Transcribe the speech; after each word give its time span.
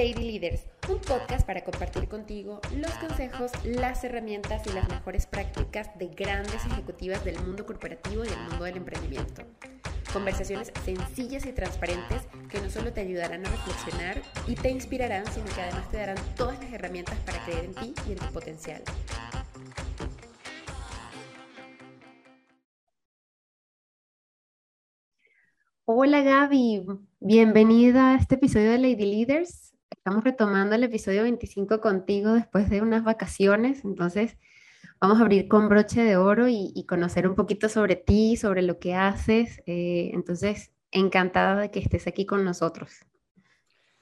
Lady 0.00 0.14
Leaders, 0.14 0.62
un 0.88 0.98
podcast 0.98 1.46
para 1.46 1.62
compartir 1.62 2.08
contigo 2.08 2.62
los 2.74 2.90
consejos, 2.92 3.52
las 3.64 4.02
herramientas 4.02 4.66
y 4.66 4.72
las 4.72 4.88
mejores 4.88 5.26
prácticas 5.26 5.90
de 5.98 6.06
grandes 6.06 6.64
ejecutivas 6.64 7.22
del 7.22 7.38
mundo 7.40 7.66
corporativo 7.66 8.24
y 8.24 8.28
del 8.28 8.40
mundo 8.48 8.64
del 8.64 8.78
emprendimiento. 8.78 9.42
Conversaciones 10.10 10.72
sencillas 10.86 11.44
y 11.44 11.52
transparentes 11.52 12.22
que 12.48 12.62
no 12.62 12.70
solo 12.70 12.94
te 12.94 13.02
ayudarán 13.02 13.44
a 13.44 13.50
reflexionar 13.50 14.22
y 14.46 14.54
te 14.54 14.70
inspirarán, 14.70 15.26
sino 15.26 15.44
que 15.54 15.60
además 15.60 15.90
te 15.90 15.98
darán 15.98 16.16
todas 16.34 16.58
las 16.60 16.72
herramientas 16.72 17.18
para 17.26 17.44
creer 17.44 17.66
en 17.66 17.74
ti 17.74 17.94
y 18.08 18.12
en 18.12 18.18
tu 18.20 18.32
potencial. 18.32 18.82
Hola 25.84 26.22
Gaby, 26.22 26.86
bienvenida 27.18 28.14
a 28.14 28.16
este 28.16 28.36
episodio 28.36 28.70
de 28.70 28.78
Lady 28.78 29.04
Leaders. 29.04 29.70
Estamos 30.00 30.24
retomando 30.24 30.74
el 30.74 30.82
episodio 30.82 31.24
25 31.24 31.82
contigo 31.82 32.32
después 32.32 32.70
de 32.70 32.80
unas 32.80 33.04
vacaciones, 33.04 33.84
entonces 33.84 34.38
vamos 34.98 35.18
a 35.18 35.20
abrir 35.20 35.46
con 35.46 35.68
broche 35.68 36.02
de 36.02 36.16
oro 36.16 36.48
y, 36.48 36.86
conocer 36.88 37.28
un 37.28 37.34
poquito 37.34 37.68
sobre 37.68 37.96
ti, 37.96 38.38
sobre 38.38 38.62
lo 38.62 38.78
que 38.78 38.94
haces. 38.94 39.60
Eh, 39.66 40.10
entonces, 40.14 40.72
encantada 40.90 41.60
de 41.60 41.70
que 41.70 41.80
estés 41.80 42.06
aquí 42.06 42.24
con 42.24 42.46
nosotros. 42.46 43.00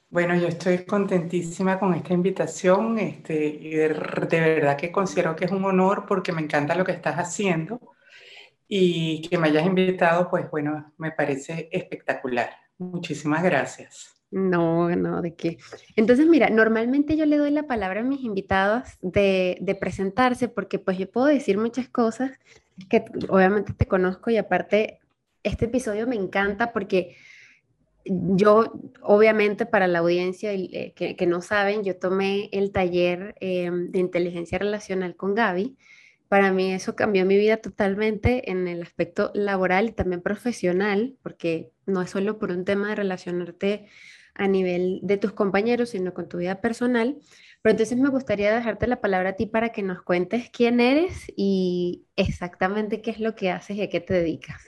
Bueno, 0.08 0.36
yo 0.36 0.46
estoy 0.46 0.84
contentísima 0.84 1.80
con 1.80 1.92
esta 1.94 2.14
invitación 2.14 3.00
este, 3.00 3.46
y 3.46 3.70
de 3.70 3.88
verdad 3.88 4.76
que 4.76 4.92
considero 4.92 5.34
que 5.34 5.46
es 5.46 5.50
un 5.50 5.64
honor 5.64 6.06
porque 6.06 6.30
me 6.30 6.42
encanta 6.42 6.76
lo 6.76 6.84
que 6.84 6.92
estás 6.92 7.16
haciendo 7.16 7.80
y 8.68 9.22
que 9.22 9.36
me 9.36 9.48
hayas 9.48 9.66
invitado, 9.66 10.30
pues 10.30 10.48
bueno, 10.48 10.94
me 10.96 11.10
parece 11.10 11.68
espectacular. 11.72 12.50
Muchísimas 12.78 13.42
gracias. 13.42 14.17
No, 14.30 14.90
no, 14.90 15.22
de 15.22 15.34
qué. 15.34 15.58
Entonces, 15.96 16.26
mira, 16.26 16.50
normalmente 16.50 17.16
yo 17.16 17.24
le 17.24 17.38
doy 17.38 17.50
la 17.50 17.66
palabra 17.66 18.00
a 18.00 18.04
mis 18.04 18.22
invitados 18.22 18.84
de, 19.00 19.76
presentarse 19.80 20.48
porque 20.48 20.78
pues 20.78 20.98
yo 20.98 21.10
puedo 21.10 21.26
decir 21.26 21.56
muchas 21.56 21.88
cosas 21.88 22.32
que 22.90 23.04
obviamente 23.28 23.72
te 23.72 23.86
conozco 23.86 24.30
y 24.30 24.36
aparte 24.36 25.00
este 25.42 25.64
episodio 25.64 26.06
me 26.06 26.16
encanta 26.16 26.72
porque 26.72 27.16
yo, 28.04 28.72
obviamente 29.02 29.66
para 29.66 29.86
la 29.86 30.00
audiencia 30.00 30.52
eh, 30.52 30.92
que, 30.94 31.16
que, 31.16 31.26
no 31.26 31.40
saben, 31.40 31.82
yo 31.82 31.96
tomé 31.98 32.48
el 32.52 32.70
taller 32.70 33.34
eh, 33.40 33.70
de 33.72 33.98
inteligencia 33.98 34.58
relacional 34.58 35.16
con 35.16 35.34
Gaby 35.34 35.76
para 36.28 36.52
mí 36.52 36.72
eso 36.72 36.94
cambió 36.94 37.24
mi 37.24 37.38
vida 37.38 37.56
totalmente 37.56 38.50
en 38.50 38.68
el 38.68 38.82
aspecto 38.82 39.30
laboral 39.34 39.88
y 39.88 39.92
también 39.92 40.20
profesional, 40.20 41.16
porque 41.22 41.70
no 41.86 42.02
es 42.02 42.10
solo 42.10 42.38
por 42.38 42.50
un 42.50 42.66
tema 42.66 42.90
de 42.90 42.96
relacionarte 42.96 43.86
a 44.38 44.48
nivel 44.48 45.00
de 45.02 45.16
tus 45.18 45.32
compañeros, 45.32 45.90
sino 45.90 46.14
con 46.14 46.28
tu 46.28 46.38
vida 46.38 46.60
personal. 46.60 47.18
Pero 47.62 47.72
entonces 47.72 47.98
me 47.98 48.08
gustaría 48.08 48.54
dejarte 48.54 48.86
la 48.86 49.00
palabra 49.00 49.30
a 49.30 49.32
ti 49.34 49.46
para 49.46 49.70
que 49.70 49.82
nos 49.82 50.02
cuentes 50.02 50.48
quién 50.50 50.80
eres 50.80 51.24
y 51.36 52.06
exactamente 52.16 53.02
qué 53.02 53.10
es 53.10 53.20
lo 53.20 53.34
que 53.34 53.50
haces 53.50 53.76
y 53.76 53.82
a 53.82 53.90
qué 53.90 54.00
te 54.00 54.14
dedicas. 54.14 54.62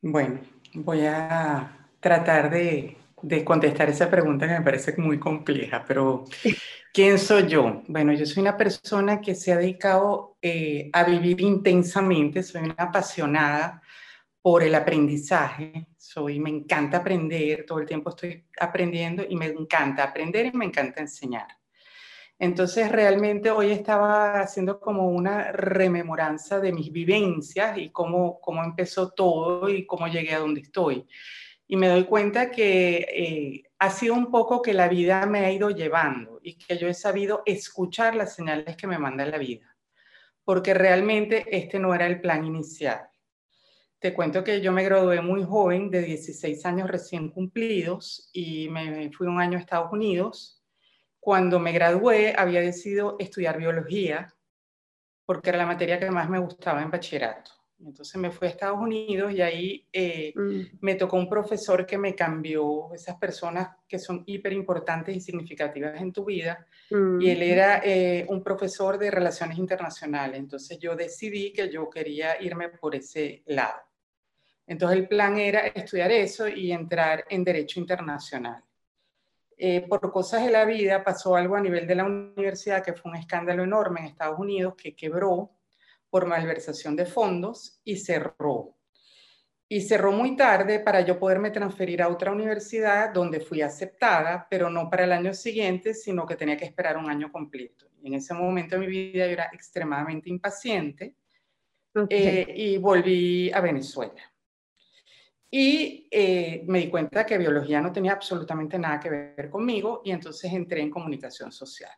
Bueno, 0.00 0.40
voy 0.74 1.06
a 1.06 1.88
tratar 2.00 2.50
de, 2.50 2.96
de 3.22 3.44
contestar 3.44 3.88
esa 3.88 4.10
pregunta 4.10 4.46
que 4.46 4.54
me 4.54 4.62
parece 4.62 4.94
muy 4.98 5.18
compleja, 5.18 5.84
pero 5.86 6.24
¿Quién 6.92 7.18
soy 7.18 7.48
yo? 7.48 7.82
Bueno, 7.88 8.12
yo 8.12 8.26
soy 8.26 8.42
una 8.42 8.58
persona 8.58 9.22
que 9.22 9.34
se 9.34 9.50
ha 9.50 9.56
dedicado 9.56 10.36
eh, 10.42 10.90
a 10.92 11.04
vivir 11.04 11.40
intensamente, 11.40 12.42
soy 12.42 12.64
una 12.64 12.74
apasionada 12.76 13.80
por 14.42 14.64
el 14.64 14.74
aprendizaje, 14.74 15.86
soy, 15.96 16.40
me 16.40 16.50
encanta 16.50 16.98
aprender, 16.98 17.64
todo 17.64 17.78
el 17.78 17.86
tiempo 17.86 18.10
estoy 18.10 18.44
aprendiendo 18.58 19.24
y 19.26 19.36
me 19.36 19.46
encanta 19.46 20.02
aprender 20.02 20.46
y 20.46 20.52
me 20.52 20.64
encanta 20.64 21.00
enseñar. 21.00 21.46
Entonces, 22.40 22.90
realmente 22.90 23.52
hoy 23.52 23.70
estaba 23.70 24.40
haciendo 24.40 24.80
como 24.80 25.06
una 25.10 25.52
rememoranza 25.52 26.58
de 26.58 26.72
mis 26.72 26.90
vivencias 26.90 27.78
y 27.78 27.90
cómo, 27.90 28.40
cómo 28.40 28.64
empezó 28.64 29.12
todo 29.12 29.68
y 29.68 29.86
cómo 29.86 30.08
llegué 30.08 30.34
a 30.34 30.40
donde 30.40 30.62
estoy. 30.62 31.06
Y 31.68 31.76
me 31.76 31.86
doy 31.86 32.02
cuenta 32.02 32.50
que 32.50 32.96
eh, 32.96 33.62
ha 33.78 33.90
sido 33.90 34.14
un 34.14 34.32
poco 34.32 34.60
que 34.60 34.74
la 34.74 34.88
vida 34.88 35.24
me 35.24 35.44
ha 35.44 35.52
ido 35.52 35.70
llevando 35.70 36.40
y 36.42 36.58
que 36.58 36.76
yo 36.76 36.88
he 36.88 36.94
sabido 36.94 37.42
escuchar 37.46 38.16
las 38.16 38.34
señales 38.34 38.76
que 38.76 38.88
me 38.88 38.98
manda 38.98 39.24
la 39.24 39.38
vida, 39.38 39.76
porque 40.42 40.74
realmente 40.74 41.44
este 41.48 41.78
no 41.78 41.94
era 41.94 42.08
el 42.08 42.20
plan 42.20 42.44
inicial. 42.44 43.11
Te 44.02 44.12
cuento 44.12 44.42
que 44.42 44.60
yo 44.60 44.72
me 44.72 44.82
gradué 44.82 45.20
muy 45.20 45.44
joven, 45.44 45.88
de 45.88 46.02
16 46.02 46.66
años 46.66 46.90
recién 46.90 47.28
cumplidos, 47.28 48.28
y 48.32 48.68
me 48.68 49.12
fui 49.12 49.28
un 49.28 49.40
año 49.40 49.56
a 49.56 49.60
Estados 49.60 49.92
Unidos. 49.92 50.60
Cuando 51.20 51.60
me 51.60 51.70
gradué 51.70 52.34
había 52.36 52.60
decidido 52.62 53.14
estudiar 53.20 53.58
biología, 53.58 54.34
porque 55.24 55.50
era 55.50 55.58
la 55.58 55.66
materia 55.66 56.00
que 56.00 56.10
más 56.10 56.28
me 56.28 56.40
gustaba 56.40 56.82
en 56.82 56.90
bachillerato. 56.90 57.52
Entonces 57.78 58.16
me 58.16 58.32
fui 58.32 58.48
a 58.48 58.50
Estados 58.50 58.80
Unidos 58.80 59.32
y 59.34 59.40
ahí 59.40 59.88
eh, 59.92 60.32
mm. 60.34 60.78
me 60.80 60.96
tocó 60.96 61.16
un 61.16 61.28
profesor 61.28 61.86
que 61.86 61.96
me 61.96 62.16
cambió, 62.16 62.92
esas 62.92 63.14
personas 63.18 63.68
que 63.86 64.00
son 64.00 64.24
hiper 64.26 64.52
importantes 64.52 65.16
y 65.16 65.20
significativas 65.20 66.00
en 66.00 66.12
tu 66.12 66.24
vida. 66.24 66.66
Y 66.90 67.30
él 67.30 67.38
mm. 67.38 67.42
era 67.42 67.80
eh, 67.84 68.26
un 68.28 68.42
profesor 68.42 68.98
de 68.98 69.12
relaciones 69.12 69.58
internacionales. 69.58 70.40
Entonces 70.40 70.76
yo 70.80 70.96
decidí 70.96 71.52
que 71.52 71.70
yo 71.70 71.88
quería 71.88 72.42
irme 72.42 72.68
por 72.68 72.96
ese 72.96 73.44
lado. 73.46 73.91
Entonces 74.72 75.00
el 75.00 75.06
plan 75.06 75.38
era 75.38 75.66
estudiar 75.66 76.10
eso 76.10 76.48
y 76.48 76.72
entrar 76.72 77.26
en 77.28 77.44
derecho 77.44 77.78
internacional. 77.78 78.64
Eh, 79.58 79.82
por 79.86 80.10
cosas 80.10 80.46
de 80.46 80.50
la 80.50 80.64
vida 80.64 81.04
pasó 81.04 81.36
algo 81.36 81.56
a 81.56 81.60
nivel 81.60 81.86
de 81.86 81.94
la 81.94 82.04
universidad 82.04 82.82
que 82.82 82.94
fue 82.94 83.10
un 83.10 83.18
escándalo 83.18 83.64
enorme 83.64 84.00
en 84.00 84.06
Estados 84.06 84.38
Unidos 84.38 84.72
que 84.74 84.96
quebró 84.96 85.50
por 86.08 86.24
malversación 86.24 86.96
de 86.96 87.04
fondos 87.04 87.82
y 87.84 87.96
cerró. 87.96 88.74
Y 89.68 89.82
cerró 89.82 90.10
muy 90.10 90.36
tarde 90.36 90.80
para 90.80 91.02
yo 91.02 91.18
poderme 91.18 91.50
transferir 91.50 92.00
a 92.00 92.08
otra 92.08 92.32
universidad 92.32 93.12
donde 93.12 93.40
fui 93.40 93.60
aceptada, 93.60 94.46
pero 94.48 94.70
no 94.70 94.88
para 94.88 95.04
el 95.04 95.12
año 95.12 95.34
siguiente, 95.34 95.92
sino 95.92 96.24
que 96.24 96.36
tenía 96.36 96.56
que 96.56 96.64
esperar 96.64 96.96
un 96.96 97.10
año 97.10 97.30
completo. 97.30 97.90
Y 98.02 98.06
en 98.06 98.14
ese 98.14 98.32
momento 98.32 98.76
de 98.76 98.80
mi 98.80 98.86
vida 98.86 99.26
yo 99.26 99.32
era 99.32 99.50
extremadamente 99.52 100.30
impaciente 100.30 101.14
eh, 102.08 102.54
y 102.56 102.78
volví 102.78 103.52
a 103.52 103.60
Venezuela. 103.60 104.31
Y 105.54 106.08
eh, 106.10 106.64
me 106.66 106.78
di 106.78 106.88
cuenta 106.88 107.26
que 107.26 107.36
biología 107.36 107.78
no 107.82 107.92
tenía 107.92 108.12
absolutamente 108.12 108.78
nada 108.78 108.98
que 108.98 109.10
ver 109.10 109.50
conmigo 109.50 110.00
y 110.02 110.10
entonces 110.10 110.50
entré 110.50 110.80
en 110.80 110.90
comunicación 110.90 111.52
social. 111.52 111.92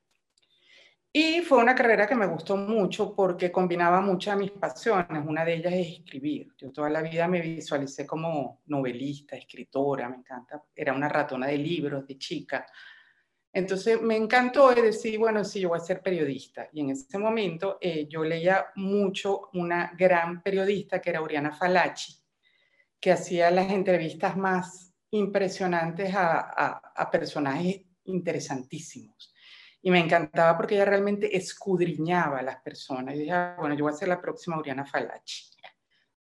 Y 1.13 1.43
fue 1.43 1.59
una 1.59 1.77
carrera 1.77 2.09
que 2.09 2.17
me 2.17 2.27
gustó 2.27 2.57
mucho 2.57 3.15
porque 3.15 3.53
combinaba 3.53 4.01
muchas 4.01 4.37
de 4.37 4.43
mis 4.43 4.51
pasiones. 4.51 5.25
Una 5.25 5.45
de 5.45 5.55
ellas 5.55 5.73
es 5.73 5.87
escribir. 6.01 6.49
Yo 6.59 6.73
toda 6.73 6.91
la 6.91 7.01
vida 7.01 7.29
me 7.29 7.41
visualicé 7.41 8.05
como 8.05 8.63
novelista, 8.67 9.37
escritora, 9.37 10.09
me 10.09 10.17
encanta. 10.17 10.65
Era 10.75 10.93
una 10.93 11.09
ratona 11.09 11.47
de 11.47 11.57
libros 11.57 12.05
de 12.09 12.19
chica. 12.19 12.67
Entonces 13.53 14.03
me 14.03 14.17
encantó 14.17 14.75
decir, 14.75 15.17
bueno, 15.21 15.45
sí, 15.45 15.61
yo 15.61 15.69
voy 15.69 15.79
a 15.79 15.81
ser 15.81 16.03
periodista. 16.03 16.69
Y 16.73 16.81
en 16.81 16.91
ese 16.91 17.19
momento 17.19 17.79
eh, 17.81 18.09
yo 18.09 18.25
leía 18.25 18.67
mucho 18.75 19.51
una 19.53 19.93
gran 19.97 20.43
periodista 20.43 21.01
que 21.01 21.11
era 21.11 21.23
Oriana 21.23 21.53
Falachi, 21.53 22.24
que 23.05 23.13
hacía 23.13 23.51
las 23.51 23.71
entrevistas 23.71 24.35
más 24.35 24.95
impresionantes 25.11 26.15
a, 26.15 26.39
a, 26.41 26.81
a 26.97 27.11
personajes 27.11 27.83
interesantísimos 28.05 29.35
y 29.83 29.91
me 29.91 29.99
encantaba 29.99 30.57
porque 30.57 30.77
ella 30.77 30.87
realmente 30.87 31.37
escudriñaba 31.37 32.39
a 32.39 32.43
las 32.43 32.63
personas. 32.63 33.15
Y 33.15 33.19
dije, 33.19 33.33
ah, 33.33 33.57
bueno, 33.59 33.75
yo 33.75 33.85
voy 33.85 33.93
a 33.93 33.97
ser 33.97 34.09
la 34.09 34.23
próxima 34.23 34.57
Oriana 34.57 34.87
Falachi. 34.87 35.51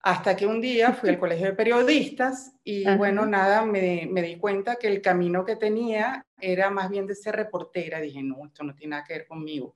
Hasta 0.00 0.34
que 0.34 0.46
un 0.46 0.58
día 0.58 0.94
fui 0.94 1.10
al 1.10 1.18
colegio 1.20 1.48
de 1.48 1.52
periodistas 1.52 2.54
y 2.64 2.86
bueno, 2.96 3.26
nada, 3.26 3.66
me, 3.66 4.08
me, 4.10 4.22
di 4.22 4.38
cuenta 4.38 4.76
que 4.76 4.88
el 4.88 5.02
camino 5.02 5.44
que 5.44 5.56
tenía 5.56 6.24
era 6.40 6.70
más 6.70 6.88
bien 6.88 7.06
de 7.06 7.14
ser 7.14 7.36
reportera. 7.36 8.00
Dije, 8.00 8.22
no, 8.22 8.46
esto 8.46 8.64
no 8.64 8.74
tiene 8.74 8.92
nada 8.92 9.04
que 9.04 9.18
ver 9.18 9.26
conmigo. 9.26 9.74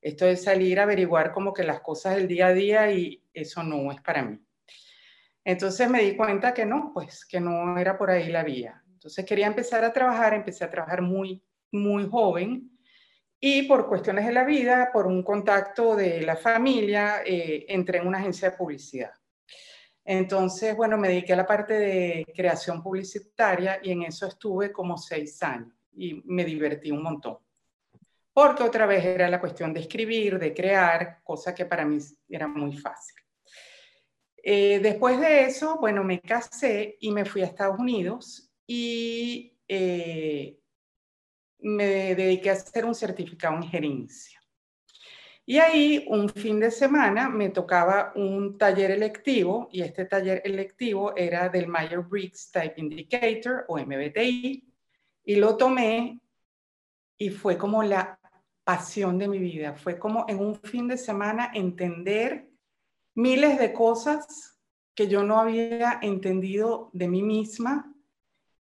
Esto 0.00 0.24
es 0.24 0.44
salir 0.44 0.78
a 0.78 0.84
averiguar 0.84 1.32
como 1.32 1.52
que 1.52 1.64
las 1.64 1.80
cosas 1.80 2.14
del 2.14 2.28
día 2.28 2.46
a 2.46 2.52
día 2.52 2.92
y 2.92 3.20
eso 3.32 3.64
no 3.64 3.90
es 3.90 4.00
para 4.00 4.22
mí. 4.22 4.38
Entonces 5.44 5.90
me 5.90 6.02
di 6.02 6.16
cuenta 6.16 6.54
que 6.54 6.64
no, 6.64 6.90
pues 6.94 7.24
que 7.26 7.40
no 7.40 7.78
era 7.78 7.98
por 7.98 8.10
ahí 8.10 8.30
la 8.30 8.42
vía. 8.42 8.82
Entonces 8.92 9.24
quería 9.26 9.46
empezar 9.46 9.84
a 9.84 9.92
trabajar, 9.92 10.32
empecé 10.32 10.64
a 10.64 10.70
trabajar 10.70 11.02
muy, 11.02 11.42
muy 11.70 12.08
joven 12.08 12.70
y 13.38 13.64
por 13.64 13.86
cuestiones 13.86 14.26
de 14.26 14.32
la 14.32 14.44
vida, 14.44 14.90
por 14.90 15.06
un 15.06 15.22
contacto 15.22 15.94
de 15.94 16.22
la 16.22 16.34
familia, 16.34 17.22
eh, 17.26 17.66
entré 17.68 17.98
en 17.98 18.06
una 18.06 18.18
agencia 18.18 18.48
de 18.48 18.56
publicidad. 18.56 19.12
Entonces, 20.02 20.74
bueno, 20.74 20.96
me 20.96 21.08
dediqué 21.08 21.34
a 21.34 21.36
la 21.36 21.46
parte 21.46 21.74
de 21.74 22.24
creación 22.34 22.82
publicitaria 22.82 23.80
y 23.82 23.90
en 23.90 24.02
eso 24.02 24.26
estuve 24.26 24.72
como 24.72 24.96
seis 24.96 25.42
años 25.42 25.74
y 25.92 26.22
me 26.24 26.44
divertí 26.44 26.90
un 26.90 27.02
montón. 27.02 27.38
Porque 28.32 28.62
otra 28.62 28.86
vez 28.86 29.04
era 29.04 29.28
la 29.28 29.40
cuestión 29.40 29.74
de 29.74 29.80
escribir, 29.80 30.38
de 30.38 30.54
crear, 30.54 31.20
cosa 31.22 31.54
que 31.54 31.66
para 31.66 31.84
mí 31.84 31.98
era 32.28 32.48
muy 32.48 32.76
fácil. 32.76 33.13
Eh, 34.46 34.78
después 34.80 35.18
de 35.18 35.44
eso, 35.44 35.78
bueno, 35.78 36.04
me 36.04 36.20
casé 36.20 36.98
y 37.00 37.10
me 37.10 37.24
fui 37.24 37.40
a 37.40 37.46
Estados 37.46 37.78
Unidos 37.78 38.52
y 38.66 39.56
eh, 39.66 40.58
me 41.60 42.14
dediqué 42.14 42.50
a 42.50 42.52
hacer 42.52 42.84
un 42.84 42.94
certificado 42.94 43.56
en 43.56 43.62
gerencia. 43.62 44.38
Y 45.46 45.58
ahí 45.58 46.04
un 46.08 46.28
fin 46.28 46.60
de 46.60 46.70
semana 46.70 47.30
me 47.30 47.48
tocaba 47.48 48.12
un 48.16 48.58
taller 48.58 48.90
electivo 48.90 49.70
y 49.72 49.80
este 49.80 50.04
taller 50.04 50.42
electivo 50.44 51.16
era 51.16 51.48
del 51.48 51.66
Myers-Briggs 51.66 52.50
Type 52.50 52.74
Indicator 52.76 53.64
o 53.68 53.78
MBTI 53.78 54.62
y 55.24 55.36
lo 55.36 55.56
tomé 55.56 56.20
y 57.16 57.30
fue 57.30 57.56
como 57.56 57.82
la 57.82 58.18
pasión 58.62 59.18
de 59.18 59.28
mi 59.28 59.38
vida. 59.38 59.72
Fue 59.74 59.98
como 59.98 60.26
en 60.28 60.38
un 60.38 60.54
fin 60.54 60.86
de 60.86 60.98
semana 60.98 61.50
entender 61.54 62.53
miles 63.14 63.58
de 63.58 63.72
cosas 63.72 64.58
que 64.94 65.08
yo 65.08 65.22
no 65.22 65.40
había 65.40 65.98
entendido 66.02 66.90
de 66.92 67.08
mí 67.08 67.22
misma 67.22 67.92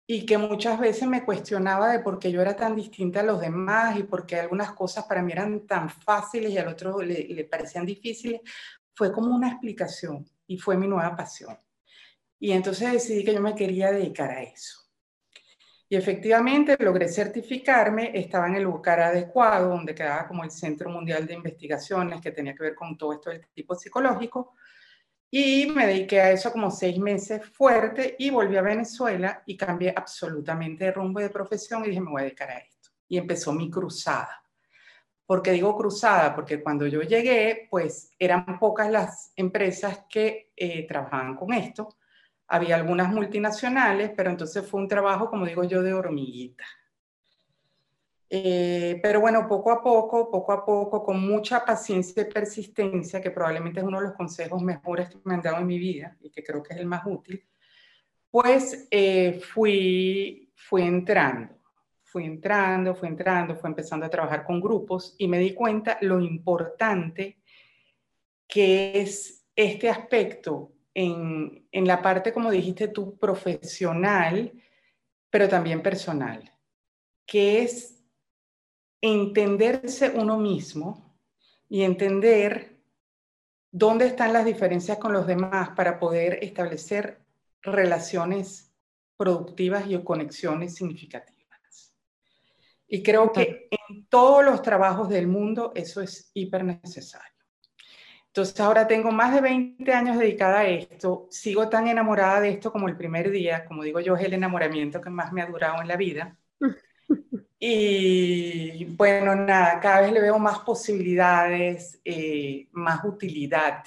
y 0.06 0.26
que 0.26 0.36
muchas 0.36 0.78
veces 0.78 1.08
me 1.08 1.24
cuestionaba 1.24 1.90
de 1.90 2.00
por 2.00 2.18
qué 2.18 2.30
yo 2.30 2.42
era 2.42 2.56
tan 2.56 2.76
distinta 2.76 3.20
a 3.20 3.24
los 3.24 3.40
demás 3.40 3.98
y 3.98 4.02
por 4.02 4.26
qué 4.26 4.38
algunas 4.38 4.72
cosas 4.72 5.04
para 5.04 5.22
mí 5.22 5.32
eran 5.32 5.66
tan 5.66 5.88
fáciles 5.88 6.50
y 6.50 6.58
al 6.58 6.68
otro 6.68 7.00
le, 7.00 7.26
le 7.28 7.44
parecían 7.44 7.86
difíciles, 7.86 8.40
fue 8.94 9.12
como 9.12 9.34
una 9.34 9.48
explicación 9.48 10.26
y 10.46 10.58
fue 10.58 10.76
mi 10.76 10.86
nueva 10.86 11.16
pasión. 11.16 11.58
Y 12.38 12.52
entonces 12.52 12.92
decidí 12.92 13.24
que 13.24 13.34
yo 13.34 13.40
me 13.40 13.54
quería 13.54 13.90
dedicar 13.90 14.30
a 14.30 14.42
eso. 14.42 14.83
Y 15.88 15.96
efectivamente 15.96 16.76
logré 16.80 17.08
certificarme, 17.08 18.12
estaba 18.14 18.48
en 18.48 18.56
el 18.56 18.64
lugar 18.64 19.00
adecuado, 19.00 19.68
donde 19.68 19.94
quedaba 19.94 20.26
como 20.26 20.44
el 20.44 20.50
Centro 20.50 20.88
Mundial 20.90 21.26
de 21.26 21.34
Investigaciones, 21.34 22.20
que 22.20 22.32
tenía 22.32 22.54
que 22.54 22.64
ver 22.64 22.74
con 22.74 22.96
todo 22.96 23.12
esto 23.12 23.30
del 23.30 23.46
tipo 23.48 23.74
psicológico, 23.74 24.54
y 25.36 25.66
me 25.66 25.88
dediqué 25.88 26.20
a 26.20 26.30
eso 26.30 26.52
como 26.52 26.70
seis 26.70 26.96
meses 26.96 27.44
fuerte 27.44 28.14
y 28.20 28.30
volví 28.30 28.56
a 28.56 28.62
Venezuela 28.62 29.42
y 29.44 29.56
cambié 29.56 29.92
absolutamente 29.94 30.84
de 30.84 30.92
rumbo 30.92 31.18
de 31.18 31.28
profesión 31.28 31.84
y 31.84 31.88
dije, 31.88 32.00
me 32.00 32.12
voy 32.12 32.20
a 32.20 32.24
dedicar 32.26 32.50
a 32.50 32.58
esto. 32.58 32.90
Y 33.08 33.18
empezó 33.18 33.52
mi 33.52 33.68
cruzada. 33.68 34.44
¿Por 35.26 35.42
qué 35.42 35.50
digo 35.50 35.76
cruzada? 35.76 36.36
Porque 36.36 36.62
cuando 36.62 36.86
yo 36.86 37.02
llegué, 37.02 37.66
pues 37.68 38.12
eran 38.16 38.60
pocas 38.60 38.88
las 38.88 39.32
empresas 39.34 40.04
que 40.08 40.52
eh, 40.54 40.86
trabajaban 40.86 41.34
con 41.34 41.52
esto. 41.52 41.96
Había 42.48 42.76
algunas 42.76 43.08
multinacionales, 43.08 44.10
pero 44.16 44.30
entonces 44.30 44.66
fue 44.66 44.80
un 44.80 44.88
trabajo, 44.88 45.30
como 45.30 45.46
digo 45.46 45.64
yo, 45.64 45.82
de 45.82 45.94
hormiguita. 45.94 46.64
Eh, 48.36 48.98
pero 49.02 49.20
bueno, 49.20 49.46
poco 49.46 49.70
a 49.70 49.82
poco, 49.82 50.30
poco 50.30 50.52
a 50.52 50.64
poco, 50.64 51.04
con 51.04 51.20
mucha 51.20 51.64
paciencia 51.64 52.22
y 52.22 52.32
persistencia, 52.32 53.20
que 53.20 53.30
probablemente 53.30 53.80
es 53.80 53.86
uno 53.86 53.98
de 54.00 54.08
los 54.08 54.14
consejos 54.14 54.62
mejores 54.62 55.08
que 55.08 55.18
me 55.24 55.34
han 55.34 55.42
dado 55.42 55.58
en 55.58 55.66
mi 55.66 55.78
vida 55.78 56.16
y 56.20 56.30
que 56.30 56.42
creo 56.42 56.62
que 56.62 56.74
es 56.74 56.80
el 56.80 56.86
más 56.86 57.02
útil, 57.06 57.44
pues 58.30 58.88
eh, 58.90 59.40
fui, 59.40 60.50
fui 60.56 60.82
entrando, 60.82 61.54
fui 62.02 62.24
entrando, 62.24 62.94
fui 62.94 63.08
entrando, 63.08 63.54
fui 63.54 63.68
empezando 63.68 64.06
a 64.06 64.10
trabajar 64.10 64.44
con 64.44 64.60
grupos 64.60 65.14
y 65.18 65.28
me 65.28 65.38
di 65.38 65.54
cuenta 65.54 65.98
lo 66.00 66.20
importante 66.20 67.38
que 68.48 69.00
es 69.00 69.46
este 69.54 69.88
aspecto 69.88 70.72
en, 70.94 71.66
en 71.72 71.86
la 71.86 72.00
parte, 72.00 72.32
como 72.32 72.50
dijiste 72.50 72.88
tú, 72.88 73.18
profesional, 73.18 74.52
pero 75.30 75.48
también 75.48 75.82
personal, 75.82 76.52
que 77.26 77.62
es 77.62 78.02
entenderse 79.00 80.10
uno 80.10 80.38
mismo 80.38 81.18
y 81.68 81.82
entender 81.82 82.78
dónde 83.70 84.06
están 84.06 84.32
las 84.32 84.44
diferencias 84.44 84.98
con 84.98 85.12
los 85.12 85.26
demás 85.26 85.70
para 85.70 85.98
poder 85.98 86.38
establecer 86.42 87.20
relaciones 87.60 88.72
productivas 89.16 89.84
y 89.88 89.98
conexiones 90.02 90.74
significativas. 90.76 91.34
Y 92.86 93.02
creo 93.02 93.32
que 93.32 93.68
en 93.70 94.06
todos 94.06 94.44
los 94.44 94.62
trabajos 94.62 95.08
del 95.08 95.26
mundo 95.26 95.72
eso 95.74 96.00
es 96.00 96.30
hiper 96.34 96.64
necesario. 96.64 97.33
Entonces 98.34 98.58
ahora 98.58 98.88
tengo 98.88 99.12
más 99.12 99.32
de 99.32 99.40
20 99.40 99.92
años 99.92 100.18
dedicada 100.18 100.58
a 100.58 100.66
esto, 100.66 101.28
sigo 101.30 101.68
tan 101.68 101.86
enamorada 101.86 102.40
de 102.40 102.48
esto 102.48 102.72
como 102.72 102.88
el 102.88 102.96
primer 102.96 103.30
día, 103.30 103.64
como 103.64 103.84
digo 103.84 104.00
yo, 104.00 104.16
es 104.16 104.24
el 104.24 104.32
enamoramiento 104.32 105.00
que 105.00 105.08
más 105.08 105.32
me 105.32 105.40
ha 105.40 105.46
durado 105.46 105.80
en 105.80 105.86
la 105.86 105.96
vida. 105.96 106.36
Y 107.66 108.84
bueno, 108.96 109.34
nada, 109.34 109.80
cada 109.80 110.02
vez 110.02 110.12
le 110.12 110.20
veo 110.20 110.38
más 110.38 110.58
posibilidades, 110.58 111.98
eh, 112.04 112.68
más 112.72 113.02
utilidad. 113.04 113.82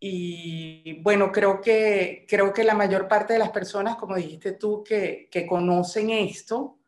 Y 0.00 1.00
bueno, 1.00 1.30
creo 1.30 1.60
que, 1.60 2.26
creo 2.28 2.52
que 2.52 2.64
la 2.64 2.74
mayor 2.74 3.06
parte 3.06 3.34
de 3.34 3.38
las 3.38 3.50
personas, 3.50 3.94
como 3.94 4.16
dijiste 4.16 4.52
tú, 4.52 4.82
que, 4.82 5.28
que 5.30 5.46
conocen 5.46 6.10
esto, 6.10 6.80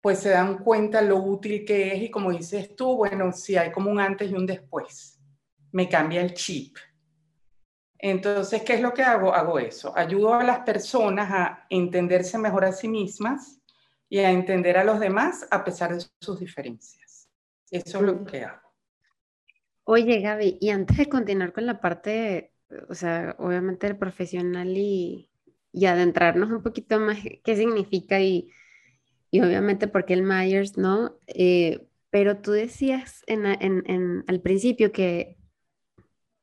pues 0.00 0.20
se 0.20 0.30
dan 0.30 0.58
cuenta 0.58 1.02
lo 1.02 1.18
útil 1.18 1.62
que 1.66 1.94
es 1.94 2.02
y 2.04 2.10
como 2.10 2.30
dices 2.30 2.74
tú, 2.74 2.96
bueno, 2.96 3.32
si 3.32 3.58
hay 3.58 3.70
como 3.70 3.90
un 3.90 4.00
antes 4.00 4.30
y 4.30 4.34
un 4.34 4.46
después, 4.46 5.19
me 5.72 5.88
cambia 5.88 6.20
el 6.20 6.34
chip. 6.34 6.76
Entonces, 7.98 8.62
¿qué 8.62 8.74
es 8.74 8.80
lo 8.80 8.94
que 8.94 9.02
hago? 9.02 9.34
Hago 9.34 9.58
eso. 9.58 9.96
Ayudo 9.96 10.34
a 10.34 10.42
las 10.42 10.60
personas 10.60 11.30
a 11.30 11.66
entenderse 11.68 12.38
mejor 12.38 12.64
a 12.64 12.72
sí 12.72 12.88
mismas 12.88 13.60
y 14.08 14.18
a 14.18 14.30
entender 14.30 14.78
a 14.78 14.84
los 14.84 14.98
demás 14.98 15.46
a 15.50 15.62
pesar 15.64 15.94
de 15.94 16.04
sus 16.20 16.40
diferencias. 16.40 17.28
Eso 17.70 17.98
es 17.98 18.04
lo 18.04 18.24
que 18.24 18.44
hago. 18.44 18.70
Oye, 19.84 20.20
Gaby, 20.20 20.58
y 20.60 20.70
antes 20.70 20.96
de 20.96 21.08
continuar 21.08 21.52
con 21.52 21.66
la 21.66 21.80
parte, 21.80 22.52
o 22.88 22.94
sea, 22.94 23.36
obviamente 23.38 23.86
el 23.86 23.98
profesional 23.98 24.76
y, 24.76 25.30
y 25.72 25.86
adentrarnos 25.86 26.50
un 26.50 26.62
poquito 26.62 26.98
más 27.00 27.18
qué 27.44 27.56
significa 27.56 28.20
y, 28.20 28.50
y 29.30 29.40
obviamente 29.40 29.88
por 29.88 30.04
qué 30.04 30.14
el 30.14 30.22
Myers, 30.22 30.78
¿no? 30.78 31.18
Eh, 31.26 31.86
pero 32.10 32.38
tú 32.38 32.52
decías 32.52 33.22
en, 33.26 33.46
en, 33.46 33.84
en, 33.86 34.24
al 34.26 34.40
principio 34.40 34.90
que, 34.90 35.39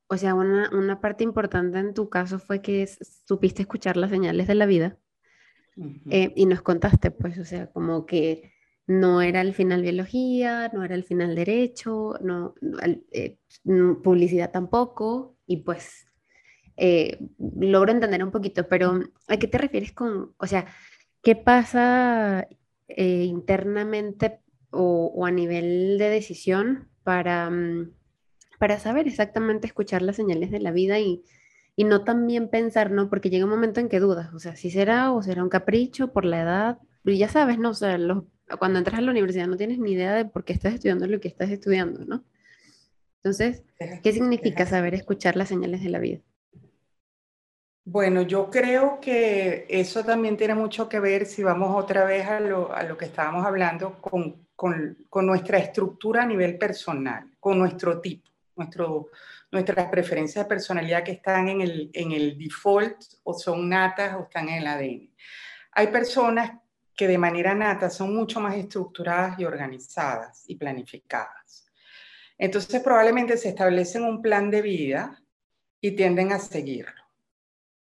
o 0.08 0.18
sea, 0.18 0.36
una, 0.36 0.70
una 0.72 1.02
parte 1.02 1.24
importante 1.24 1.80
en 1.80 1.94
tu 1.94 2.10
caso 2.10 2.40
fue 2.40 2.62
que 2.62 2.88
supiste 3.26 3.64
escuchar 3.64 3.98
las 3.98 4.10
señales 4.10 4.48
de 4.48 4.56
la 4.56 4.66
vida. 4.66 4.98
Eh, 6.10 6.34
y 6.36 6.48
nos 6.48 6.64
contaste, 6.64 7.12
pues, 7.12 7.38
o 7.38 7.46
sea, 7.46 7.68
como 7.68 8.08
que 8.08 8.52
no 8.88 9.22
era 9.22 9.42
el 9.42 9.54
final 9.54 9.84
biología, 9.84 10.72
no 10.74 10.84
era 10.84 10.96
el 10.96 11.04
final 11.04 11.36
derecho, 11.36 12.16
no, 12.22 12.56
eh, 13.12 13.38
publicidad 14.04 14.50
tampoco, 14.52 15.38
y 15.46 15.58
pues 15.58 16.08
eh, 16.78 17.20
logro 17.38 17.92
entender 17.92 18.24
un 18.24 18.32
poquito, 18.32 18.68
pero 18.68 19.02
¿a 19.28 19.38
qué 19.38 19.48
te 19.48 19.60
refieres 19.60 19.92
con, 19.92 20.34
o 20.38 20.48
sea, 20.48 20.66
qué 21.22 21.36
pasa 21.36 22.48
internamente 22.88 24.40
o, 24.72 25.26
a 25.26 25.32
nivel 25.32 25.98
de 26.00 26.10
decisión 26.10 26.90
para, 27.04 27.50
mm, 27.50 27.92
para 28.58 28.80
saber 28.80 29.08
exactamente 29.08 29.68
escuchar 29.68 30.02
las 30.02 30.16
señales 30.16 30.52
de 30.52 30.60
la 30.60 30.72
vida 30.72 31.00
y 31.00 31.24
y 31.80 31.84
no 31.84 32.04
también 32.04 32.50
pensar, 32.50 32.90
¿no? 32.90 33.08
Porque 33.08 33.30
llega 33.30 33.46
un 33.46 33.52
momento 33.52 33.80
en 33.80 33.88
que 33.88 34.00
dudas, 34.00 34.34
o 34.34 34.40
sea, 34.40 34.56
si 34.56 34.72
será 34.72 35.12
o 35.12 35.22
será 35.22 35.44
un 35.44 35.50
capricho 35.50 36.12
por 36.12 36.26
la 36.26 36.42
edad, 36.42 36.80
y 37.06 37.20
ya 37.20 37.30
sabes, 37.30 37.60
¿no? 37.60 37.70
O 37.70 37.74
sea, 37.76 37.98
cuando 38.58 38.80
entras 38.80 38.98
a 38.98 39.02
la 39.02 39.12
universidad 39.12 39.46
no 39.46 39.58
tienes 39.58 39.78
ni 39.78 39.92
idea 39.92 40.14
de 40.16 40.26
por 40.26 40.44
qué 40.44 40.54
estás 40.54 40.74
estudiando 40.74 41.06
lo 41.06 41.20
que 41.20 41.28
estás 41.28 41.52
estudiando, 41.52 42.04
¿no? 42.04 42.26
Entonces, 43.18 43.64
¿qué 44.02 44.12
significa 44.12 44.66
saber 44.66 44.96
escuchar 44.96 45.36
las 45.36 45.50
señales 45.50 45.84
de 45.84 45.90
la 45.90 46.00
vida? 46.00 46.20
Bueno, 47.86 48.24
yo 48.24 48.50
creo 48.50 49.00
que 49.00 49.68
eso 49.70 50.04
también 50.04 50.36
tiene 50.36 50.56
mucho 50.56 50.90
que 50.90 51.00
ver, 51.00 51.28
si 51.28 51.44
vamos 51.44 51.76
otra 51.76 52.06
vez 52.06 52.26
a 52.26 52.40
lo, 52.40 52.74
a 52.74 52.84
lo 52.84 52.98
que 52.98 53.06
estábamos 53.06 53.46
hablando, 53.46 54.02
con, 54.02 54.48
con, 54.56 54.98
con 55.10 55.28
nuestra 55.28 55.60
estructura 55.60 56.24
a 56.24 56.26
nivel 56.26 56.58
personal, 56.58 57.30
con 57.40 57.60
nuestro 57.60 58.02
tipo, 58.02 58.32
nuestro, 58.58 59.12
nuestras 59.52 59.90
preferencias 59.90 60.46
de 60.46 60.50
personalidad 60.50 61.04
que 61.04 61.14
están 61.14 61.48
en 61.48 61.62
el, 61.62 61.90
en 61.94 62.12
el 62.12 62.38
default 62.38 62.98
o 63.24 63.34
son 63.34 63.70
natas 63.70 64.16
o 64.16 64.24
están 64.24 64.50
en 64.50 64.56
el 64.56 64.68
ADN. 64.68 65.14
Hay 65.74 65.88
personas 65.88 66.52
que 66.96 67.08
de 67.08 67.18
manera 67.18 67.54
nata 67.54 67.90
son 67.90 68.16
mucho 68.16 68.40
más 68.40 68.56
estructuradas 68.56 69.40
y 69.40 69.46
organizadas 69.46 70.44
y 70.48 70.56
planificadas. 70.56 71.72
Entonces 72.38 72.82
probablemente 72.82 73.38
se 73.38 73.50
establecen 73.50 74.04
un 74.04 74.22
plan 74.22 74.50
de 74.50 74.62
vida 74.62 75.22
y 75.80 75.92
tienden 75.92 76.32
a 76.34 76.40
seguirlo. 76.40 77.04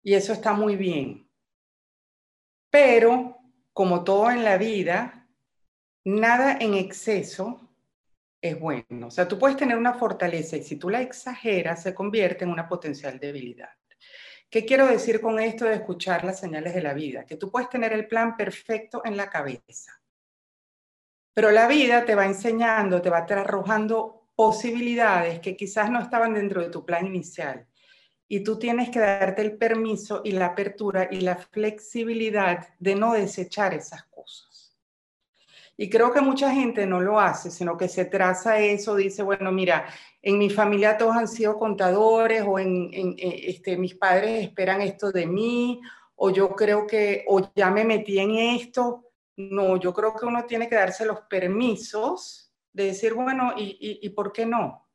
Y 0.04 0.14
eso 0.14 0.34
está 0.34 0.54
muy 0.54 0.76
bien. 0.76 1.30
Pero, 2.70 3.38
como 3.74 4.04
todo 4.04 4.30
en 4.30 4.44
la 4.44 4.58
vida, 4.58 5.28
nada 6.04 6.58
en 6.60 6.74
exceso 6.74 7.65
es 8.50 8.60
bueno. 8.60 9.08
O 9.08 9.12
sea, 9.12 9.28
tú 9.28 9.38
puedes 9.38 9.58
tener 9.58 9.78
una 9.78 9.94
fortaleza 9.94 10.58
y 10.58 10.64
si 10.64 10.78
tú 10.78 10.90
la 10.90 11.02
exageras, 11.02 11.84
se 11.84 11.94
convierte 11.94 12.44
en 12.44 12.52
una 12.52 12.68
potencial 12.68 13.20
debilidad. 13.20 13.70
¿Qué 14.50 14.66
quiero 14.66 14.88
decir 14.88 15.20
con 15.22 15.40
esto 15.40 15.66
de 15.66 15.76
escuchar 15.76 16.24
las 16.24 16.40
señales 16.40 16.74
de 16.76 16.82
la 16.82 16.94
vida? 16.94 17.26
Que 17.26 17.36
tú 17.36 17.52
puedes 17.52 17.70
tener 17.70 17.94
el 17.94 18.08
plan 18.08 18.38
perfecto 18.38 19.02
en 19.04 19.18
la 19.18 19.30
cabeza, 19.30 20.02
pero 21.34 21.52
la 21.52 21.68
vida 21.68 22.06
te 22.06 22.16
va 22.16 22.26
enseñando, 22.26 23.02
te 23.02 23.10
va 23.10 23.18
arrojando 23.18 24.30
posibilidades 24.36 25.42
que 25.42 25.58
quizás 25.58 25.92
no 25.92 26.00
estaban 26.00 26.34
dentro 26.34 26.62
de 26.62 26.70
tu 26.70 26.86
plan 26.86 27.06
inicial. 27.06 27.68
Y 28.28 28.44
tú 28.44 28.58
tienes 28.58 28.90
que 28.90 29.00
darte 29.00 29.42
el 29.42 29.58
permiso 29.58 30.22
y 30.24 30.32
la 30.32 30.48
apertura 30.48 31.10
y 31.12 31.22
la 31.22 31.36
flexibilidad 31.36 32.70
de 32.80 32.96
no 32.96 33.14
desechar 33.14 33.74
esas. 33.74 34.06
Y 35.78 35.90
creo 35.90 36.12
que 36.12 36.22
mucha 36.22 36.52
gente 36.52 36.86
no 36.86 37.02
lo 37.02 37.20
hace, 37.20 37.52
sino 37.52 37.78
que 37.78 37.90
se 37.90 38.06
traza 38.06 38.60
eso, 38.60 38.96
dice, 38.96 39.24
bueno, 39.24 39.52
mira, 39.52 39.86
en 40.22 40.38
mi 40.38 40.50
familia 40.50 40.98
todos 40.98 41.16
han 41.18 41.28
sido 41.28 41.58
contadores 41.58 42.44
o 42.48 42.58
en, 42.58 43.16
este, 43.18 43.78
mis 43.78 43.96
padres 43.96 44.44
esperan 44.44 44.82
esto 44.82 45.12
de 45.12 45.26
mí 45.26 45.82
o 46.16 46.30
yo 46.30 46.56
creo 46.56 46.88
que, 46.88 47.26
o 47.28 47.52
ya 47.54 47.70
me 47.72 47.84
metí 47.84 48.20
en 48.20 48.36
esto. 48.36 49.12
No, 49.38 49.78
yo 49.78 49.94
creo 49.94 50.16
que 50.16 50.26
uno 50.26 50.46
tiene 50.46 50.70
que 50.70 50.76
darse 50.76 51.06
los 51.06 51.22
permisos 51.22 52.54
de 52.72 52.86
decir, 52.86 53.14
bueno, 53.14 53.54
¿y, 53.58 54.00
y 54.02 54.10
por 54.10 54.32
qué 54.32 54.46
no? 54.46 54.88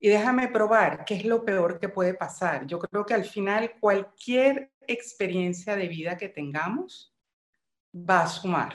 Y 0.00 0.08
déjame 0.08 0.48
probar 0.48 1.04
qué 1.04 1.16
es 1.16 1.24
lo 1.26 1.44
peor 1.44 1.78
que 1.78 1.90
puede 1.90 2.14
pasar. 2.14 2.66
Yo 2.66 2.78
creo 2.78 3.04
que 3.04 3.14
al 3.14 3.24
final 3.24 3.74
cualquier 3.78 4.72
experiencia 4.86 5.76
de 5.76 5.88
vida 5.88 6.16
que 6.16 6.28
tengamos 6.30 7.14
va 7.94 8.22
a 8.22 8.28
sumar. 8.28 8.74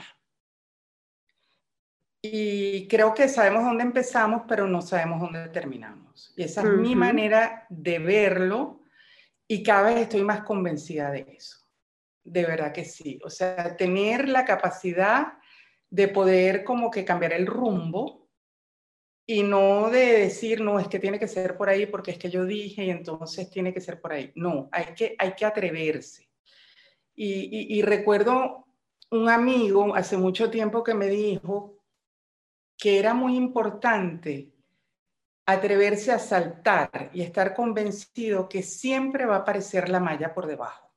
Y 2.25 2.87
creo 2.87 3.13
que 3.13 3.27
sabemos 3.27 3.65
dónde 3.65 3.83
empezamos, 3.83 4.43
pero 4.47 4.65
no 4.65 4.81
sabemos 4.81 5.19
dónde 5.19 5.49
terminamos. 5.49 6.33
Y 6.37 6.43
esa 6.43 6.61
es 6.61 6.69
mi 6.69 6.95
manera 6.95 7.67
de 7.69 7.99
verlo 7.99 8.79
y 9.45 9.61
cada 9.61 9.89
vez 9.89 10.03
estoy 10.03 10.23
más 10.23 10.41
convencida 10.43 11.11
de 11.11 11.25
eso. 11.29 11.57
De 12.23 12.45
verdad 12.45 12.71
que 12.71 12.85
sí. 12.85 13.19
O 13.25 13.29
sea, 13.29 13.75
tener 13.75 14.29
la 14.29 14.45
capacidad 14.45 15.33
de 15.89 16.07
poder 16.07 16.63
como 16.63 16.89
que 16.89 17.03
cambiar 17.03 17.33
el 17.33 17.45
rumbo 17.45 18.29
y 19.25 19.43
no 19.43 19.89
de 19.89 20.19
decir, 20.19 20.61
no, 20.61 20.79
es 20.79 20.87
que 20.87 20.99
tiene 20.99 21.19
que 21.19 21.27
ser 21.27 21.57
por 21.57 21.67
ahí 21.67 21.87
porque 21.87 22.11
es 22.11 22.17
que 22.17 22.29
yo 22.29 22.45
dije 22.45 22.85
y 22.85 22.89
entonces 22.89 23.49
tiene 23.49 23.73
que 23.73 23.81
ser 23.81 23.99
por 23.99 24.13
ahí. 24.13 24.31
No, 24.35 24.69
hay 24.71 24.95
que, 24.95 25.13
hay 25.19 25.33
que 25.33 25.43
atreverse. 25.43 26.29
Y, 27.15 27.77
y 27.77 27.81
recuerdo 27.81 28.65
un 29.11 29.27
amigo 29.27 29.93
hace 29.93 30.15
mucho 30.15 30.49
tiempo 30.49 30.85
que 30.85 30.93
me 30.93 31.07
dijo 31.07 31.82
que 32.83 32.99
era 32.99 33.13
muy 33.13 33.37
importante 33.37 34.51
atreverse 35.45 36.11
a 36.11 36.19
saltar 36.19 37.11
y 37.13 37.21
estar 37.21 37.53
convencido 37.53 38.49
que 38.49 38.61
siempre 38.61 39.25
va 39.25 39.37
a 39.37 39.39
aparecer 39.39 39.87
la 39.87 40.01
malla 40.01 40.33
por 40.33 40.47
debajo. 40.47 40.91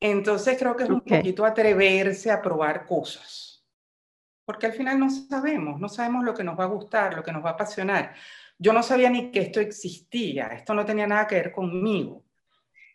Entonces 0.00 0.58
creo 0.58 0.74
que 0.74 0.82
es 0.82 0.90
un 0.90 1.02
poquito 1.02 1.44
atreverse 1.44 2.32
a 2.32 2.42
probar 2.42 2.84
cosas, 2.84 3.64
porque 4.44 4.66
al 4.66 4.72
final 4.72 4.98
no 4.98 5.08
sabemos, 5.08 5.78
no 5.78 5.88
sabemos 5.88 6.24
lo 6.24 6.34
que 6.34 6.42
nos 6.42 6.58
va 6.58 6.64
a 6.64 6.74
gustar, 6.74 7.14
lo 7.14 7.22
que 7.22 7.30
nos 7.30 7.44
va 7.44 7.50
a 7.50 7.52
apasionar. 7.52 8.16
Yo 8.58 8.72
no 8.72 8.82
sabía 8.82 9.08
ni 9.08 9.30
que 9.30 9.42
esto 9.42 9.60
existía, 9.60 10.48
esto 10.48 10.74
no 10.74 10.84
tenía 10.84 11.06
nada 11.06 11.28
que 11.28 11.36
ver 11.36 11.52
conmigo. 11.52 12.24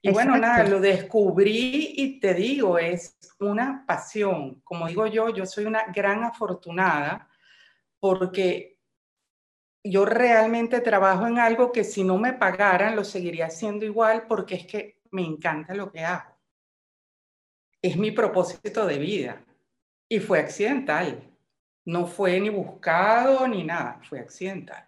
Y 0.02 0.12
bueno, 0.12 0.36
nada, 0.36 0.66
lo 0.66 0.82
descubrí 0.82 1.94
y 1.96 2.20
te 2.20 2.34
digo, 2.34 2.78
es 2.78 3.18
una 3.40 3.86
pasión. 3.88 4.60
Como 4.66 4.90
digo 4.90 5.08
yo, 5.08 5.30
yo 5.30 5.46
soy 5.46 5.64
una 5.64 5.86
gran 5.86 6.26
afortunada 6.26 7.30
porque 8.02 8.80
yo 9.84 10.06
realmente 10.06 10.82
trabajo 10.82 11.28
en 11.28 11.40
algo 11.40 11.72
que 11.72 11.86
si 11.86 12.04
no 12.04 12.18
me 12.18 12.34
pagaran 12.34 12.96
lo 12.96 13.04
seguiría 13.04 13.46
haciendo 13.46 13.86
igual 13.86 14.26
porque 14.28 14.56
es 14.56 14.66
que 14.66 15.00
me 15.12 15.24
encanta 15.24 15.74
lo 15.74 15.92
que 15.92 16.02
hago. 16.02 16.38
Es 17.82 17.96
mi 17.96 18.12
propósito 18.12 18.86
de 18.86 18.98
vida 18.98 19.46
y 20.10 20.20
fue 20.20 20.40
accidental. 20.40 21.24
No 21.86 22.06
fue 22.06 22.40
ni 22.40 22.50
buscado 22.50 23.48
ni 23.48 23.64
nada, 23.64 24.00
fue 24.04 24.20
accidental. 24.20 24.88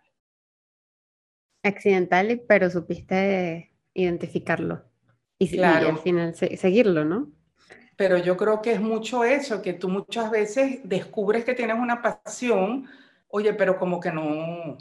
Accidental, 1.64 2.44
pero 2.48 2.70
supiste 2.70 3.72
identificarlo 3.94 4.84
y, 5.40 5.60
al 5.60 5.98
final 5.98 6.36
seguirlo, 6.36 7.06
¿no? 7.06 7.32
Pero 7.96 8.18
yo 8.18 8.36
creo 8.38 8.62
que 8.62 8.74
es 8.74 8.82
mucho 8.82 9.24
eso, 9.24 9.62
que 9.62 9.74
tú 9.74 9.88
muchas 9.88 10.32
veces 10.32 10.80
descubres 10.84 11.46
que 11.46 11.54
tienes 11.54 11.78
una 11.78 12.02
pasión, 12.02 12.88
oye, 13.36 13.54
pero 13.56 13.78
como 13.78 14.00
que 14.00 14.12
no, 14.12 14.78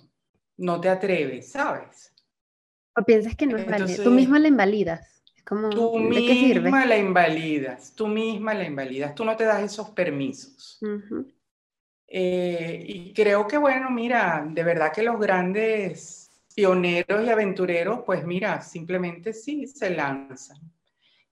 no 0.59 0.81
te 0.81 0.89
atreves, 0.91 1.53
¿sabes? 1.53 2.15
O 2.95 3.03
piensas 3.03 3.35
que 3.35 3.47
no 3.47 3.57
es 3.57 3.67
válido. 3.67 4.05
Tú 4.05 4.11
misma 4.11 4.39
la 4.39 4.49
invalidas. 4.49 5.23
como, 5.47 5.71
tú 5.71 5.99
misma 5.99 6.85
la 6.85 6.99
invalidas, 6.99 7.95
tú 7.95 8.07
misma 8.09 8.53
la 8.53 8.65
invalidas, 8.65 9.15
tú 9.15 9.25
no 9.25 9.35
te 9.37 9.45
das 9.45 9.63
esos 9.63 9.91
permisos. 9.91 10.79
Eh, 12.07 12.85
y 12.87 13.15
creo 13.15 13.47
que, 13.47 13.57
bueno, 13.57 13.91
mira, 13.91 14.47
de 14.47 14.63
verdad 14.63 14.93
que 14.93 15.03
los 15.03 15.19
grandes 15.19 16.31
pioneros 16.55 17.25
y 17.25 17.31
aventureros, 17.31 18.01
pues 18.05 18.23
mira, 18.27 18.61
simplemente 18.61 19.33
sí, 19.33 19.67
se 19.67 19.89
lanzan. 19.89 20.59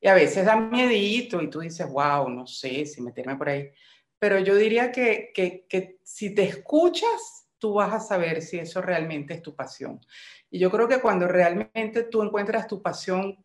Y 0.00 0.08
a 0.08 0.14
veces 0.14 0.46
da 0.46 0.56
miedito 0.56 1.42
y 1.42 1.50
tú 1.50 1.60
dices, 1.60 1.86
wow, 1.86 2.30
no 2.30 2.46
sé 2.46 2.86
si 2.86 3.02
meterme 3.02 3.36
por 3.36 3.50
ahí. 3.50 3.70
Pero 4.20 4.38
yo 4.38 4.54
diría 4.54 4.92
que, 4.92 5.32
que, 5.34 5.66
que 5.68 5.98
si 6.04 6.32
te 6.32 6.44
escuchas, 6.44 7.48
tú 7.58 7.74
vas 7.74 7.92
a 7.92 7.98
saber 7.98 8.40
si 8.42 8.60
eso 8.60 8.80
realmente 8.80 9.34
es 9.34 9.42
tu 9.42 9.56
pasión. 9.56 10.00
Y 10.48 10.60
yo 10.60 10.70
creo 10.70 10.86
que 10.86 11.00
cuando 11.00 11.26
realmente 11.26 12.04
tú 12.04 12.22
encuentras 12.22 12.68
tu 12.68 12.80
pasión, 12.80 13.44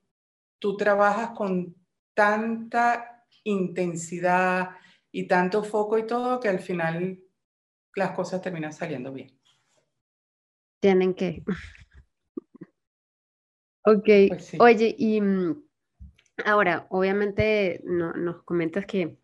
tú 0.60 0.78
trabajas 0.78 1.32
con 1.32 1.76
tanta 2.14 3.26
intensidad 3.44 4.70
y 5.12 5.28
tanto 5.28 5.64
foco 5.64 5.98
y 5.98 6.06
todo 6.06 6.40
que 6.40 6.50
al 6.50 6.60
final 6.60 7.20
las 7.96 8.12
cosas 8.12 8.42
terminan 8.42 8.72
saliendo 8.72 9.12
bien 9.12 9.36
tienen 10.86 11.16
que. 11.16 11.44
ok, 13.86 14.10
pues 14.28 14.56
oye, 14.60 14.96
y 14.96 15.20
mm, 15.20 15.64
ahora, 16.46 16.86
obviamente 16.92 17.82
no, 17.86 18.14
nos 18.14 18.44
comentas 18.44 18.86
que 18.86 19.18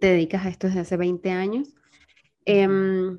te 0.00 0.08
dedicas 0.08 0.46
a 0.46 0.48
esto 0.48 0.66
desde 0.66 0.80
hace 0.80 0.96
20 0.96 1.30
años. 1.30 1.74
Em, 2.44 3.18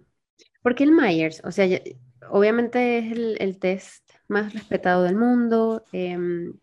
¿Por 0.62 0.76
qué 0.76 0.84
el 0.84 0.92
Myers? 0.92 1.42
O 1.44 1.52
sea, 1.52 1.82
obviamente 2.30 3.00
es 3.00 3.12
el, 3.40 3.60
test 3.60 4.10
más 4.28 4.54
respetado 4.54 5.04
del 5.04 5.16
mundo. 5.16 5.84
Em, 5.92 6.54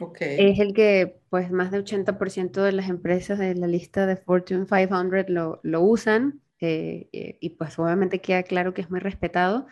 okay. 0.00 0.50
Es 0.50 0.58
el 0.58 0.74
que, 0.74 1.20
pues, 1.30 1.50
más 1.50 1.70
de 1.70 1.78
80% 1.78 2.62
de 2.62 2.72
las 2.72 2.88
empresas 2.88 3.38
de 3.38 3.54
la 3.54 3.66
lista 3.66 4.06
de 4.06 4.16
Fortune 4.16 4.66
500 4.66 5.28
lo, 5.28 5.60
lo 5.62 5.82
usan. 5.82 6.42
Eh, 6.60 7.10
eh, 7.12 7.36
y 7.40 7.50
pues 7.50 7.78
obviamente 7.78 8.20
queda 8.20 8.42
claro 8.42 8.74
que 8.74 8.80
es 8.82 8.90
muy 8.90 9.00
respetado. 9.00 9.66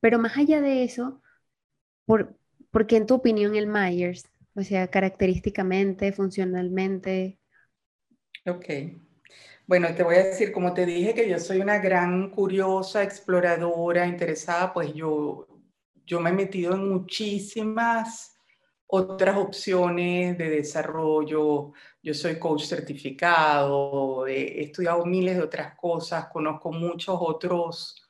Pero 0.00 0.18
más 0.18 0.36
allá 0.36 0.60
de 0.60 0.84
eso, 0.84 1.20
por, 2.06 2.36
qué 2.86 2.96
en 2.96 3.06
tu 3.06 3.14
opinión 3.14 3.56
el 3.56 3.66
Myers? 3.66 4.30
O 4.54 4.62
sea, 4.62 4.88
característicamente, 4.88 6.12
funcionalmente. 6.12 7.38
Ok. 8.46 8.66
Bueno, 9.66 9.94
te 9.94 10.02
voy 10.02 10.16
a 10.16 10.24
decir, 10.24 10.50
como 10.50 10.74
te 10.74 10.86
dije 10.86 11.14
que 11.14 11.28
yo 11.28 11.38
soy 11.38 11.60
una 11.60 11.78
gran 11.78 12.30
curiosa, 12.30 13.02
exploradora, 13.02 14.06
interesada, 14.06 14.72
pues 14.72 14.92
yo, 14.94 15.46
yo 16.06 16.20
me 16.20 16.30
he 16.30 16.32
metido 16.32 16.74
en 16.74 16.88
muchísimas 16.88 18.36
otras 18.86 19.36
opciones 19.36 20.36
de 20.36 20.50
desarrollo. 20.50 21.72
Yo 22.02 22.14
soy 22.14 22.38
coach 22.38 22.64
certificado, 22.64 24.26
he 24.26 24.62
estudiado 24.62 25.04
miles 25.06 25.36
de 25.36 25.42
otras 25.42 25.76
cosas, 25.76 26.26
conozco 26.28 26.72
muchos 26.72 27.16
otros 27.20 28.02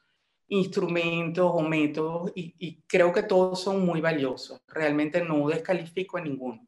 instrumentos 0.49 1.51
o 1.55 1.61
métodos 1.63 2.33
y, 2.35 2.83
creo 2.87 3.13
que 3.13 3.23
todos 3.23 3.61
son 3.61 3.85
muy 3.85 4.01
valiosos. 4.01 4.63
Realmente 4.69 5.23
no 5.23 5.49
descalifico 5.49 6.19
a 6.19 6.23
ninguno. 6.23 6.67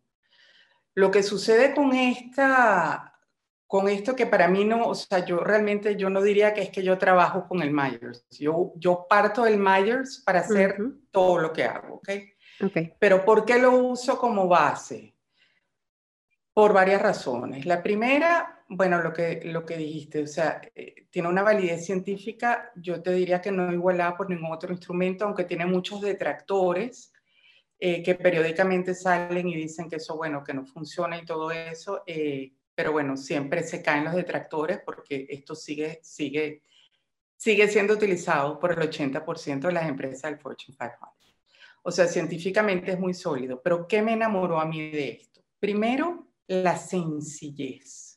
Lo 0.94 1.10
que 1.10 1.22
sucede 1.22 1.74
con 1.74 1.92
esta, 1.94 3.11
con 3.72 3.88
esto 3.88 4.14
que 4.14 4.26
para 4.26 4.48
mí 4.48 4.66
no, 4.66 4.88
o 4.88 4.94
sea, 4.94 5.24
yo 5.24 5.38
realmente 5.38 5.96
yo 5.96 6.10
no 6.10 6.20
diría 6.20 6.52
que 6.52 6.60
es 6.60 6.68
que 6.68 6.82
yo 6.82 6.98
trabajo 6.98 7.48
con 7.48 7.62
el 7.62 7.70
Myers. 7.70 8.26
Yo, 8.38 8.74
yo 8.76 9.06
parto 9.08 9.44
del 9.44 9.56
Myers 9.56 10.22
para 10.26 10.40
hacer 10.40 10.76
todo 11.10 11.38
lo 11.38 11.54
que 11.54 11.64
hago, 11.64 11.94
¿ok? 11.94 12.08
Okay. 12.66 12.92
Pero 12.98 13.24
¿por 13.24 13.46
qué 13.46 13.58
lo 13.58 13.74
uso 13.74 14.18
como 14.18 14.46
base? 14.46 15.14
Por 16.52 16.74
varias 16.74 17.00
razones. 17.00 17.64
La 17.64 17.82
primera, 17.82 18.62
bueno, 18.68 19.00
lo 19.00 19.10
que, 19.10 19.40
lo 19.42 19.64
que 19.64 19.78
dijiste, 19.78 20.22
o 20.22 20.26
sea, 20.26 20.60
eh, 20.74 21.06
tiene 21.08 21.30
una 21.30 21.42
validez 21.42 21.86
científica, 21.86 22.72
yo 22.76 23.02
te 23.02 23.14
diría 23.14 23.40
que 23.40 23.52
no 23.52 23.72
igualada 23.72 24.18
por 24.18 24.28
ningún 24.28 24.52
otro 24.52 24.70
instrumento, 24.70 25.24
aunque 25.24 25.44
tiene 25.44 25.64
muchos 25.64 26.02
detractores 26.02 27.10
eh, 27.78 28.02
que 28.02 28.16
periódicamente 28.16 28.94
salen 28.94 29.48
y 29.48 29.56
dicen 29.56 29.88
que 29.88 29.96
eso, 29.96 30.14
bueno, 30.14 30.44
que 30.44 30.52
no 30.52 30.66
funciona 30.66 31.16
y 31.16 31.24
todo 31.24 31.50
eso, 31.50 32.02
eh, 32.06 32.52
pero 32.74 32.92
bueno, 32.92 33.16
siempre 33.16 33.62
se 33.62 33.82
caen 33.82 34.04
los 34.04 34.14
detractores 34.14 34.80
porque 34.84 35.26
esto 35.28 35.54
sigue, 35.54 36.00
sigue, 36.02 36.62
sigue 37.36 37.68
siendo 37.68 37.94
utilizado 37.94 38.58
por 38.58 38.72
el 38.72 38.90
80% 38.90 39.60
de 39.60 39.72
las 39.72 39.88
empresas 39.88 40.30
del 40.30 40.40
Fortune 40.40 40.76
500. 40.76 41.08
O 41.82 41.90
sea, 41.90 42.06
científicamente 42.06 42.92
es 42.92 42.98
muy 42.98 43.14
sólido, 43.14 43.60
pero 43.62 43.86
¿qué 43.86 44.02
me 44.02 44.12
enamoró 44.12 44.60
a 44.60 44.64
mí 44.64 44.90
de 44.90 45.10
esto? 45.10 45.42
Primero, 45.58 46.28
la 46.46 46.76
sencillez 46.76 48.12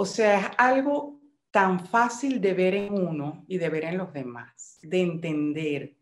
o 0.00 0.06
sea, 0.06 0.38
es 0.38 0.46
algo 0.58 1.20
tan 1.50 1.84
fácil 1.84 2.40
de 2.40 2.54
ver 2.54 2.74
en 2.74 2.92
uno 2.92 3.44
y 3.48 3.58
de 3.58 3.68
ver 3.68 3.82
en 3.82 3.98
los 3.98 4.12
demás, 4.12 4.78
de 4.80 5.00
entender. 5.00 5.96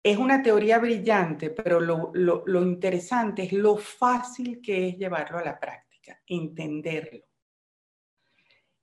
Es 0.00 0.16
una 0.16 0.40
teoría 0.44 0.78
brillante, 0.78 1.50
pero 1.50 1.80
lo, 1.80 2.62
interesante 2.62 3.42
es 3.42 3.52
lo 3.52 3.76
fácil 3.76 4.60
que 4.62 4.90
es 4.90 4.96
llevarlo 4.96 5.38
a 5.38 5.44
la 5.44 5.58
práctica, 5.58 5.89
entenderlo. 6.26 7.24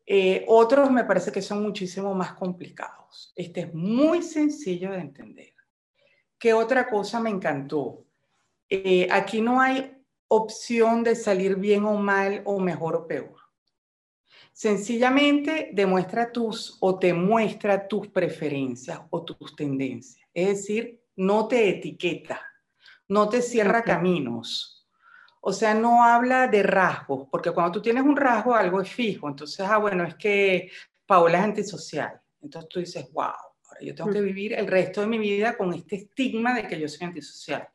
Eh, 0.05 0.45
otros 0.47 0.89
me 0.89 1.03
parece 1.03 1.31
que 1.31 1.41
son 1.41 1.61
muchísimo 1.61 2.13
más 2.13 2.33
complicados. 2.33 3.33
Este 3.35 3.61
es 3.61 3.73
muy 3.73 4.23
sencillo 4.23 4.91
de 4.91 4.99
entender. 4.99 5.53
¿Qué 6.39 6.53
otra 6.53 6.89
cosa 6.89 7.19
me 7.19 7.29
encantó? 7.29 8.05
Eh, 8.69 9.07
aquí 9.11 9.41
no 9.41 9.59
hay 9.59 9.97
opción 10.29 11.03
de 11.03 11.15
salir 11.15 11.55
bien 11.55 11.83
o 11.83 11.95
mal 11.95 12.41
o 12.45 12.59
mejor 12.59 12.95
o 12.95 13.07
peor. 13.07 13.35
Sencillamente 14.53 15.69
demuestra 15.73 16.31
tus 16.31 16.77
o 16.79 16.97
te 16.97 17.13
muestra 17.13 17.87
tus 17.87 18.07
preferencias 18.07 19.01
o 19.09 19.23
tus 19.23 19.55
tendencias. 19.55 20.27
Es 20.33 20.47
decir, 20.47 21.03
no 21.15 21.47
te 21.47 21.69
etiqueta, 21.69 22.41
no 23.07 23.29
te 23.29 23.41
cierra 23.41 23.83
caminos. 23.83 24.76
O 25.41 25.53
sea, 25.53 25.73
no 25.73 26.03
habla 26.03 26.47
de 26.47 26.63
rasgos, 26.63 27.27
porque 27.31 27.51
cuando 27.51 27.73
tú 27.73 27.81
tienes 27.81 28.03
un 28.03 28.15
rasgo, 28.15 28.53
algo 28.55 28.81
es 28.81 28.89
fijo. 28.89 29.29
Entonces, 29.29 29.65
ah, 29.67 29.77
bueno, 29.77 30.03
es 30.03 30.15
que 30.15 30.69
Paola 31.05 31.39
es 31.39 31.43
antisocial. 31.43 32.19
Entonces 32.41 32.69
tú 32.69 32.79
dices, 32.79 33.11
wow, 33.11 33.25
ahora 33.25 33.81
yo 33.81 33.95
tengo 33.95 34.11
que 34.11 34.21
vivir 34.21 34.53
el 34.53 34.67
resto 34.67 35.01
de 35.01 35.07
mi 35.07 35.17
vida 35.17 35.57
con 35.57 35.73
este 35.73 35.95
estigma 35.95 36.53
de 36.53 36.67
que 36.67 36.79
yo 36.79 36.87
soy 36.87 37.07
antisocial. 37.07 37.67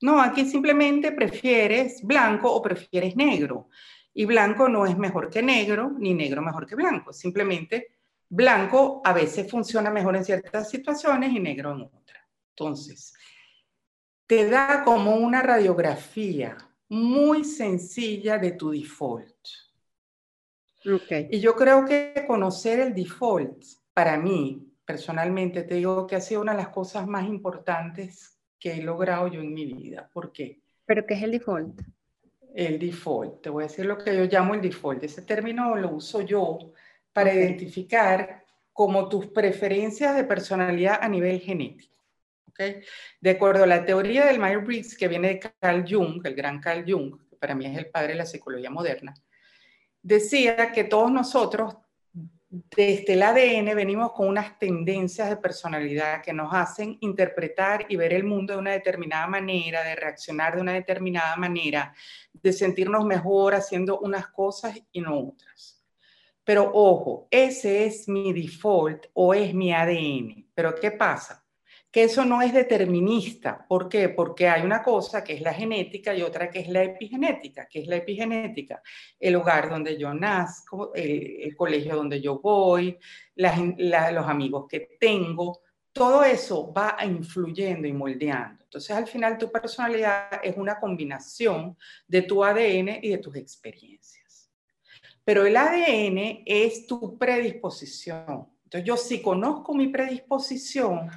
No, 0.00 0.20
aquí 0.20 0.44
simplemente 0.44 1.12
prefieres 1.12 2.02
blanco 2.02 2.52
o 2.52 2.60
prefieres 2.60 3.14
negro. 3.14 3.68
Y 4.14 4.24
blanco 4.24 4.68
no 4.68 4.84
es 4.84 4.98
mejor 4.98 5.30
que 5.30 5.42
negro, 5.42 5.92
ni 5.98 6.12
negro 6.12 6.42
mejor 6.42 6.66
que 6.66 6.74
blanco. 6.74 7.12
Simplemente 7.12 7.92
blanco 8.28 9.00
a 9.04 9.12
veces 9.12 9.50
funciona 9.50 9.90
mejor 9.90 10.16
en 10.16 10.24
ciertas 10.24 10.68
situaciones 10.68 11.32
y 11.32 11.38
negro 11.38 11.72
en 11.72 11.82
otras. 11.82 12.24
Entonces, 12.50 13.14
te 14.26 14.48
da 14.48 14.82
como 14.84 15.16
una 15.16 15.42
radiografía 15.42 16.56
muy 16.92 17.44
sencilla 17.44 18.38
de 18.38 18.52
tu 18.52 18.70
default. 18.70 19.48
Okay. 20.84 21.28
Y 21.30 21.40
yo 21.40 21.54
creo 21.54 21.84
que 21.84 22.24
conocer 22.26 22.80
el 22.80 22.94
default, 22.94 23.64
para 23.94 24.18
mí, 24.18 24.70
personalmente, 24.84 25.62
te 25.62 25.76
digo 25.76 26.06
que 26.06 26.16
ha 26.16 26.20
sido 26.20 26.42
una 26.42 26.52
de 26.52 26.58
las 26.58 26.68
cosas 26.68 27.06
más 27.06 27.26
importantes 27.26 28.38
que 28.58 28.74
he 28.74 28.82
logrado 28.82 29.28
yo 29.28 29.40
en 29.40 29.54
mi 29.54 29.64
vida. 29.64 30.10
¿Por 30.12 30.32
qué? 30.32 30.60
¿Pero 30.84 31.06
qué 31.06 31.14
es 31.14 31.22
el 31.22 31.30
default? 31.30 31.80
el 32.54 32.78
default. 32.78 33.42
Te 33.42 33.50
voy 33.50 33.64
a 33.64 33.66
decir 33.66 33.86
lo 33.86 33.98
que 33.98 34.16
yo 34.16 34.24
llamo 34.24 34.54
el 34.54 34.60
default. 34.60 35.02
Ese 35.04 35.22
término 35.22 35.74
lo 35.76 35.94
uso 35.94 36.20
yo 36.20 36.58
para 37.12 37.32
identificar 37.32 38.44
como 38.72 39.08
tus 39.08 39.26
preferencias 39.28 40.16
de 40.16 40.24
personalidad 40.24 40.98
a 41.00 41.08
nivel 41.08 41.40
genético. 41.40 41.91
De 43.20 43.30
acuerdo 43.30 43.64
a 43.64 43.66
la 43.66 43.84
teoría 43.84 44.26
del 44.26 44.38
Myers-Briggs 44.38 44.96
que 44.96 45.08
viene 45.08 45.28
de 45.28 45.40
Carl 45.60 45.84
Jung, 45.88 46.24
el 46.24 46.34
gran 46.34 46.60
Carl 46.60 46.84
Jung, 46.86 47.28
que 47.28 47.36
para 47.36 47.54
mí 47.54 47.66
es 47.66 47.76
el 47.76 47.90
padre 47.90 48.08
de 48.08 48.18
la 48.18 48.26
psicología 48.26 48.70
moderna, 48.70 49.14
decía 50.02 50.72
que 50.72 50.84
todos 50.84 51.10
nosotros 51.10 51.76
desde 52.52 53.14
el 53.14 53.22
ADN 53.22 53.74
venimos 53.74 54.12
con 54.12 54.28
unas 54.28 54.58
tendencias 54.58 55.30
de 55.30 55.38
personalidad 55.38 56.20
que 56.20 56.34
nos 56.34 56.52
hacen 56.52 56.98
interpretar 57.00 57.86
y 57.88 57.96
ver 57.96 58.12
el 58.12 58.24
mundo 58.24 58.52
de 58.52 58.58
una 58.58 58.72
determinada 58.72 59.26
manera, 59.26 59.82
de 59.82 59.96
reaccionar 59.96 60.54
de 60.56 60.60
una 60.60 60.74
determinada 60.74 61.34
manera, 61.36 61.94
de 62.30 62.52
sentirnos 62.52 63.06
mejor 63.06 63.54
haciendo 63.54 64.00
unas 64.00 64.28
cosas 64.28 64.78
y 64.92 65.00
no 65.00 65.18
otras. 65.18 65.82
Pero 66.44 66.70
ojo, 66.74 67.26
ese 67.30 67.86
es 67.86 68.06
mi 68.06 68.34
default 68.34 69.06
o 69.14 69.32
es 69.32 69.54
mi 69.54 69.72
ADN. 69.72 70.50
Pero 70.54 70.74
¿qué 70.74 70.90
pasa? 70.90 71.41
Que 71.92 72.04
eso 72.04 72.24
no 72.24 72.40
es 72.40 72.54
determinista. 72.54 73.66
¿Por 73.68 73.86
qué? 73.86 74.08
Porque 74.08 74.48
hay 74.48 74.62
una 74.62 74.82
cosa 74.82 75.22
que 75.22 75.34
es 75.34 75.42
la 75.42 75.52
genética 75.52 76.14
y 76.14 76.22
otra 76.22 76.50
que 76.50 76.60
es 76.60 76.68
la 76.68 76.82
epigenética. 76.82 77.68
¿Qué 77.70 77.80
es 77.80 77.86
la 77.86 77.96
epigenética? 77.96 78.82
El 79.20 79.34
lugar 79.34 79.68
donde 79.68 79.98
yo 79.98 80.14
nazco, 80.14 80.94
el, 80.94 81.54
colegio 81.54 81.94
donde 81.94 82.18
yo 82.18 82.40
voy, 82.40 82.98
los 83.36 84.26
amigos 84.26 84.66
que 84.66 84.96
tengo, 84.98 85.60
todo 85.92 86.24
eso 86.24 86.72
va 86.72 86.96
influyendo 87.04 87.86
y 87.86 87.92
moldeando. 87.92 88.64
Entonces, 88.64 88.96
al 88.96 89.06
final, 89.06 89.36
tu 89.36 89.52
personalidad 89.52 90.40
es 90.42 90.56
una 90.56 90.80
combinación 90.80 91.76
de 92.08 92.22
tu 92.22 92.42
ADN 92.42 93.00
y 93.02 93.10
de 93.10 93.18
tus 93.18 93.36
experiencias. 93.36 94.50
Pero 95.24 95.44
el 95.44 95.54
ADN 95.58 96.42
es 96.46 96.86
tu 96.86 97.18
predisposición. 97.18 98.48
Entonces, 98.64 98.88
yo 98.88 98.96
si 98.96 99.20
conozco 99.20 99.74
mi 99.74 99.88
predisposición, 99.88 101.10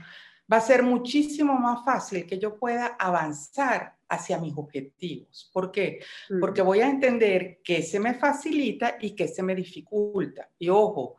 va 0.51 0.57
a 0.57 0.61
ser 0.61 0.83
muchísimo 0.83 1.53
más 1.57 1.83
fácil 1.83 2.25
que 2.25 2.37
yo 2.37 2.57
pueda 2.57 2.95
avanzar 2.99 3.95
hacia 4.07 4.37
mis 4.39 4.55
objetivos. 4.55 5.49
¿Por 5.51 5.71
qué? 5.71 5.99
Mm. 6.29 6.39
Porque 6.39 6.61
voy 6.61 6.81
a 6.81 6.89
entender 6.89 7.61
qué 7.63 7.81
se 7.81 7.99
me 7.99 8.13
facilita 8.13 8.97
y 8.99 9.15
qué 9.15 9.27
se 9.27 9.43
me 9.43 9.55
dificulta. 9.55 10.49
Y 10.59 10.69
ojo, 10.69 11.17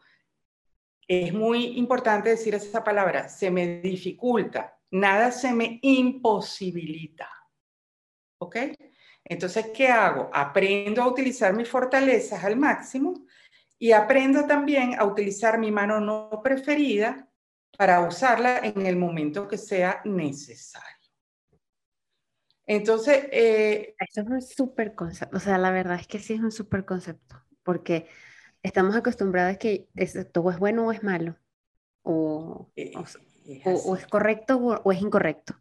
es 1.07 1.33
muy 1.33 1.79
importante 1.79 2.31
decir 2.31 2.55
esa 2.55 2.83
palabra, 2.83 3.29
se 3.29 3.51
me 3.51 3.81
dificulta, 3.81 4.79
nada 4.91 5.31
se 5.31 5.53
me 5.53 5.79
imposibilita. 5.83 7.29
¿Ok? 8.39 8.57
Entonces, 9.25 9.71
¿qué 9.75 9.89
hago? 9.89 10.31
Aprendo 10.33 11.03
a 11.03 11.09
utilizar 11.09 11.55
mis 11.55 11.69
fortalezas 11.69 12.45
al 12.45 12.57
máximo 12.57 13.27
y 13.79 13.93
aprendo 13.93 14.47
también 14.47 14.99
a 14.99 15.05
utilizar 15.05 15.59
mi 15.59 15.71
mano 15.71 16.01
no 16.01 16.41
preferida 16.43 17.26
para 17.77 18.01
usarla 18.01 18.59
en 18.59 18.87
el 18.87 18.97
momento 18.97 19.47
que 19.49 19.59
sea 19.59 20.01
necesario. 20.05 20.89
Entonces... 22.67 23.29
Eh, 23.31 23.95
Eso 23.99 24.23
es 24.23 24.27
un 24.27 24.43
súper 24.43 24.95
concepto, 24.95 25.37
o 25.37 25.41
sea, 25.41 25.59
la 25.59 25.71
verdad 25.71 25.99
es 26.01 26.07
que 26.07 26.19
sí 26.19 26.35
es 26.35 26.41
un 26.41 26.53
súper 26.53 26.85
concepto, 26.85 27.43
porque 27.62 28.07
estamos 28.62 28.97
acostumbrados 28.97 29.55
a 29.55 29.59
que 29.59 29.89
todo 30.33 30.51
es 30.51 30.59
bueno 30.59 30.87
o 30.87 30.93
es 30.93 31.03
malo, 31.03 31.37
o, 32.03 32.71
eh, 32.77 32.93
o, 33.65 33.97
es, 33.97 34.07
correcto 34.07 34.57
o, 34.59 34.93
es 34.93 35.01
incorrecto. 35.01 35.55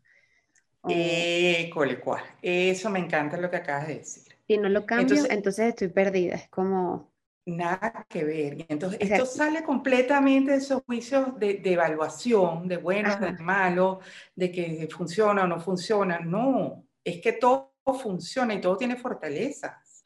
Eh, 0.87 1.69
cole, 1.73 1.99
Eso 2.41 2.91
me 2.91 2.99
encanta 2.99 3.37
lo 3.37 3.49
que 3.49 3.57
acabas 3.57 3.87
de 3.87 3.95
decir. 3.95 4.35
Si 4.47 4.57
no 4.57 4.69
lo 4.69 4.85
cambio, 4.85 5.23
entonces 5.29 5.69
estoy 5.69 5.87
perdida. 5.87 6.35
Es 6.35 6.47
como, 6.49 7.11
Nada 7.47 8.07
que 8.09 8.23
ver. 8.23 8.65
Entonces, 8.69 8.99
esto 8.99 9.25
sale 9.25 9.63
completamente 9.63 10.51
de 10.51 10.57
esos 10.57 10.81
juicios 10.83 11.37
de, 11.39 11.61
evaluación, 11.63 12.67
de 12.67 12.77
bueno, 12.77 13.15
de 13.17 13.33
malo, 13.33 13.99
de 14.35 14.51
que 14.51 14.87
funciona 14.91 15.43
o 15.43 15.47
no 15.47 15.59
funciona. 15.59 16.19
No, 16.19 16.87
es 17.03 17.21
que 17.21 17.33
todo 17.33 17.71
funciona 18.01 18.55
y 18.55 18.61
todo 18.61 18.77
tiene 18.77 18.95
fortalezas. 18.95 20.03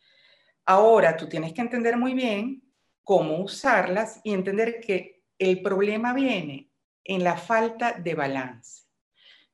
Ahora, 0.66 1.16
tú 1.16 1.30
tienes 1.30 1.54
que 1.54 1.62
entender 1.62 1.96
muy 1.96 2.14
bien 2.14 2.62
cómo 3.04 3.38
usarlas 3.40 4.20
y 4.24 4.34
entender 4.34 4.82
que 4.82 5.24
el 5.38 5.62
problema 5.62 6.14
viene 6.14 6.70
en 7.06 7.24
la 7.24 7.38
falta 7.38 7.94
de 7.94 8.16
balance. 8.16 8.84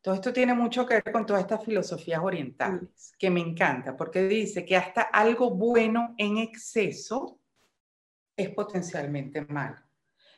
Todo 0.01 0.15
esto 0.15 0.33
tiene 0.33 0.55
mucho 0.55 0.85
que 0.85 0.95
ver 0.95 1.11
con 1.11 1.25
todas 1.25 1.43
estas 1.43 1.63
filosofías 1.63 2.21
orientales, 2.21 3.13
que 3.17 3.29
me 3.29 3.41
encanta, 3.41 3.95
porque 3.95 4.27
dice 4.27 4.65
que 4.65 4.75
hasta 4.75 5.03
algo 5.03 5.51
bueno 5.51 6.15
en 6.17 6.37
exceso 6.37 7.39
es 8.35 8.49
potencialmente 8.49 9.41
malo. 9.41 9.77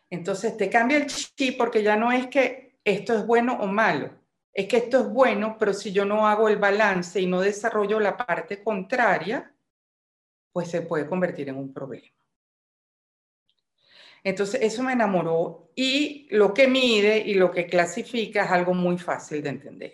Entonces 0.10 0.56
te 0.56 0.70
cambia 0.70 0.98
el 0.98 1.08
chip 1.08 1.58
porque 1.58 1.84
ya 1.84 1.96
no 1.96 2.12
es 2.12 2.28
que 2.28 2.80
esto 2.84 3.14
es 3.16 3.26
bueno 3.26 3.58
o 3.60 3.68
malo, 3.68 4.12
es 4.54 4.68
que 4.68 4.78
esto 4.78 5.02
es 5.02 5.10
bueno, 5.10 5.58
pero 5.60 5.74
si 5.74 5.92
yo 5.92 6.06
no 6.06 6.28
hago 6.28 6.48
el 6.48 6.58
balance 6.58 7.20
y 7.20 7.28
no 7.28 7.42
desarrollo 7.42 8.00
la 8.00 8.16
parte 8.16 8.64
contraria, 8.64 9.54
pues 10.52 10.70
se 10.70 10.82
puede 10.82 11.08
convertir 11.08 11.50
en 11.50 11.58
un 11.58 11.74
problema. 11.74 12.08
Entonces 14.24 14.62
eso 14.62 14.84
me 14.84 14.94
enamoró 14.94 15.72
y 15.76 16.28
lo 16.32 16.54
que 16.54 16.68
mide 16.68 17.20
y 17.20 17.36
lo 17.36 17.52
que 17.52 17.68
clasifica 17.68 18.46
es 18.46 18.52
algo 18.52 18.74
muy 18.74 18.98
fácil 18.98 19.44
de 19.44 19.50
entender. 19.50 19.94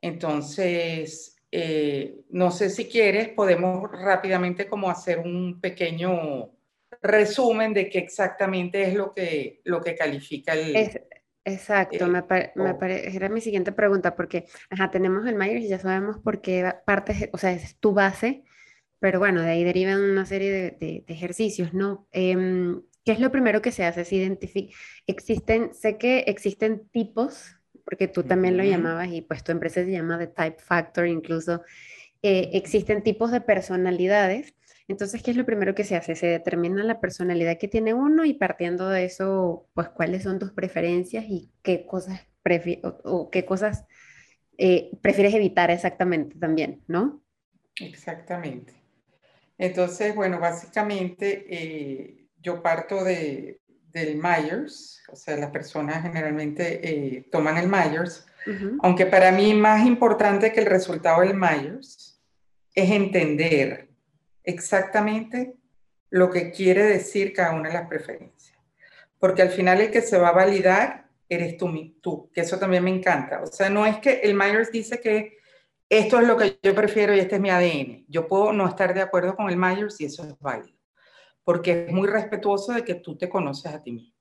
Entonces, 0.00 1.36
eh, 1.50 2.24
no 2.30 2.50
sé 2.50 2.70
si 2.70 2.86
quieres, 2.86 3.30
podemos 3.30 3.90
rápidamente 3.90 4.68
como 4.68 4.88
hacer 4.88 5.18
un 5.18 5.60
pequeño 5.60 6.55
resumen 7.02 7.72
de 7.74 7.88
qué 7.88 7.98
exactamente 7.98 8.82
es 8.82 8.94
lo 8.94 9.12
que, 9.12 9.60
lo 9.64 9.80
que 9.80 9.94
califica 9.94 10.52
el... 10.52 10.74
exacto, 11.44 12.06
me, 12.06 12.24
era 12.80 13.28
mi 13.28 13.40
siguiente 13.40 13.72
pregunta, 13.72 14.14
porque 14.16 14.46
ajá, 14.70 14.90
tenemos 14.90 15.26
el 15.26 15.36
Myers 15.36 15.64
y 15.64 15.68
ya 15.68 15.78
sabemos 15.78 16.18
por 16.18 16.40
qué 16.40 16.72
parte, 16.84 17.30
o 17.32 17.38
sea, 17.38 17.52
es 17.52 17.76
tu 17.78 17.92
base, 17.92 18.44
pero 18.98 19.18
bueno, 19.18 19.42
de 19.42 19.50
ahí 19.50 19.64
derivan 19.64 20.00
una 20.00 20.26
serie 20.26 20.76
de, 20.78 21.04
ejercicios, 21.06 21.74
¿no? 21.74 22.08
Em, 22.12 22.82
¿Qué 23.04 23.12
es 23.12 23.20
lo 23.20 23.30
primero 23.30 23.62
que 23.62 23.70
se 23.70 23.84
hace? 23.84 24.04
Se 24.04 24.16
identifica, 24.16 24.76
existen, 25.06 25.72
sé 25.72 25.96
que 25.96 26.20
existen 26.26 26.88
tipos, 26.88 27.54
porque 27.84 28.08
tú 28.08 28.24
también 28.24 28.56
lo 28.56 28.64
llamabas 28.64 29.12
y 29.12 29.22
pues 29.22 29.44
tu 29.44 29.52
empresa 29.52 29.84
se 29.84 29.92
llama 29.92 30.18
The 30.18 30.26
Type 30.26 30.58
Factor, 30.58 31.06
incluso 31.06 31.62
eh, 32.22 32.50
existen 32.54 33.04
tipos 33.04 33.30
de 33.30 33.40
personalidades 33.40 34.56
entonces, 34.88 35.22
¿qué 35.22 35.32
es 35.32 35.36
lo 35.36 35.44
primero 35.44 35.74
que 35.74 35.84
se 35.84 35.96
hace? 35.96 36.14
Se 36.14 36.26
determina 36.26 36.84
la 36.84 37.00
personalidad 37.00 37.58
que 37.58 37.66
tiene 37.66 37.92
uno 37.92 38.24
y 38.24 38.34
partiendo 38.34 38.88
de 38.88 39.04
eso, 39.04 39.68
pues 39.74 39.88
cuáles 39.88 40.22
son 40.22 40.38
tus 40.38 40.52
preferencias 40.52 41.24
y 41.28 41.50
qué 41.62 41.86
cosas, 41.86 42.20
o, 43.02 43.30
qué 43.30 43.44
cosas 43.44 43.84
eh, 44.58 44.90
prefieres 45.02 45.34
evitar 45.34 45.70
exactamente 45.70 46.38
también, 46.38 46.82
¿no? 46.86 47.22
Exactamente. 47.80 48.74
Entonces, 49.58 50.14
bueno, 50.14 50.38
básicamente, 50.38 51.46
eh, 51.48 52.28
yo 52.40 52.62
parto 52.62 53.02
de, 53.02 53.60
del 53.90 54.16
Myers, 54.16 55.02
o 55.10 55.16
sea, 55.16 55.36
las 55.36 55.50
personas 55.50 56.02
generalmente 56.02 56.80
eh, 57.16 57.28
toman 57.32 57.58
el 57.58 57.68
Myers, 57.68 58.26
aunque 58.80 59.06
para 59.06 59.32
mí 59.32 59.54
más 59.54 59.84
importante 59.84 60.52
que 60.52 60.60
el 60.60 60.66
resultado 60.66 61.22
del 61.22 61.34
Myers 61.34 62.22
es 62.72 62.90
entender 62.92 63.85
exactamente 64.46 65.54
lo 66.08 66.30
que 66.30 66.50
quiere 66.50 66.84
decir 66.84 67.34
cada 67.34 67.52
una 67.52 67.68
de 67.68 67.74
las 67.74 67.88
preferencias. 67.88 68.58
Porque 69.18 69.42
al 69.42 69.50
final 69.50 69.80
el 69.80 69.90
que 69.90 70.00
se 70.00 70.18
va 70.18 70.28
a 70.28 70.32
validar 70.32 71.08
eres 71.28 71.56
tú, 71.56 71.70
tú, 72.00 72.30
que 72.32 72.42
eso 72.42 72.58
también 72.58 72.84
me 72.84 72.90
encanta. 72.90 73.42
O 73.42 73.46
sea, 73.46 73.68
no 73.68 73.84
es 73.84 73.98
que 73.98 74.20
el 74.20 74.34
Myers 74.34 74.70
dice 74.70 75.00
que 75.00 75.36
esto 75.88 76.20
es 76.20 76.26
lo 76.26 76.36
que 76.36 76.58
yo 76.62 76.74
prefiero 76.74 77.14
y 77.14 77.18
este 77.18 77.36
es 77.36 77.40
mi 77.40 77.50
ADN. 77.50 78.06
Yo 78.08 78.26
puedo 78.26 78.52
no 78.52 78.68
estar 78.68 78.94
de 78.94 79.02
acuerdo 79.02 79.36
con 79.36 79.50
el 79.50 79.56
Myers 79.56 80.00
y 80.00 80.06
eso 80.06 80.24
es 80.24 80.38
válido, 80.38 80.78
porque 81.44 81.86
es 81.86 81.92
muy 81.92 82.08
respetuoso 82.08 82.72
de 82.72 82.84
que 82.84 82.94
tú 82.94 83.16
te 83.16 83.28
conoces 83.28 83.72
a 83.72 83.82
ti 83.82 83.92
mismo. 83.92 84.14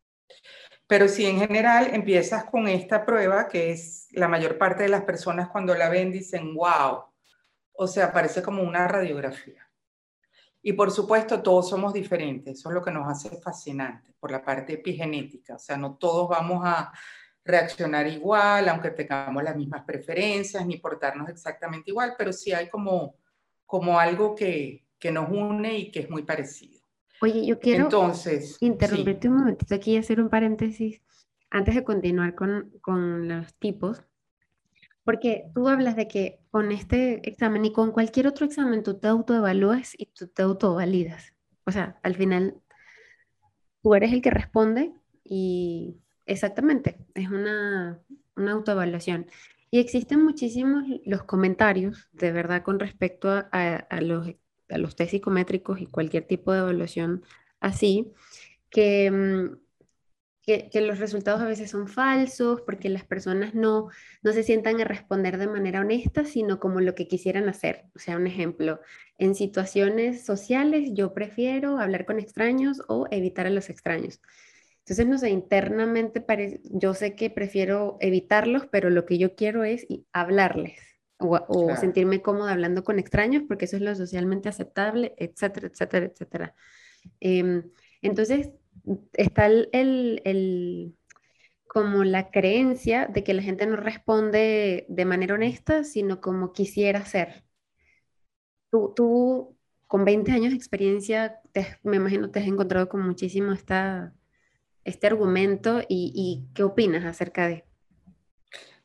Pero 0.88 1.08
si 1.08 1.26
en 1.26 1.40
general 1.40 1.90
empiezas 1.94 2.46
con 2.46 2.68
esta 2.68 3.06
prueba, 3.06 3.48
que 3.48 3.72
es 3.72 4.08
la 4.12 4.28
mayor 4.28 4.58
parte 4.58 4.84
de 4.84 4.90
las 4.90 5.04
personas 5.04 5.50
cuando 5.50 5.74
la 5.74 5.90
ven 5.90 6.12
dicen, 6.12 6.54
wow, 6.54 7.06
o 7.74 7.88
sea, 7.88 8.14
parece 8.14 8.44
como 8.44 8.62
una 8.62 8.88
radiografía. 8.88 9.65
Y 10.68 10.74
por 10.74 10.90
supuesto, 10.90 11.44
todos 11.44 11.70
somos 11.70 11.94
diferentes, 11.94 12.58
eso 12.58 12.70
es 12.70 12.74
lo 12.74 12.82
que 12.82 12.90
nos 12.90 13.08
hace 13.08 13.40
fascinantes 13.40 14.16
por 14.20 14.32
la 14.32 14.44
parte 14.44 14.74
epigenética, 14.74 15.58
o 15.58 15.60
sea, 15.60 15.78
no 15.78 15.96
todos 15.96 16.28
vamos 16.28 16.64
a 16.66 16.92
reaccionar 17.44 18.08
igual, 18.08 18.68
aunque 18.70 18.90
tengamos 18.90 19.44
las 19.44 19.56
mismas 19.56 19.84
preferencias, 19.86 20.66
ni 20.66 20.78
portarnos 20.78 21.30
exactamente 21.30 21.92
igual, 21.92 22.16
pero 22.18 22.34
sí 22.34 22.52
hay 22.52 22.68
como, 22.68 23.18
como 23.68 24.00
algo 24.00 24.34
que, 24.34 24.88
que 24.98 25.12
nos 25.12 25.30
une 25.30 25.78
y 25.78 25.92
que 25.92 26.00
es 26.00 26.10
muy 26.10 26.24
parecido. 26.24 26.82
Oye, 27.22 27.46
yo 27.46 27.60
quiero 27.60 27.84
Entonces, 27.84 28.58
interrumpirte 28.60 29.30
un 29.30 29.38
momentito 29.38 29.76
aquí 29.76 29.92
y 29.92 29.98
hacer 29.98 30.20
un 30.20 30.30
paréntesis 30.30 31.00
antes 31.52 31.76
de 31.76 31.84
continuar 31.84 32.34
con, 32.34 32.72
con 32.82 33.28
los 33.28 33.54
tipos, 33.60 34.04
porque 35.06 35.46
tú 35.54 35.70
hablas 35.70 35.96
de 35.96 36.08
que 36.08 36.40
con 36.50 36.72
este 36.72 37.28
examen 37.30 37.64
y 37.64 37.72
con 37.72 37.92
cualquier 37.92 38.28
otro 38.28 38.46
examen 38.46 38.84
tú 38.84 39.00
te 39.00 39.08
autoevalúas 39.08 39.94
y 39.98 40.08
tú 40.08 40.28
te 40.28 40.42
autovalidas. 40.42 41.34
O 41.64 41.72
sea, 41.72 42.00
al 42.04 42.16
final 42.16 42.56
tú 43.82 43.94
eres 43.94 44.12
el 44.12 44.22
que 44.24 44.32
responde 44.32 44.94
y 45.24 45.96
exactamente, 46.26 46.98
es 47.14 47.30
una, 47.30 48.00
una 48.36 48.52
autoevaluación. 48.52 49.28
Y 49.70 49.80
existen 49.80 50.24
muchísimos 50.24 50.84
los 51.06 51.24
comentarios, 51.24 52.10
de 52.12 52.32
verdad, 52.32 52.64
con 52.64 52.80
respecto 52.80 53.30
a, 53.30 53.88
los 54.02 54.32
a 54.70 54.78
los 54.80 54.96
test 54.96 55.12
psicométricos 55.12 55.80
y 55.80 55.86
cualquier 55.86 56.26
tipo 56.26 56.52
de 56.52 56.60
evaluación 56.60 57.24
así, 57.60 58.12
que, 58.72 59.12
mm, 59.12 59.65
que, 60.46 60.70
que, 60.70 60.82
los 60.82 61.00
resultados 61.00 61.42
a 61.42 61.48
veces 61.48 61.72
son 61.72 61.88
falsos 61.88 62.62
porque 62.62 62.90
las 62.90 63.04
personas 63.04 63.56
no, 63.56 63.90
no 64.22 64.32
se 64.32 64.44
sientan 64.44 64.80
a 64.80 64.84
responder 64.86 65.38
de 65.38 65.48
manera 65.48 65.82
honesta, 65.82 66.24
sino 66.24 66.60
como 66.60 66.82
lo 66.82 66.94
que 66.94 67.08
quisieran 67.08 67.50
hacer. 67.50 67.86
O 67.96 68.00
sea, 68.00 68.18
un 68.18 68.28
ejemplo, 68.28 68.80
en 69.18 69.36
situaciones 69.36 70.26
sociales 70.26 70.92
yo 70.94 71.14
prefiero 71.14 71.80
hablar 71.80 72.06
con 72.06 72.20
extraños 72.20 72.82
o 72.88 73.08
evitar 73.12 73.48
a 73.48 73.52
los 73.52 73.70
extraños. 73.70 74.22
Entonces, 74.80 75.08
no 75.08 75.18
sé, 75.18 75.32
internamente 75.32 76.24
yo 76.66 76.94
sé 76.94 77.16
que 77.16 77.32
prefiero 77.32 77.98
evitarlos, 78.02 78.68
pero 78.72 78.92
lo 78.92 79.06
que 79.08 79.18
yo 79.18 79.36
quiero 79.36 79.64
es 79.64 79.88
hablarles 80.14 80.80
o, 81.18 81.76
sentirme 81.76 82.22
cómoda 82.22 82.52
hablando 82.52 82.84
con 82.84 83.00
extraños 83.00 83.44
porque 83.48 83.66
eso 83.66 83.78
es 83.78 83.82
lo 83.82 83.96
socialmente 83.96 84.50
aceptable, 84.50 85.16
etcétera, 85.18 85.68
etcétera, 85.68 86.06
etcétera. 86.06 86.56
Em, 87.20 87.64
entonces, 88.02 88.52
está 89.14 89.46
el, 89.48 89.70
el, 90.24 90.96
como 91.68 92.04
la 92.04 92.32
creencia 92.32 93.08
de 93.08 93.24
que 93.24 93.34
la 93.34 93.42
gente 93.42 93.66
no 93.66 93.76
responde 93.76 94.86
de 94.88 95.06
manera 95.06 95.36
honesta, 95.36 95.84
sino 95.84 96.22
como 96.22 96.54
quisiera 96.54 97.06
ser. 97.06 97.44
Tú, 98.72 98.94
tú 98.96 99.58
con 99.88 100.06
20 100.06 100.32
años 100.32 100.52
de 100.52 100.58
experiencia, 100.58 101.42
me 101.84 101.98
imagino 101.98 102.32
te 102.32 102.40
has 102.40 102.48
encontrado 102.48 102.90
con 102.90 103.02
muchísimo 103.02 103.52
esta, 103.52 104.14
este 104.84 105.08
argumento 105.08 105.82
y, 105.88 106.12
y 106.16 106.54
¿qué 106.54 106.64
opinas 106.64 107.06
acerca 107.06 107.48
de? 107.48 107.66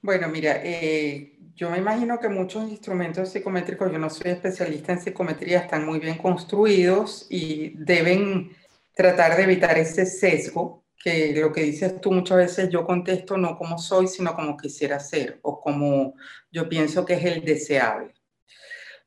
Bueno, 0.03 0.29
mira, 0.29 0.61
eh, 0.63 1.39
yo 1.55 1.71
me 1.71 1.79
imagino 1.79 2.19
que 2.19 2.29
muchos 2.29 2.71
instrumentos 2.71 3.29
psicométricos, 3.29 3.93
yo 3.93 3.99
no 3.99 4.09
soy 4.09 4.31
especialista 4.31 4.93
en 4.93 5.01
psicometría, 5.01 5.59
están 5.61 5.85
muy 5.85 5.99
bien 5.99 6.17
construidos 6.17 7.27
y 7.29 7.75
deben 7.77 8.51
tratar 8.94 9.37
de 9.37 9.44
evitar 9.44 9.79
ese 9.79 10.07
sesgo, 10.07 10.85
que 11.03 11.35
lo 11.35 11.50
que 11.53 11.62
dices 11.62 12.00
tú 12.00 12.12
muchas 12.12 12.37
veces 12.37 12.68
yo 12.68 12.85
contesto 12.85 13.38
no 13.38 13.57
como 13.57 13.79
soy, 13.79 14.07
sino 14.07 14.35
como 14.35 14.57
quisiera 14.57 15.00
ser 15.00 15.38
o 15.42 15.61
como 15.61 16.14
yo 16.53 16.68
pienso 16.68 17.05
que 17.05 17.14
es 17.14 17.24
el 17.24 17.44
deseable. 17.44 18.14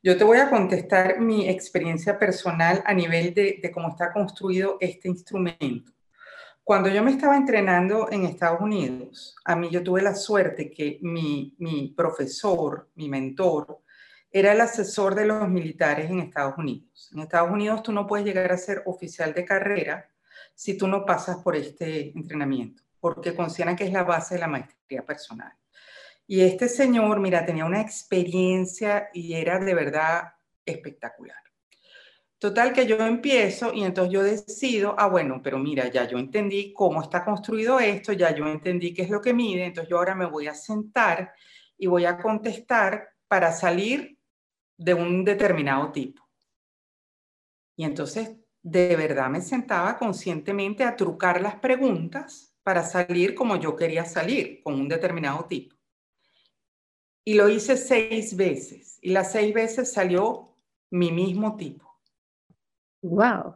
Yo 0.02 0.17
te 0.17 0.24
voy 0.24 0.39
a 0.39 0.50
contestar 0.50 1.19
mi 1.22 1.48
experiencia 1.48 2.19
personal 2.19 2.84
a 2.86 2.93
nivel 2.93 3.34
de, 3.34 3.60
de 3.62 3.72
cómo 3.72 3.89
está 3.89 4.12
construido 4.12 4.78
este 4.82 5.08
instrumento. 5.08 5.93
Cuando 6.63 6.88
yo 6.88 7.04
me 7.04 7.12
estaba 7.12 7.36
entrenando 7.36 8.10
en 8.10 8.24
Estados 8.24 8.62
Unidos, 8.62 9.36
a 9.43 9.56
mí 9.56 9.69
yo 9.69 9.84
tuve 9.84 10.02
la 10.02 10.15
suerte 10.15 10.72
que 10.72 10.98
mi, 11.02 11.54
mi 11.60 11.93
profesor, 11.96 12.89
mi 12.96 13.10
mentor, 13.10 13.83
era 14.36 14.52
el 14.52 14.62
asesor 14.62 15.13
de 15.13 15.28
los 15.28 15.48
militares 15.48 16.10
en 16.10 16.19
Estados 16.19 16.56
Unidos. 16.58 17.12
En 17.13 17.19
Estados 17.19 17.52
Unidos 17.52 17.84
tú 17.84 17.91
no 17.91 18.08
puedes 18.08 18.26
llegar 18.26 18.52
a 18.52 18.58
ser 18.58 18.82
oficial 18.88 19.32
de 19.32 19.46
carrera 19.46 20.10
si 20.56 20.76
tú 20.76 20.88
no 20.88 21.06
pasas 21.06 21.38
por 21.38 21.56
este 21.56 22.10
entrenamiento, 22.17 22.82
porque 23.00 23.36
consideran 23.36 23.76
que 23.76 23.84
es 23.84 23.93
la 23.93 24.04
base 24.04 24.34
de 24.34 24.41
la 24.41 24.48
maestría 24.48 25.06
personal. 25.06 25.54
Y 26.26 26.41
este 26.41 26.67
señor, 26.67 27.19
mira, 27.19 27.46
tenía 27.46 27.63
una 27.63 27.82
experiencia 27.82 29.10
y 29.13 29.34
era 29.34 29.60
de 29.60 29.76
verdad 29.76 30.34
espectacular. 30.65 31.38
Total 32.39 32.74
que 32.74 32.88
yo 32.88 32.98
empiezo 32.98 33.72
y 33.72 33.84
entonces 33.84 34.12
yo 34.12 34.24
decido, 34.24 34.96
ah, 34.98 35.08
bueno, 35.08 35.41
pero 35.43 35.60
mira, 35.60 35.89
ya 35.89 36.08
yo 36.08 36.17
entendí 36.17 36.74
cómo 36.74 37.04
está 37.04 37.24
construido 37.24 37.80
esto, 37.80 38.13
ya 38.13 38.36
yo 38.36 38.48
entendí 38.48 38.96
qué 38.96 39.04
es 39.04 39.12
lo 39.12 39.22
que 39.22 39.34
mide, 39.34 39.65
entonces 39.65 39.89
yo 39.91 39.98
ahora 39.98 40.15
me 40.15 40.26
voy 40.26 40.48
a 40.48 40.56
sentar 40.56 41.34
y 41.78 41.86
voy 41.86 42.06
a 42.06 42.17
contestar 42.17 43.10
para 43.28 43.52
salir 43.52 44.12
de 44.84 44.93
un 44.93 45.24
determinado 45.24 45.91
tipo. 45.91 46.22
Y 47.78 47.86
entonces 47.86 48.36
de 48.62 48.96
verdad 48.96 49.30
me 49.30 49.41
sentaba 49.41 49.98
conscientemente 49.98 50.84
a 50.84 50.96
trucar 50.96 51.41
las 51.41 51.56
preguntas 51.56 52.54
para 52.63 52.84
salir 52.84 53.34
como 53.34 53.56
yo 53.56 53.76
quería 53.76 54.06
salir, 54.06 54.62
con 54.62 54.74
un 54.76 54.89
determinado 54.89 55.46
tipo. 55.46 55.76
Y 57.26 57.36
lo 57.36 57.48
hice 57.48 57.78
seis 57.78 58.36
veces 58.36 59.00
y 59.02 59.12
las 59.12 59.32
seis 59.32 59.54
veces 59.54 59.91
salió 59.91 60.58
mi 60.91 61.12
mismo 61.12 61.56
tipo. 61.56 61.89
Wow. 63.02 63.56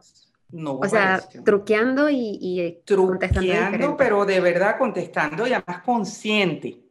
No, 0.50 0.78
o 0.78 0.88
sea, 0.88 1.20
truqueando 1.44 2.08
y, 2.08 2.38
y 2.40 2.82
truqueando, 2.86 3.98
pero 3.98 4.24
de 4.24 4.40
verdad 4.40 4.78
contestando 4.78 5.46
y 5.46 5.52
además 5.52 5.82
consciente. 5.82 6.87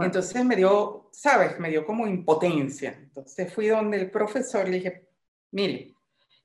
Entonces 0.00 0.44
me 0.44 0.56
dio, 0.56 1.08
sabes, 1.12 1.58
me 1.58 1.70
dio 1.70 1.84
como 1.84 2.06
impotencia. 2.06 2.98
Entonces 3.00 3.52
fui 3.52 3.68
donde 3.68 3.98
el 3.98 4.10
profesor 4.10 4.68
le 4.68 4.76
dije, 4.76 5.08
mire, 5.52 5.94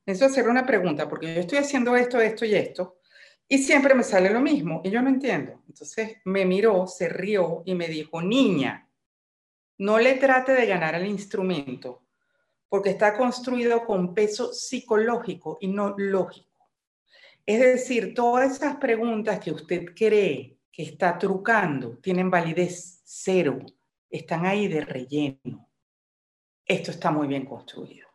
necesito 0.05 0.31
hacer 0.31 0.49
una 0.49 0.65
pregunta 0.65 1.08
porque 1.08 1.34
yo 1.34 1.41
estoy 1.41 1.60
haciendo 1.60 1.95
esto, 1.95 2.19
esto 2.19 2.45
y 2.45 2.55
esto 2.55 2.99
y 3.47 3.60
siempre 3.60 3.93
me 3.93 4.03
sale 4.03 4.29
lo 4.29 4.41
mismo 4.41 4.81
y 4.84 4.89
yo 4.89 5.01
no 5.01 5.10
entiendo. 5.10 5.62
Entonces 5.67 6.17
me 6.25 6.45
miró, 6.45 6.88
se 6.88 7.10
rió 7.10 7.62
y 7.65 7.75
me 7.75 7.88
dijo, 7.88 8.21
niña, 8.21 8.89
no 9.77 9.99
le 9.99 10.15
trate 10.15 10.53
de 10.53 10.65
ganar 10.65 10.95
al 10.95 11.05
instrumento 11.05 12.03
porque 12.67 12.89
está 12.89 13.15
construido 13.15 13.86
con 13.86 14.13
peso 14.13 14.51
psicológico 14.51 15.58
y 15.62 15.67
no 15.67 15.93
lógico. 15.97 16.49
Es 17.45 17.60
decir, 17.60 18.13
todas 18.15 18.55
esas 18.55 18.77
preguntas 18.77 19.39
que 19.39 19.51
usted 19.51 19.93
cree 19.95 20.58
que 20.71 20.84
está 20.84 21.17
trucando 21.17 21.97
tienen 21.99 22.31
validez 22.31 22.94
cero, 23.05 23.59
están 24.09 24.45
ahí 24.45 24.67
de 24.67 24.81
relleno. 24.81 25.69
Esto 26.65 26.91
está 26.91 27.11
muy 27.11 27.27
bien 27.27 27.45
construido. 27.45 28.09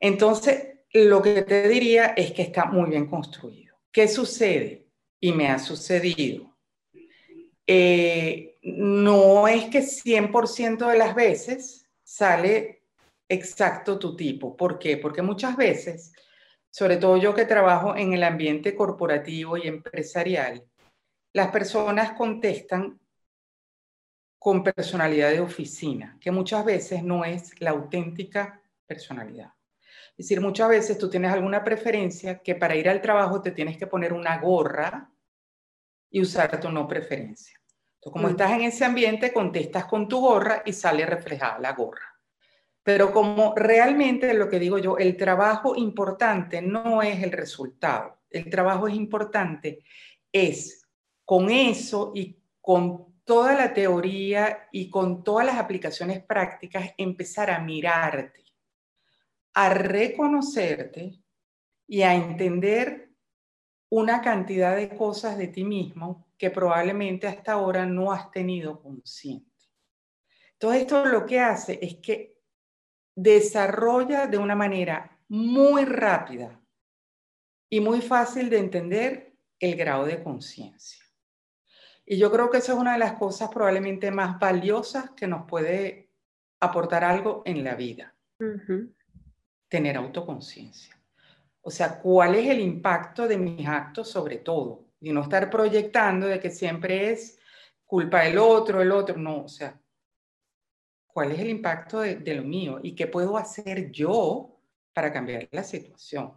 Entonces, 0.00 0.80
lo 0.92 1.20
que 1.20 1.42
te 1.42 1.68
diría 1.68 2.06
es 2.16 2.32
que 2.32 2.42
está 2.42 2.64
muy 2.64 2.88
bien 2.88 3.06
construido. 3.06 3.76
¿Qué 3.92 4.08
sucede? 4.08 4.86
Y 5.20 5.32
me 5.32 5.48
ha 5.48 5.58
sucedido. 5.58 6.56
Eh, 7.66 8.56
no 8.62 9.46
es 9.46 9.66
que 9.66 9.82
100% 9.82 10.88
de 10.88 10.98
las 10.98 11.14
veces 11.14 11.86
sale 12.02 12.84
exacto 13.28 13.98
tu 13.98 14.16
tipo. 14.16 14.56
¿Por 14.56 14.78
qué? 14.78 14.96
Porque 14.96 15.22
muchas 15.22 15.56
veces, 15.56 16.12
sobre 16.70 16.96
todo 16.96 17.18
yo 17.18 17.34
que 17.34 17.44
trabajo 17.44 17.94
en 17.94 18.14
el 18.14 18.24
ambiente 18.24 18.74
corporativo 18.74 19.58
y 19.58 19.68
empresarial, 19.68 20.64
las 21.32 21.48
personas 21.48 22.12
contestan 22.12 22.99
con 24.40 24.64
personalidad 24.64 25.30
de 25.32 25.40
oficina, 25.40 26.16
que 26.18 26.30
muchas 26.30 26.64
veces 26.64 27.02
no 27.04 27.26
es 27.26 27.60
la 27.60 27.72
auténtica 27.72 28.58
personalidad. 28.86 29.52
Es 30.12 30.26
decir, 30.26 30.40
muchas 30.40 30.70
veces 30.70 30.96
tú 30.96 31.10
tienes 31.10 31.30
alguna 31.30 31.62
preferencia 31.62 32.38
que 32.38 32.54
para 32.54 32.74
ir 32.74 32.88
al 32.88 33.02
trabajo 33.02 33.42
te 33.42 33.50
tienes 33.50 33.76
que 33.76 33.86
poner 33.86 34.14
una 34.14 34.38
gorra 34.38 35.10
y 36.10 36.22
usar 36.22 36.58
tu 36.58 36.70
no 36.70 36.88
preferencia. 36.88 37.54
Entonces, 37.96 38.12
como 38.12 38.28
mm. 38.28 38.30
estás 38.30 38.52
en 38.52 38.62
ese 38.62 38.84
ambiente, 38.86 39.30
contestas 39.30 39.84
con 39.84 40.08
tu 40.08 40.20
gorra 40.20 40.62
y 40.64 40.72
sale 40.72 41.04
reflejada 41.04 41.58
la 41.58 41.72
gorra. 41.74 42.18
Pero 42.82 43.12
como 43.12 43.54
realmente 43.54 44.32
lo 44.32 44.48
que 44.48 44.58
digo 44.58 44.78
yo, 44.78 44.96
el 44.96 45.18
trabajo 45.18 45.76
importante 45.76 46.62
no 46.62 47.02
es 47.02 47.22
el 47.22 47.32
resultado. 47.32 48.22
El 48.30 48.48
trabajo 48.48 48.88
es 48.88 48.94
importante, 48.94 49.84
es 50.32 50.88
con 51.26 51.50
eso 51.50 52.12
y 52.14 52.38
con 52.62 53.09
toda 53.30 53.54
la 53.54 53.72
teoría 53.72 54.66
y 54.72 54.90
con 54.90 55.22
todas 55.22 55.46
las 55.46 55.56
aplicaciones 55.56 56.20
prácticas 56.20 56.90
empezar 56.98 57.48
a 57.48 57.60
mirarte 57.60 58.42
a 59.54 59.72
reconocerte 59.72 61.22
y 61.86 62.02
a 62.02 62.12
entender 62.12 63.12
una 63.88 64.20
cantidad 64.20 64.74
de 64.74 64.96
cosas 64.96 65.38
de 65.38 65.46
ti 65.46 65.62
mismo 65.62 66.26
que 66.36 66.50
probablemente 66.50 67.28
hasta 67.28 67.52
ahora 67.52 67.86
no 67.86 68.10
has 68.10 68.32
tenido 68.32 68.82
consciente. 68.82 69.48
Todo 70.58 70.72
esto 70.72 71.04
lo 71.04 71.24
que 71.24 71.38
hace 71.38 71.78
es 71.80 71.98
que 72.02 72.36
desarrolla 73.14 74.26
de 74.26 74.38
una 74.38 74.56
manera 74.56 75.20
muy 75.28 75.84
rápida 75.84 76.60
y 77.68 77.78
muy 77.78 78.00
fácil 78.00 78.50
de 78.50 78.58
entender 78.58 79.36
el 79.60 79.76
grado 79.76 80.04
de 80.04 80.20
conciencia. 80.20 80.99
Y 82.10 82.18
yo 82.18 82.28
creo 82.32 82.50
que 82.50 82.58
esa 82.58 82.72
es 82.72 82.78
una 82.78 82.94
de 82.94 82.98
las 82.98 83.12
cosas 83.12 83.50
probablemente 83.50 84.10
más 84.10 84.36
valiosas 84.40 85.10
que 85.10 85.28
nos 85.28 85.46
puede 85.46 86.10
aportar 86.58 87.04
algo 87.04 87.42
en 87.46 87.62
la 87.62 87.76
vida 87.76 88.12
tener 89.68 89.96
autoconciencia. 89.96 91.00
O 91.60 91.70
sea, 91.70 92.00
¿cuál 92.00 92.34
es 92.34 92.48
el 92.48 92.58
impacto 92.58 93.28
de 93.28 93.38
mis 93.38 93.64
actos 93.64 94.10
sobre 94.10 94.38
todo? 94.38 94.88
Y 94.98 95.12
no 95.12 95.22
estar 95.22 95.48
proyectando 95.48 96.26
de 96.26 96.40
que 96.40 96.50
siempre 96.50 97.12
es 97.12 97.38
culpa 97.86 98.22
del 98.22 98.38
otro, 98.38 98.82
el 98.82 98.90
otro, 98.90 99.16
no, 99.16 99.44
o 99.44 99.48
sea, 99.48 99.80
¿cuál 101.06 101.30
es 101.30 101.38
el 101.38 101.50
impacto 101.50 102.00
de, 102.00 102.16
de 102.16 102.34
lo 102.34 102.42
mío? 102.42 102.80
¿Y 102.82 102.96
qué 102.96 103.06
puedo 103.06 103.36
hacer 103.36 103.92
yo 103.92 104.60
para 104.92 105.12
cambiar 105.12 105.46
la 105.52 105.62
situación? 105.62 106.32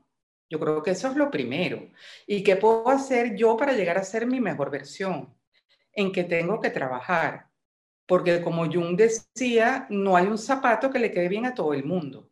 Yo 0.48 0.60
creo 0.60 0.84
que 0.84 0.92
eso 0.92 1.08
es 1.08 1.16
lo 1.16 1.32
primero. 1.32 1.90
¿Y 2.28 2.44
qué 2.44 2.58
puedo 2.58 2.90
hacer 2.90 3.36
yo 3.36 3.58
para 3.58 3.74
llegar 3.74 3.98
a 3.98 4.04
ser 4.04 4.28
mi 4.28 4.40
mejor 4.40 4.70
versión? 4.70 5.34
¿En 5.94 6.12
qué 6.12 6.24
tengo 6.24 6.60
que 6.60 6.70
trabajar? 6.70 7.50
Porque 8.06 8.42
como 8.42 8.66
Jung 8.66 8.98
decía, 8.98 9.88
no 9.90 10.16
hay 10.16 10.28
un 10.28 10.38
zapato 10.38 10.90
que 10.90 11.00
le 11.00 11.12
quede 11.12 11.30
bien 11.30 11.46
a 11.46 11.54
todo 11.54 11.74
el 11.74 11.84
mundo. 11.84 12.30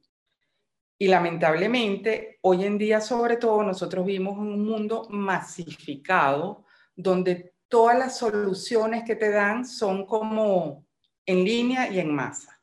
Y 0.98 1.08
lamentablemente, 1.08 2.38
hoy 2.42 2.64
en 2.64 2.78
día, 2.78 3.02
sobre 3.02 3.38
todo, 3.38 3.64
nosotros 3.64 4.06
vivimos 4.06 4.38
en 4.38 4.54
un 4.54 4.66
mundo 4.66 5.08
masificado, 5.10 6.66
donde 6.96 7.56
todas 7.68 7.98
las 7.98 8.18
soluciones 8.18 9.04
que 9.04 9.16
te 9.16 9.32
dan 9.32 9.66
son 9.66 10.06
como 10.06 10.86
en 11.26 11.44
línea 11.44 11.90
y 11.90 12.00
en 12.00 12.14
masa, 12.14 12.62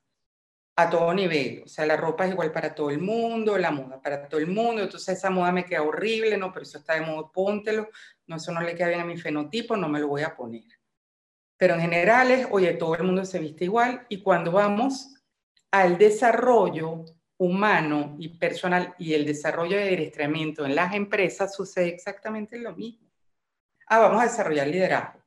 a 0.77 0.89
todo 0.89 1.13
nivel. 1.15 1.63
O 1.65 1.69
sea, 1.69 1.87
la 1.87 1.97
ropa 1.97 2.27
es 2.27 2.33
igual 2.33 2.53
para 2.53 2.75
todo 2.75 2.91
el 2.91 3.01
mundo, 3.01 3.59
la 3.59 3.71
moda 3.71 4.01
para 4.01 4.29
todo 4.29 4.41
el 4.41 4.47
mundo, 4.47 4.83
entonces 4.83 5.19
esa 5.19 5.31
moda 5.31 5.51
me 5.51 5.65
queda 5.65 5.83
horrible, 5.83 6.37
no, 6.37 6.53
pero 6.53 6.63
eso 6.63 6.79
está 6.79 6.95
de 6.95 7.01
modo, 7.01 7.33
póntelo, 7.33 7.89
no, 8.27 8.37
eso 8.37 8.53
no 8.53 8.61
le 8.61 8.77
queda 8.77 8.89
bien 8.89 9.01
a 9.01 9.05
mi 9.05 9.17
fenotipo, 9.17 9.77
no 9.77 9.89
me 9.89 9.99
lo 9.99 10.09
voy 10.09 10.23
a 10.23 10.37
poner. 10.37 10.78
Pero 11.59 11.75
en 11.75 11.81
general 11.81 12.31
es, 12.31 12.47
oye, 12.51 12.73
todo 12.75 12.95
el 12.95 13.03
mundo 13.03 13.25
se 13.25 13.41
viste 13.41 13.65
igual 13.65 14.07
y 14.09 14.23
cuando 14.23 14.53
vamos 14.53 15.15
al 15.71 15.99
desarrollo 15.99 17.05
humano 17.37 18.17
y 18.19 18.29
personal 18.39 18.95
y 18.99 19.15
el 19.15 19.27
desarrollo 19.27 19.77
de 19.77 19.95
adiestramiento 19.95 20.65
en 20.65 20.75
las 20.75 20.95
empresas 20.95 21.55
sucede 21.55 21.89
exactamente 21.89 22.59
lo 22.59 22.75
mismo. 22.75 23.09
Ah, 23.87 23.99
vamos 23.99 24.23
a 24.23 24.25
desarrollar 24.25 24.69
liderazgo. 24.69 25.21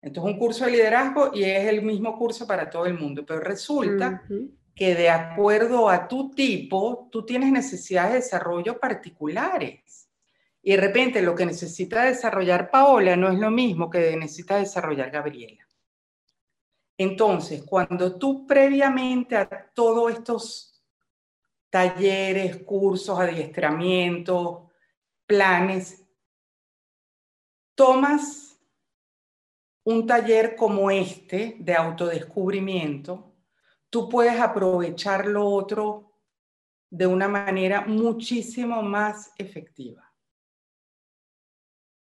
Entonces, 0.00 0.34
un 0.34 0.38
curso 0.38 0.66
de 0.66 0.72
liderazgo 0.72 1.30
y 1.34 1.44
es 1.44 1.66
el 1.66 1.82
mismo 1.82 2.18
curso 2.18 2.46
para 2.46 2.68
todo 2.68 2.86
el 2.86 2.94
mundo, 2.94 3.24
pero 3.26 3.40
resulta 3.40 4.22
que 4.74 4.94
de 4.94 5.08
acuerdo 5.08 5.88
a 5.88 6.08
tu 6.08 6.30
tipo, 6.30 7.08
tú 7.10 7.24
tienes 7.24 7.50
necesidades 7.50 8.12
de 8.12 8.18
desarrollo 8.18 8.78
particulares. 8.78 10.10
Y 10.62 10.72
de 10.72 10.76
repente 10.78 11.22
lo 11.22 11.34
que 11.34 11.46
necesita 11.46 12.04
desarrollar 12.04 12.70
Paola 12.70 13.16
no 13.16 13.30
es 13.30 13.38
lo 13.38 13.50
mismo 13.50 13.88
que 13.88 14.16
necesita 14.16 14.56
desarrollar 14.56 15.10
Gabriela. 15.10 15.63
Entonces, 16.96 17.62
cuando 17.64 18.16
tú 18.18 18.46
previamente 18.46 19.36
a 19.36 19.70
todos 19.74 20.12
estos 20.12 20.74
talleres, 21.74 22.58
cursos, 22.58 23.18
adiestramientos, 23.18 24.70
planes. 25.26 26.06
Tomas 27.74 28.56
un 29.84 30.06
taller 30.06 30.54
como 30.54 30.90
este 30.90 31.56
de 31.58 31.74
autodescubrimiento, 31.74 33.34
tú 33.90 34.08
puedes 34.08 34.38
aprovechar 34.40 35.26
lo 35.26 35.46
otro 35.46 36.12
de 36.90 37.08
una 37.08 37.26
manera 37.26 37.80
muchísimo 37.80 38.80
más 38.82 39.32
efectiva. 39.36 40.14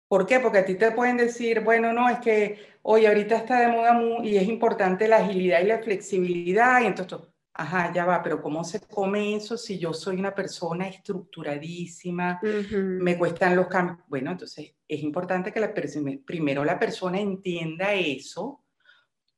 ¿Por 0.09 0.25
qué? 0.25 0.39
Porque 0.41 0.57
a 0.59 0.65
ti 0.65 0.75
te 0.75 0.91
pueden 0.91 1.15
decir, 1.15 1.61
bueno, 1.61 1.93
no, 1.93 2.09
es 2.09 2.19
que 2.19 2.74
hoy 2.87 3.05
ahorita 3.05 3.37
está 3.37 3.59
de 3.61 3.67
moda 3.67 3.99
y 4.23 4.37
es 4.37 4.47
importante 4.47 5.07
la 5.07 5.17
agilidad 5.17 5.61
y 5.61 5.65
la 5.65 5.79
flexibilidad, 5.79 6.81
y 6.81 6.85
entonces 6.85 7.19
Ajá, 7.57 7.93
ya 7.93 8.03
va, 8.03 8.21
pero 8.21 8.41
¿cómo 8.41 8.65
se 8.65 8.81
come 8.81 9.33
eso 9.33 9.57
si 9.57 9.79
yo 9.79 9.93
soy 9.93 10.17
una 10.17 10.35
persona 10.35 10.89
estructuradísima? 10.89 12.41
Me 12.41 13.17
cuestan 13.17 13.55
los 13.55 13.67
cambios. 13.67 13.99
Bueno, 14.07 14.31
entonces 14.31 14.75
es 14.85 15.01
importante 15.01 15.53
que 15.53 15.61
la 15.61 15.73
primero 15.73 16.65
la 16.65 16.77
persona 16.77 17.17
entienda 17.17 17.93
eso 17.93 18.65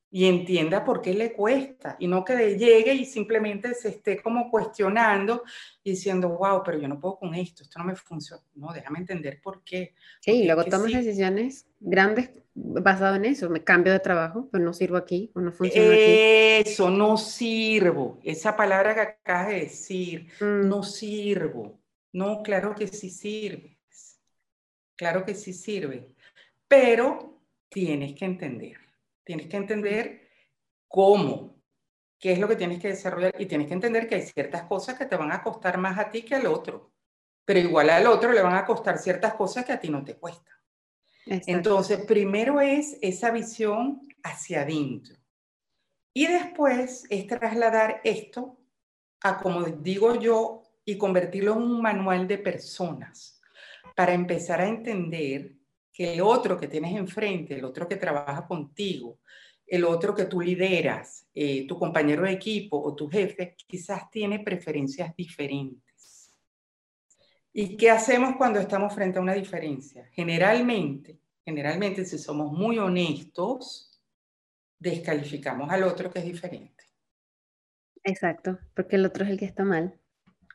y 0.10 0.26
entienda 0.26 0.84
por 0.84 1.00
qué 1.00 1.14
le 1.14 1.32
cuesta 1.32 1.96
y 2.00 2.08
no 2.08 2.26
que 2.26 2.58
llegue 2.58 2.92
y 2.96 3.06
simplemente 3.06 3.76
se 3.76 3.90
esté 3.90 4.20
como 4.20 4.50
cuestionando 4.50 5.44
y 5.84 5.92
diciendo, 5.92 6.30
wow, 6.30 6.64
pero 6.66 6.80
yo 6.80 6.88
no 6.88 7.00
puedo 7.00 7.20
con 7.20 7.36
esto, 7.36 7.62
esto 7.62 7.78
no 7.78 7.86
me 7.86 7.96
funciona. 7.96 8.42
No, 8.56 8.74
déjame 8.74 8.98
entender 8.98 9.40
por 9.44 9.64
qué. 9.64 9.94
Sí, 10.22 10.44
luego 10.46 10.66
tomas 10.66 10.92
decisiones 10.92 11.68
grandes 11.80 12.32
basado 12.60 13.16
en 13.16 13.26
eso, 13.26 13.50
me 13.50 13.64
cambio 13.64 13.94
de 13.94 14.00
trabajo, 14.00 14.48
pues 14.50 14.64
no 14.64 14.74
sirvo 14.74 14.98
aquí 14.98 15.32
o 15.36 15.40
no 15.40 15.52
funciona 15.52 15.94
aquí. 15.94 16.06
Eso, 16.66 16.90
no 16.90 17.16
sirvo. 17.16 18.20
Esa 18.24 18.56
palabra 18.56 18.96
que 18.96 19.02
acabas 19.02 19.50
de 19.50 19.60
decir, 19.62 20.28
mm. 20.40 20.68
no 20.68 20.82
sirvo. 20.82 21.80
No, 22.14 22.42
claro 22.42 22.74
que 22.74 22.88
sí 22.88 23.12
sirve. 23.12 23.78
Claro 24.96 25.24
que 25.24 25.36
sí 25.36 25.54
sirve. 25.54 26.16
Pero 26.68 27.44
tienes 27.70 28.16
que 28.16 28.26
entender. 28.26 28.78
Tienes 29.24 29.48
que 29.48 29.58
entender 29.58 30.30
cómo, 30.88 31.62
qué 32.18 32.32
es 32.32 32.40
lo 32.40 32.48
que 32.48 32.56
tienes 32.56 32.80
que 32.80 32.88
desarrollar 32.88 33.36
y 33.38 33.46
tienes 33.46 33.68
que 33.68 33.74
entender 33.74 34.08
que 34.08 34.16
hay 34.16 34.22
ciertas 34.24 34.64
cosas 34.64 34.98
que 34.98 35.06
te 35.06 35.16
van 35.16 35.32
a 35.32 35.44
costar 35.44 35.78
más 35.78 36.00
a 36.00 36.10
ti 36.10 36.24
que 36.24 36.34
al 36.34 36.48
otro. 36.48 36.92
Pero 37.46 37.60
igual 37.60 37.92
al 37.92 38.08
otro 38.08 38.32
le 38.32 38.42
van 38.42 38.56
a 38.56 38.66
costar 38.66 38.98
ciertas 38.98 39.36
cosas 39.36 39.64
que 39.64 39.74
a 39.74 39.80
ti 39.80 39.90
no 39.90 40.04
te 40.04 40.16
cuestan. 40.16 40.57
Entonces, 41.30 42.06
primero 42.06 42.62
es 42.62 42.98
esa 43.02 43.32
visión 43.32 44.08
hacia 44.24 44.62
adentro. 44.62 45.16
Y 46.14 46.28
después 46.28 47.06
es 47.10 47.28
trasladar 47.28 48.02
esto 48.04 48.58
a, 49.22 49.40
como 49.40 49.64
digo 49.64 50.16
yo, 50.16 50.64
y 50.86 50.98
convertirlo 50.98 51.54
en 51.54 51.64
un 51.64 51.82
manual 51.82 52.28
de 52.28 52.38
personas 52.38 53.42
para 53.96 54.14
empezar 54.14 54.62
a 54.62 54.68
entender 54.68 55.58
que 55.92 56.14
el 56.14 56.22
otro 56.22 56.58
que 56.58 56.68
tienes 56.68 56.96
enfrente, 56.96 57.56
el 57.56 57.66
otro 57.66 57.88
que 57.88 57.98
trabaja 57.98 58.48
contigo, 58.48 59.20
el 59.66 59.84
otro 59.84 60.16
que 60.16 60.26
tú 60.26 60.40
lideras, 60.40 61.28
eh, 61.34 61.68
tu 61.68 61.78
compañero 61.78 62.24
de 62.24 62.32
equipo 62.32 62.82
o 62.82 62.96
tu 62.96 63.10
jefe, 63.10 63.56
quizás 63.68 64.10
tiene 64.10 64.40
preferencias 64.40 65.14
diferentes. 65.16 65.87
¿Y 67.60 67.76
qué 67.76 67.90
hacemos 67.90 68.36
cuando 68.36 68.60
estamos 68.60 68.94
frente 68.94 69.18
a 69.18 69.22
una 69.24 69.34
diferencia? 69.34 70.08
Generalmente, 70.12 71.20
generalmente 71.44 72.06
si 72.06 72.20
somos 72.20 72.52
muy 72.52 72.78
honestos, 72.78 74.00
descalificamos 74.78 75.68
al 75.72 75.82
otro 75.82 76.12
que 76.12 76.20
es 76.20 76.26
diferente. 76.26 76.84
Exacto, 78.04 78.60
porque 78.76 78.98
el 78.98 79.08
otro 79.08 79.24
es 79.24 79.32
el 79.32 79.40
que 79.40 79.46
está 79.46 79.64
mal. 79.64 80.00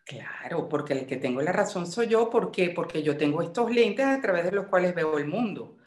Claro, 0.05 0.69
porque 0.69 0.93
el 0.93 1.07
que 1.07 1.17
tengo 1.17 1.43
la 1.43 1.51
razón 1.51 1.89
soy 1.89 2.07
yo, 2.07 2.31
¿por 2.31 2.53
qué? 2.53 2.71
Porque 2.71 3.03
yo 3.03 3.17
tengo 3.17 3.43
estos 3.43 3.69
lentes 3.73 4.07
a 4.07 4.21
través 4.21 4.45
de 4.45 4.53
los 4.53 4.67
cuales 4.67 4.95
veo 4.95 5.19
el 5.19 5.27
mundo. 5.27 5.79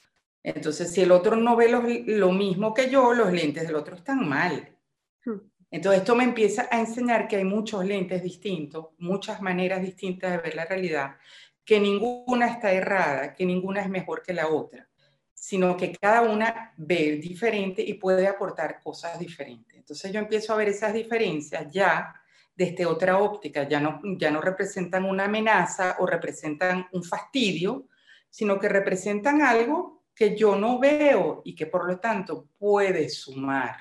Entonces, 0.44 0.92
si 0.92 1.04
el 1.04 1.14
otro 1.14 1.38
no 1.38 1.56
ve 1.56 1.70
lo 2.08 2.34
mismo 2.34 2.74
que 2.74 2.90
yo, 2.90 3.14
los 3.14 3.32
lentes 3.32 3.66
del 3.66 3.78
otro 3.78 3.96
están 3.96 4.28
mal. 4.28 4.78
Hmm. 5.24 5.40
Entonces, 5.76 6.04
esto 6.04 6.16
me 6.16 6.24
empieza 6.24 6.70
a 6.72 6.80
enseñar 6.80 7.28
que 7.28 7.36
hay 7.36 7.44
muchos 7.44 7.84
lentes 7.84 8.24
distintos, 8.24 8.92
muchas 8.98 9.42
maneras 9.42 9.82
distintas 9.82 10.32
de 10.32 10.38
ver 10.38 10.56
la 10.56 10.64
realidad, 10.64 11.18
que 11.66 11.82
ninguna 11.82 12.48
está 12.48 12.72
errada, 12.72 13.34
que 13.34 13.46
ninguna 13.46 13.82
es 13.82 13.90
mejor 13.90 14.24
que 14.24 14.32
la 14.32 14.48
otra, 14.48 14.88
sino 15.34 15.76
que 15.76 15.92
cada 15.92 16.22
una 16.22 16.74
ve 16.78 17.18
diferente 17.18 17.82
y 17.82 17.96
puede 17.96 18.26
aportar 18.26 18.80
cosas 18.82 19.20
diferentes. 19.20 19.76
Entonces, 19.76 20.14
yo 20.14 20.20
empiezo 20.22 20.54
a 20.54 20.56
ver 20.56 20.70
esas 20.70 20.94
diferencias 20.94 21.70
ya 21.70 22.16
desde 22.56 22.86
otra 22.86 23.18
óptica, 23.18 23.68
ya 23.68 23.82
no, 23.82 24.00
ya 24.18 24.32
no 24.32 24.40
representan 24.40 25.04
una 25.04 25.26
amenaza 25.26 25.98
o 26.00 26.06
representan 26.06 26.88
un 26.94 27.04
fastidio, 27.04 27.90
sino 28.30 28.58
que 28.58 28.70
representan 28.70 29.42
algo 29.42 30.06
que 30.16 30.38
yo 30.38 30.56
no 30.56 30.80
veo 30.80 31.42
y 31.44 31.54
que 31.54 31.66
por 31.66 31.86
lo 31.86 32.00
tanto 32.00 32.48
puede 32.58 33.10
sumar. 33.10 33.76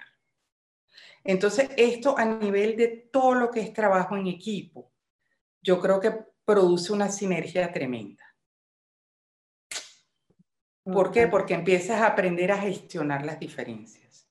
Entonces, 1.25 1.71
esto 1.77 2.17
a 2.19 2.25
nivel 2.27 2.77
de 2.77 3.09
todo 3.11 3.35
lo 3.35 3.51
que 3.51 3.61
es 3.61 3.73
trabajo 3.73 4.17
en 4.17 4.27
equipo, 4.27 4.93
yo 5.63 5.81
creo 5.81 5.99
que 5.99 6.15
produce 6.45 6.93
una 6.93 7.09
sinergia 7.09 7.73
tremenda. 7.73 8.23
¿Por 10.85 11.11
qué? 11.11 11.27
Porque 11.27 11.55
empiezas 11.55 12.03
a 12.03 12.09
aprender 12.09 12.53
a 12.53 12.59
gestionar 12.59 13.25
las 13.25 13.41
diferencias. 13.41 14.29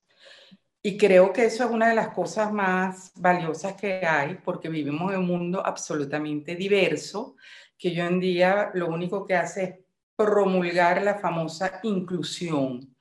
Y 0.83 0.97
creo 0.97 1.33
que 1.33 1.45
eso 1.45 1.63
es 1.63 1.71
una 1.71 1.89
de 1.89 1.95
las 1.95 2.09
cosas 2.09 2.53
más 2.53 3.11
valiosas 3.15 3.73
que 3.73 4.05
hay, 4.05 4.35
porque 4.35 4.69
vivimos 4.69 5.11
en 5.13 5.19
un 5.19 5.25
mundo 5.25 5.65
absolutamente 5.65 6.55
diverso, 6.55 7.37
que 7.75 7.87
hoy 7.87 8.01
en 8.01 8.19
día 8.19 8.69
lo 8.75 8.87
único 8.87 9.25
que 9.25 9.33
hace 9.33 9.63
es 9.63 9.75
promulgar 10.15 11.01
la 11.01 11.15
famosa 11.15 11.79
inclusión, 11.81 12.92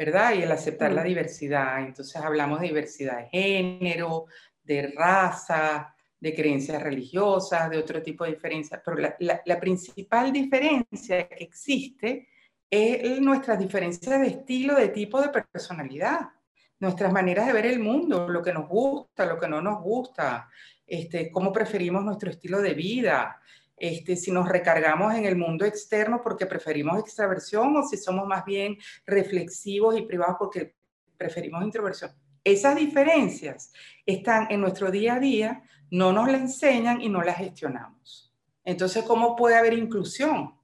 ¿verdad? 0.00 0.32
Y 0.32 0.42
el 0.44 0.50
aceptar 0.50 0.94
la 0.94 1.04
diversidad. 1.04 1.78
Entonces 1.80 2.16
hablamos 2.16 2.58
de 2.58 2.68
diversidad 2.68 3.18
de 3.18 3.28
género, 3.28 4.24
de 4.62 4.94
raza, 4.96 5.94
de 6.18 6.34
creencias 6.34 6.82
religiosas, 6.82 7.68
de 7.68 7.76
otro 7.76 8.02
tipo 8.02 8.24
de 8.24 8.30
diferencias. 8.30 8.80
Pero 8.82 8.96
la, 8.96 9.42
la 9.44 9.60
principal 9.60 10.32
diferencia 10.32 11.28
que 11.28 11.44
existe 11.44 12.28
es 12.70 13.20
nuestras 13.20 13.58
diferencias 13.58 14.18
de 14.18 14.26
estilo, 14.28 14.74
de 14.74 14.88
tipo, 14.88 15.20
de 15.20 15.28
personalidad, 15.28 16.30
nuestras 16.78 17.12
maneras 17.12 17.46
de 17.46 17.52
ver 17.52 17.66
el 17.66 17.80
mundo, 17.80 18.26
lo 18.26 18.42
que 18.42 18.54
nos 18.54 18.66
gusta, 18.66 19.26
lo 19.26 19.38
que 19.38 19.48
no 19.48 19.60
nos 19.60 19.82
gusta, 19.82 20.48
este, 20.86 21.30
cómo 21.30 21.52
preferimos 21.52 22.02
nuestro 22.02 22.30
estilo 22.30 22.62
de 22.62 22.72
vida, 22.72 23.38
este, 23.80 24.14
si 24.14 24.30
nos 24.30 24.48
recargamos 24.48 25.14
en 25.14 25.24
el 25.24 25.36
mundo 25.36 25.64
externo 25.64 26.20
porque 26.22 26.46
preferimos 26.46 26.98
extraversión 26.98 27.74
o 27.76 27.82
si 27.82 27.96
somos 27.96 28.28
más 28.28 28.44
bien 28.44 28.76
reflexivos 29.06 29.98
y 29.98 30.02
privados 30.02 30.36
porque 30.38 30.74
preferimos 31.16 31.64
introversión. 31.64 32.12
Esas 32.44 32.76
diferencias 32.76 33.72
están 34.06 34.46
en 34.50 34.60
nuestro 34.60 34.90
día 34.90 35.14
a 35.14 35.18
día, 35.18 35.62
no 35.90 36.12
nos 36.12 36.30
las 36.30 36.40
enseñan 36.42 37.00
y 37.00 37.08
no 37.08 37.22
las 37.22 37.38
gestionamos. 37.38 38.32
Entonces, 38.64 39.02
¿cómo 39.04 39.34
puede 39.34 39.56
haber 39.56 39.72
inclusión? 39.72 40.54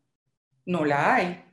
No 0.65 0.85
la 0.85 1.15
hay. 1.15 1.45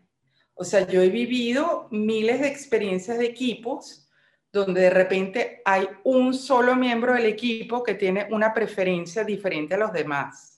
O 0.56 0.64
sea, 0.64 0.88
yo 0.88 1.02
he 1.02 1.10
vivido 1.10 1.88
miles 1.92 2.42
de 2.42 2.48
experiencias 2.48 3.18
de 3.18 3.26
equipos 3.26 4.10
donde 4.52 4.82
de 4.82 4.90
repente 4.92 5.62
hay 5.66 5.88
un 6.04 6.34
solo 6.34 6.76
miembro 6.76 7.14
del 7.14 7.26
equipo 7.26 7.84
que 7.84 7.96
tiene 7.96 8.28
una 8.30 8.54
preferencia 8.54 9.24
diferente 9.24 9.74
a 9.74 9.80
los 9.80 9.92
demás. 9.92 10.53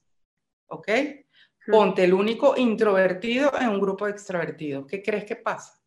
¿Ok? 0.68 0.90
Ponte 1.68 2.04
el 2.04 2.14
único 2.14 2.56
introvertido 2.58 3.52
en 3.60 3.70
un 3.70 3.80
grupo 3.80 4.06
de 4.06 4.12
extrovertidos. 4.12 4.86
¿Qué 4.88 5.02
crees 5.02 5.26
que 5.26 5.36
pasa? 5.36 5.82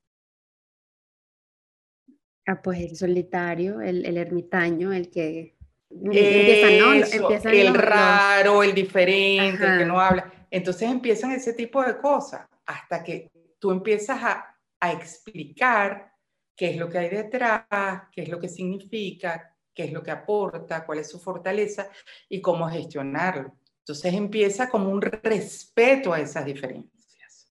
Ah, 2.46 2.60
pues 2.62 2.80
el 2.80 2.96
solitario, 2.96 3.80
el, 3.80 4.16
ermitaño, 4.16 4.92
el 4.92 5.10
que 5.10 5.58
empieza, 5.90 7.50
el 7.52 7.74
raro, 7.74 8.62
el 8.62 8.74
diferente, 8.74 9.64
el 9.66 9.78
que 9.78 9.84
no 9.84 10.00
habla. 10.00 10.32
Entonces 10.50 10.90
empiezan 10.90 11.32
ese 11.32 11.52
tipo 11.52 11.82
de 11.84 11.98
cosas 11.98 12.48
hasta 12.64 13.04
que 13.04 13.30
tú 13.58 13.70
empiezas 13.70 14.18
a, 14.22 14.54
explicar 14.80 16.12
qué 16.56 16.70
es 16.70 16.76
lo 16.76 16.88
que 16.88 16.98
hay 16.98 17.08
detrás, 17.08 17.66
qué 18.12 18.22
es 18.22 18.28
lo 18.28 18.38
que 18.38 18.48
significa, 18.48 19.56
qué 19.74 19.84
es 19.84 19.92
lo 19.92 20.04
que 20.04 20.12
aporta, 20.12 20.86
cuál 20.86 21.00
es 21.00 21.10
su 21.10 21.18
fortaleza 21.18 21.90
y 22.28 22.40
cómo 22.40 22.68
gestionarlo. 22.68 23.56
Entonces 23.88 24.12
empieza 24.12 24.68
como 24.68 24.90
un 24.90 25.00
respeto 25.00 26.12
a 26.12 26.20
esas 26.20 26.44
diferencias. 26.44 27.50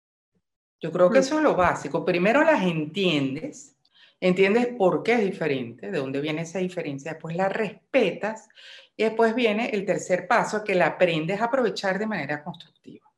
Yo 0.80 0.92
creo 0.92 1.10
que 1.10 1.18
eso 1.18 1.38
es 1.38 1.42
lo 1.42 1.56
básico. 1.56 2.06
Primero 2.06 2.44
las 2.44 2.62
entiendes, 2.62 3.76
entiendes 4.20 4.68
por 4.78 5.02
qué 5.02 5.14
es 5.14 5.22
diferente, 5.22 5.90
de 5.90 5.98
dónde 5.98 6.22
viene 6.22 6.44
esa 6.44 6.60
diferencia, 6.60 7.14
después 7.14 7.36
la 7.36 7.50
respetas 7.50 8.50
y 8.96 9.06
después 9.06 9.34
viene 9.34 9.72
el 9.72 9.84
tercer 9.84 10.28
paso 10.28 10.64
que 10.64 10.76
la 10.76 10.86
aprendes 10.86 11.42
a 11.42 11.46
aprovechar 11.46 11.98
de 11.98 12.06
manera 12.06 12.44
constructiva. 12.44 13.12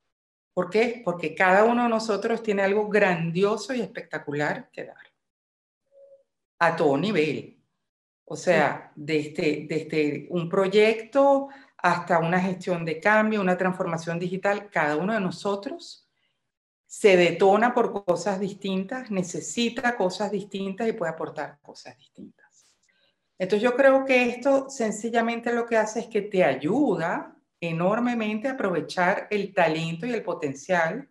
¿Por 0.53 0.69
qué? 0.69 1.01
Porque 1.03 1.35
cada 1.35 1.65
uno 1.65 1.83
de 1.83 1.89
nosotros 1.89 2.41
tiene 2.41 2.61
algo 2.61 2.87
grandioso 2.87 3.73
y 3.73 3.81
espectacular 3.81 4.69
que 4.71 4.85
dar. 4.85 5.11
A 6.59 6.73
todo 6.73 6.97
nivel. 6.97 7.61
O 8.23 8.37
sea, 8.37 8.93
desde, 8.95 9.65
desde 9.67 10.27
un 10.29 10.47
proyecto 10.47 11.49
hasta 11.81 12.19
una 12.19 12.39
gestión 12.39 12.85
de 12.85 12.99
cambio, 12.99 13.41
una 13.41 13.57
transformación 13.57 14.19
digital, 14.19 14.69
cada 14.69 14.97
uno 14.97 15.13
de 15.13 15.21
nosotros 15.21 16.07
se 16.85 17.15
detona 17.15 17.73
por 17.73 18.03
cosas 18.05 18.39
distintas, 18.39 19.11
necesita 19.11 19.95
cosas 19.95 20.31
distintas 20.31 20.87
y 20.87 20.93
puede 20.93 21.11
aportar 21.11 21.59
cosas 21.61 21.97
distintas. 21.97 22.65
Entonces 23.37 23.63
yo 23.63 23.75
creo 23.75 24.03
que 24.05 24.27
esto 24.29 24.69
sencillamente 24.69 25.53
lo 25.53 25.65
que 25.65 25.77
hace 25.77 26.01
es 26.01 26.07
que 26.07 26.23
te 26.23 26.43
ayuda 26.43 27.35
enormemente 27.61 28.47
aprovechar 28.47 29.27
el 29.29 29.53
talento 29.53 30.05
y 30.05 30.13
el 30.13 30.23
potencial 30.23 31.09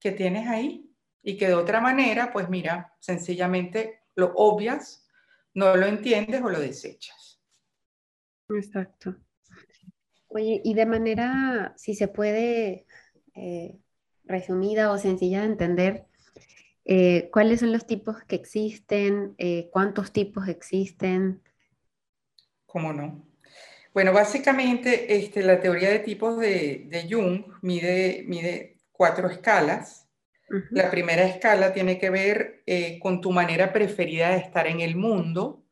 que 0.00 0.12
tienes 0.12 0.48
ahí 0.48 0.90
y 1.22 1.36
que 1.36 1.46
de 1.46 1.54
otra 1.54 1.80
manera, 1.80 2.32
pues 2.32 2.48
mira, 2.48 2.96
sencillamente 2.98 4.02
lo 4.16 4.32
obvias, 4.34 5.06
no 5.54 5.76
lo 5.76 5.86
entiendes 5.86 6.42
o 6.42 6.48
lo 6.48 6.58
desechas. 6.58 7.40
Exacto. 8.48 9.14
Oye, 10.34 10.62
y 10.64 10.74
de 10.74 10.86
manera, 10.86 11.74
si 11.76 11.94
se 11.94 12.08
puede, 12.08 12.86
eh, 13.34 13.78
resumida 14.24 14.90
o 14.90 14.98
sencilla 14.98 15.40
de 15.40 15.46
entender, 15.46 16.06
eh, 16.84 17.28
¿cuáles 17.30 17.60
son 17.60 17.72
los 17.72 17.86
tipos 17.86 18.22
que 18.24 18.36
existen? 18.36 19.34
Eh, 19.38 19.68
¿Cuántos 19.70 20.12
tipos 20.12 20.48
existen? 20.48 21.42
¿Cómo 22.66 22.92
no? 22.92 23.28
Bueno, 23.92 24.12
básicamente 24.12 25.16
este, 25.16 25.42
la 25.42 25.60
teoría 25.60 25.90
de 25.90 25.98
tipos 25.98 26.38
de, 26.38 27.06
Jung 27.10 27.44
mide, 27.60 28.24
mide 28.26 28.78
cuatro 28.90 29.28
escalas. 29.28 30.08
La 30.70 30.90
primera 30.90 31.24
escala 31.24 31.72
tiene 31.72 31.98
que 31.98 32.10
ver 32.10 32.62
eh, 32.66 32.98
con 32.98 33.22
tu 33.22 33.32
manera 33.32 33.72
preferida 33.72 34.30
de 34.30 34.36
estar 34.36 34.66
en 34.66 34.80
el 34.80 34.96
mundo 34.96 35.64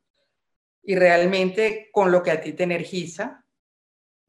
y 0.82 0.94
realmente 0.94 1.90
con 1.92 2.12
lo 2.12 2.22
que 2.22 2.30
a 2.30 2.40
ti 2.40 2.54
te 2.54 2.62
energiza. 2.62 3.44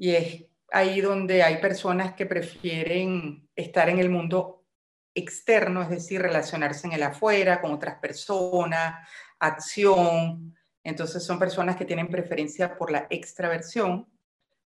Y 0.01 0.15
es 0.15 0.45
ahí 0.71 0.99
donde 0.99 1.43
hay 1.43 1.61
personas 1.61 2.15
que 2.15 2.25
prefieren 2.25 3.47
estar 3.55 3.87
en 3.87 3.99
el 3.99 4.09
mundo 4.09 4.65
externo, 5.13 5.83
es 5.83 5.89
decir, 5.89 6.23
relacionarse 6.23 6.87
en 6.87 6.93
el 6.93 7.03
afuera, 7.03 7.61
con 7.61 7.71
otras 7.71 7.99
personas, 7.99 9.07
acción, 9.37 10.55
entonces 10.83 11.23
son 11.23 11.37
personas 11.37 11.75
que 11.75 11.85
tienen 11.85 12.07
preferencia 12.07 12.75
por 12.75 12.91
la 12.91 13.05
extraversión, 13.11 14.07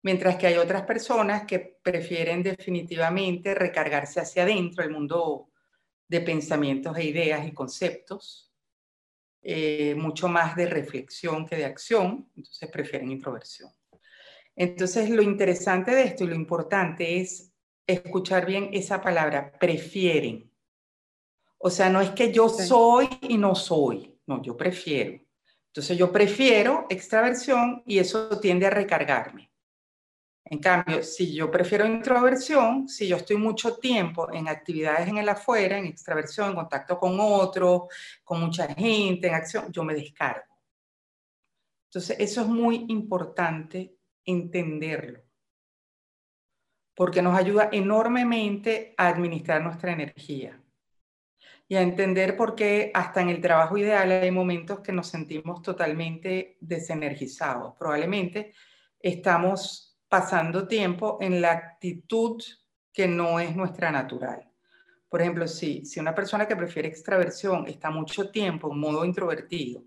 mientras 0.03 0.37
que 0.37 0.49
hay 0.49 0.59
otras 0.59 0.83
personas 0.83 1.47
que 1.47 1.79
prefieren 1.83 2.42
definitivamente 2.42 3.55
recargarse 3.55 4.21
hacia 4.21 4.42
adentro, 4.42 4.85
el 4.85 4.90
mundo 4.90 5.49
de 6.09 6.21
pensamientos 6.21 6.95
e 6.99 7.05
ideas 7.05 7.47
y 7.47 7.53
conceptos, 7.53 8.53
eh, 9.40 9.95
mucho 9.95 10.29
más 10.29 10.57
de 10.57 10.66
reflexión 10.66 11.47
que 11.47 11.57
de 11.57 11.64
acción, 11.64 12.31
entonces 12.37 12.68
prefieren 12.71 13.11
introversión. 13.11 13.73
Entonces 14.56 15.10
lo 15.10 15.22
interesante 15.22 15.92
de 15.92 16.04
esto 16.04 16.24
y 16.24 16.28
lo 16.28 16.34
importante 16.34 17.20
es 17.20 17.52
escuchar 17.86 18.46
bien 18.46 18.70
esa 18.72 19.00
palabra, 19.00 19.52
prefieren. 19.58 20.50
O 21.58 21.70
sea, 21.70 21.88
no 21.88 22.00
es 22.00 22.10
que 22.10 22.32
yo 22.32 22.48
soy 22.48 23.08
y 23.22 23.38
no 23.38 23.54
soy, 23.54 24.18
no, 24.26 24.42
yo 24.42 24.56
prefiero. 24.56 25.20
Entonces 25.68 25.96
yo 25.96 26.12
prefiero 26.12 26.86
extraversión 26.90 27.82
y 27.86 27.98
eso 27.98 28.38
tiende 28.40 28.66
a 28.66 28.70
recargarme. 28.70 29.50
En 30.44 30.59
cambio, 30.59 31.03
si 31.03 31.32
yo 31.34 31.50
prefiero 31.50 31.86
introversión, 31.86 32.86
si 32.86 33.09
yo 33.09 33.16
estoy 33.16 33.36
mucho 33.36 33.76
tiempo 33.76 34.30
en 34.32 34.48
actividades 34.48 35.09
en 35.09 35.16
el 35.16 35.28
afuera, 35.28 35.78
en 35.78 35.86
extraversión, 35.86 36.50
en 36.50 36.57
contacto 36.57 36.98
con 36.98 37.16
otros, 37.18 37.84
con 38.22 38.40
mucha 38.40 38.66
gente, 38.74 39.28
en 39.28 39.34
acción, 39.34 39.72
yo 39.72 39.82
me 39.82 39.94
descargo. 39.94 40.61
Entonces, 41.88 42.16
eso 42.20 42.42
es 42.42 42.48
muy 42.48 42.84
importante 42.88 43.96
entenderlo, 44.25 45.20
porque 46.95 47.23
nos 47.23 47.37
ayuda 47.37 47.68
enormemente 47.73 48.95
a 48.97 49.09
administrar 49.09 49.62
nuestra 49.62 49.93
energía 49.93 50.62
y 51.68 51.77
a 51.77 51.83
entender 51.83 52.37
por 52.37 52.55
qué 52.55 52.91
hasta 52.93 53.23
en 53.23 53.31
el 53.31 53.41
trabajo 53.41 53.79
ideal 53.79 54.11
hay 54.11 54.31
momentos 54.31 54.81
que 54.81 54.93
nos 54.93 55.09
sentimos 55.09 55.62
totalmente 55.62 56.59
desenergizados. 56.61 57.75
Probablemente 57.79 58.53
estamos 59.01 59.99
pasando 60.09 60.68
tiempo 60.68 61.16
en 61.20 61.41
la 61.41 61.53
actitud 61.53 62.43
que 62.93 63.09
no 63.09 63.41
es 63.41 63.57
nuestra 63.57 63.91
natural. 63.91 64.47
Por 65.09 65.23
ejemplo, 65.23 65.49
si, 65.49 65.85
si 65.87 65.99
una 66.01 66.14
persona 66.14 66.47
que 66.47 66.57
prefiere 66.57 66.89
extraversión 66.89 67.66
está 67.66 67.91
mucho 67.91 68.31
tiempo 68.31 68.70
en 68.70 68.79
modo 68.79 69.05
introvertido, 69.05 69.83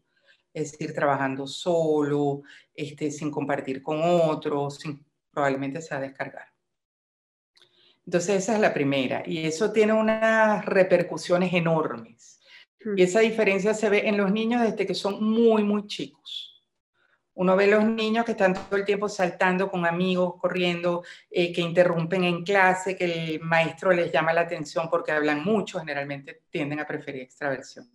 es 0.56 0.72
decir, 0.72 0.94
trabajando 0.94 1.46
solo, 1.46 2.44
este, 2.74 3.12
sin 3.12 3.30
compartir 3.30 3.84
con 3.84 4.00
otros, 4.02 4.80
probablemente 5.30 5.82
se 5.82 5.94
va 5.94 6.00
a 6.00 6.04
descargar. 6.04 6.48
Entonces 8.06 8.44
esa 8.44 8.56
es 8.56 8.62
la 8.62 8.74
primera 8.74 9.22
y 9.26 9.46
eso 9.46 9.74
tiene 9.74 9.92
unas 9.92 10.64
repercusiones 10.66 11.54
enormes. 11.54 12.40
Y 12.96 13.02
esa 13.02 13.20
diferencia 13.20 13.74
se 13.74 13.90
ve 13.90 14.08
en 14.08 14.16
los 14.16 14.32
niños 14.32 14.62
desde 14.62 14.86
que 14.86 14.94
son 14.94 15.22
muy, 15.22 15.64
muy 15.64 15.88
chicos. 15.88 16.64
Uno 17.34 17.58
ve 17.58 17.68
los 17.68 17.84
niños 17.84 18.24
que 18.24 18.32
están 18.32 18.54
todo 18.54 18.78
el 18.78 18.86
tiempo 18.86 19.10
saltando 19.10 19.70
con 19.70 19.86
amigos, 19.86 20.36
corriendo, 20.40 21.04
eh, 21.30 21.52
que 21.52 21.60
interrumpen 21.60 22.24
en 22.24 22.46
clase, 22.46 22.96
que 22.96 23.06
el 23.06 23.40
maestro 23.42 23.92
les 23.92 24.10
llama 24.10 24.32
la 24.32 24.42
atención 24.42 24.88
porque 24.90 25.12
hablan 25.12 25.44
mucho, 25.44 25.80
generalmente 25.80 26.44
tienden 26.50 26.80
a 26.80 26.88
preferir 26.88 27.24
extraversión. 27.24 27.90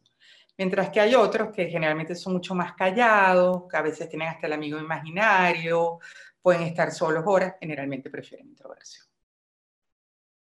Mientras 0.60 0.90
que 0.90 1.00
hay 1.00 1.14
otros 1.14 1.48
que 1.54 1.70
generalmente 1.70 2.14
son 2.14 2.34
mucho 2.34 2.54
más 2.54 2.74
callados, 2.74 3.62
que 3.66 3.78
a 3.78 3.80
veces 3.80 4.10
tienen 4.10 4.28
hasta 4.28 4.46
el 4.46 4.52
amigo 4.52 4.78
imaginario, 4.78 6.00
pueden 6.42 6.64
estar 6.64 6.92
solos 6.92 7.24
horas, 7.26 7.54
generalmente 7.58 8.10
prefieren 8.10 8.48
introversión. 8.48 9.06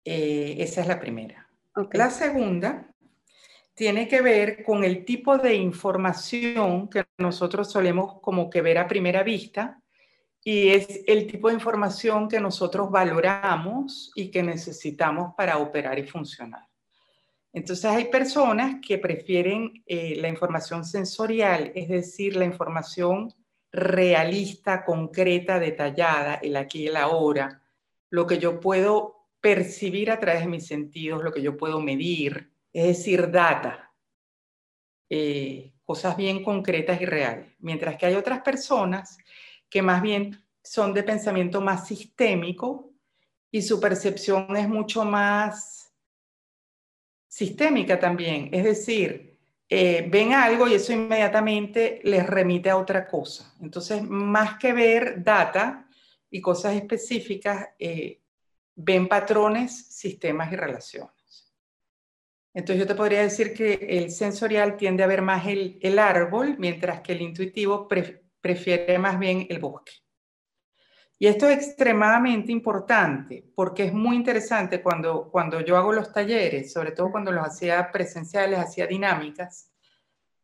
Eh, 0.04 0.58
esa 0.60 0.82
es 0.82 0.88
la 0.88 1.00
primera. 1.00 1.50
La 1.94 2.12
segunda 2.12 2.86
tiene 3.74 4.08
que 4.08 4.22
ver 4.22 4.64
con 4.64 4.84
el 4.84 5.06
tipo 5.06 5.40
de 5.40 5.56
información 5.56 6.88
que 6.88 7.06
nosotros 7.18 7.72
solemos 7.72 8.22
como 8.22 8.48
que 8.48 8.62
ver 8.62 8.78
a 8.78 8.88
primera 8.88 9.24
vista 9.24 9.82
y 10.44 10.70
es 10.70 11.02
el 11.08 11.26
tipo 11.26 11.48
de 11.48 11.56
información 11.56 12.30
que 12.30 12.40
nosotros 12.40 12.92
valoramos 12.92 14.12
y 14.14 14.30
que 14.30 14.44
necesitamos 14.44 15.34
para 15.36 15.58
operar 15.58 15.98
y 15.98 16.04
funcionar. 16.04 16.68
Entonces 17.56 17.86
hay 17.86 18.06
personas 18.10 18.82
que 18.86 18.98
prefieren 18.98 19.82
eh, 19.86 20.18
la 20.18 20.28
información 20.28 20.84
sensorial, 20.84 21.72
es 21.74 21.88
decir, 21.88 22.36
la 22.36 22.44
información 22.44 23.34
realista, 23.72 24.84
concreta, 24.84 25.58
detallada, 25.58 26.36
el 26.36 26.58
aquí 26.58 26.84
y 26.84 26.88
el 26.88 26.98
ahora, 26.98 27.62
lo 28.10 28.28
que 28.28 28.40
yo 28.40 28.60
puedo 28.60 29.30
percibir 29.40 30.12
a 30.12 30.20
través 30.20 30.42
de 30.42 30.50
mis 30.50 30.68
sentidos, 30.68 31.24
lo 31.24 31.32
que 31.32 31.42
yo 31.42 31.56
puedo 31.56 31.80
medir, 31.80 32.52
es 32.74 32.88
decir, 32.88 33.32
data, 33.32 33.94
eh, 35.10 35.72
cosas 35.86 36.18
bien 36.18 36.44
concretas 36.44 37.00
y 37.00 37.06
reales. 37.06 37.56
Mientras 37.60 37.96
que 37.96 38.08
hay 38.08 38.16
otras 38.16 38.42
personas 38.42 39.18
que 39.70 39.82
más 39.82 40.02
bien 40.02 40.44
son 40.62 40.94
de 40.94 41.04
pensamiento 41.04 41.62
más 41.62 41.88
sistémico 41.88 42.92
y 43.50 43.62
su 43.62 43.80
percepción 43.80 44.58
es 44.58 44.68
mucho 44.68 45.06
más 45.06 45.85
sistémica 47.36 48.00
también. 48.00 48.48
Es 48.54 48.64
decir, 48.64 49.38
eh, 49.68 50.08
ven 50.10 50.32
algo 50.32 50.70
y 50.70 50.76
eso 50.76 50.94
inmediatamente 50.94 52.00
les 52.06 52.26
remite 52.26 52.70
a 52.70 52.78
otra 52.78 53.06
cosa. 53.06 53.54
Entonces, 53.60 54.02
más 54.04 54.58
que 54.58 54.72
ver 54.72 55.22
data 55.22 55.86
y 56.30 56.40
cosas 56.40 56.76
específicas, 56.76 57.68
eh, 57.78 58.22
ven 58.74 59.10
patrones, 59.10 59.88
sistemas 59.90 60.50
y 60.54 60.56
relaciones. 60.56 61.54
Entonces 62.54 62.80
yo 62.80 62.88
te 62.88 62.96
podría 62.96 63.24
decir 63.24 63.54
que 63.54 63.74
el 63.74 64.12
sensorial 64.12 64.78
tiende 64.78 65.04
a 65.04 65.08
ver 65.08 65.22
más 65.22 65.46
el, 65.46 66.00
árbol, 66.00 66.56
mientras 66.58 67.02
que 67.02 67.12
el 67.12 67.22
intuitivo 67.22 67.90
prefiere 68.40 68.98
más 68.98 69.20
bien 69.20 69.46
el 69.50 69.60
bosque. 69.60 69.92
Y 71.18 71.28
esto 71.28 71.48
es 71.48 71.58
extremadamente 71.58 72.52
importante 72.52 73.46
porque 73.56 73.86
es 73.86 73.94
muy 73.94 74.18
interesante 74.18 74.82
cuando, 74.82 75.30
cuando 75.32 75.62
yo 75.62 75.78
hago 75.78 75.94
los 75.94 76.12
talleres, 76.12 76.74
sobre 76.74 76.92
todo 76.92 77.12
cuando 77.12 77.32
los 77.32 77.48
hacía 77.48 77.90
presenciales, 77.92 78.60
hacía 78.60 78.86
dinámicas, 78.86 79.72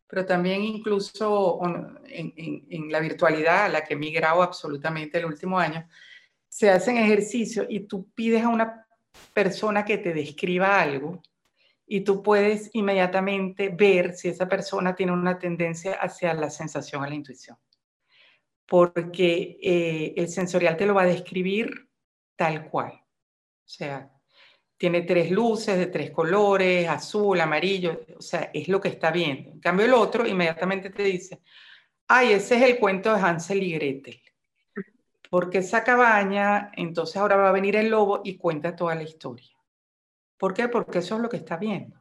pero 0.08 0.26
también 0.26 0.64
incluso 0.64 1.60
en, 2.08 2.34
en 2.70 2.92
la 2.92 3.00
virtualidad 3.00 3.66
a 3.66 3.70
la 3.70 3.84
que 3.84 3.96
he 3.96 3.98
migrado 3.98 4.42
absolutamente 4.42 5.18
el 5.18 5.26
último 5.26 5.60
año, 5.60 5.88
se 6.48 6.70
hacen 6.70 6.98
ejercicios 6.98 7.66
y 7.70 7.82
tú 7.82 8.10
pides 8.14 8.44
a 8.44 8.50
una 8.50 8.86
persona 9.34 9.86
que 9.86 9.98
te 9.98 10.14
describa 10.14 10.82
algo 10.82 11.22
y 11.86 12.02
tú 12.02 12.24
puedes 12.24 12.70
inmediatamente 12.74 13.70
ver 13.70 14.14
si 14.14 14.30
esa 14.30 14.48
persona 14.48 14.96
tiene 14.96 15.12
una 15.12 15.38
tendencia 15.38 15.94
hacia 15.94 16.34
la 16.34 16.50
sensación, 16.50 17.04
a 17.04 17.10
la 17.10 17.16
intuición. 17.16 17.58
Porque 18.72 19.60
eh, 19.62 20.14
el 20.16 20.30
sensorial 20.30 20.78
te 20.78 20.86
lo 20.86 20.94
va 20.94 21.02
a 21.02 21.08
describir 21.08 21.90
tal 22.38 22.70
cual. 22.70 22.94
O 22.94 23.70
sea, 23.70 24.10
tiene 24.78 25.02
tres 25.02 25.30
luces 25.30 25.78
de 25.78 25.88
tres 25.88 26.12
colores, 26.12 26.88
azul, 26.88 27.40
amarillo, 27.42 28.06
o 28.18 28.22
sea, 28.22 28.50
es 28.54 28.70
lo 28.70 28.80
que 28.80 28.88
está 28.88 29.12
viendo. 29.12 29.52
En 29.52 29.60
cambio, 29.60 29.86
el 29.86 29.94
otro 29.94 30.26
inmediatamente 30.26 30.90
te 30.90 31.04
dice, 31.04 31.42
ay, 32.08 32.32
ese 32.32 32.56
es 32.56 32.62
el 32.64 32.80
cuento 32.80 33.14
de 33.14 33.20
Hansel 33.20 33.62
y 33.62 33.74
Gretel 33.74 34.22
porque 35.32 35.60
esa 35.60 35.86
cabaña, 35.86 36.74
entonces 36.76 37.16
ahora 37.16 37.38
va 37.38 37.48
a 37.48 37.54
venir 37.54 37.78
el 37.78 37.90
lobo 37.90 38.20
y 38.22 38.36
cuenta 38.36 38.76
toda 38.76 38.96
la 38.96 39.04
historia. 39.04 39.56
¿Por 40.38 40.54
qué? 40.54 40.68
Porque 40.68 41.00
eso 41.00 41.16
es 41.16 41.22
lo 41.22 41.30
que 41.30 41.38
está 41.38 41.56
viendo. 41.56 42.01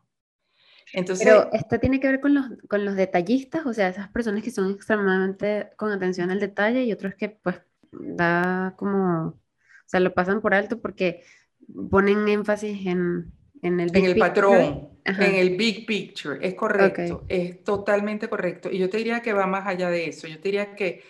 Entonces, 0.93 1.27
Pero 1.27 1.49
esto 1.53 1.79
tiene 1.79 2.01
que 2.01 2.09
ver 2.09 2.21
con 2.21 2.35
los, 2.35 2.47
con 2.69 2.85
los 2.85 2.97
detallistas, 2.97 3.65
o 3.67 3.73
sea, 3.73 3.89
esas 3.89 4.09
personas 4.09 4.43
que 4.43 4.51
son 4.51 4.71
extremadamente 4.71 5.71
con 5.77 5.93
atención 5.93 6.31
al 6.31 6.41
detalle 6.41 6.83
y 6.83 6.93
otros 6.93 7.15
que 7.15 7.29
pues 7.29 7.61
da 7.93 8.75
como, 8.77 9.29
o 9.29 9.39
sea, 9.87 10.01
lo 10.01 10.13
pasan 10.15 10.41
por 10.41 10.55
alto 10.55 10.81
porque 10.81 11.23
ponen 11.91 12.29
énfasis 12.29 12.87
en, 12.87 13.33
en 13.63 13.81
el, 13.81 13.97
en 13.97 14.05
el 14.05 14.17
patrón, 14.17 14.89
en 15.05 15.35
el 15.35 15.57
big 15.57 15.87
picture, 15.87 16.39
es 16.47 16.55
correcto, 16.55 17.25
es 17.29 17.63
totalmente 17.63 18.29
correcto. 18.29 18.71
Y 18.71 18.79
yo 18.79 18.91
te 18.91 18.99
diría 18.99 19.23
que 19.23 19.33
va 19.33 19.47
más 19.47 19.67
allá 19.67 19.91
de 19.91 20.09
eso, 20.09 20.27
yo 20.27 20.37
te 20.37 20.49
diría 20.49 20.75
que 20.75 21.03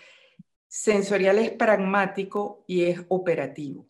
Sensorial 0.67 1.37
es 1.39 1.51
pragmático 1.51 2.63
y 2.67 2.83
es 2.85 3.01
operativo. 3.09 3.87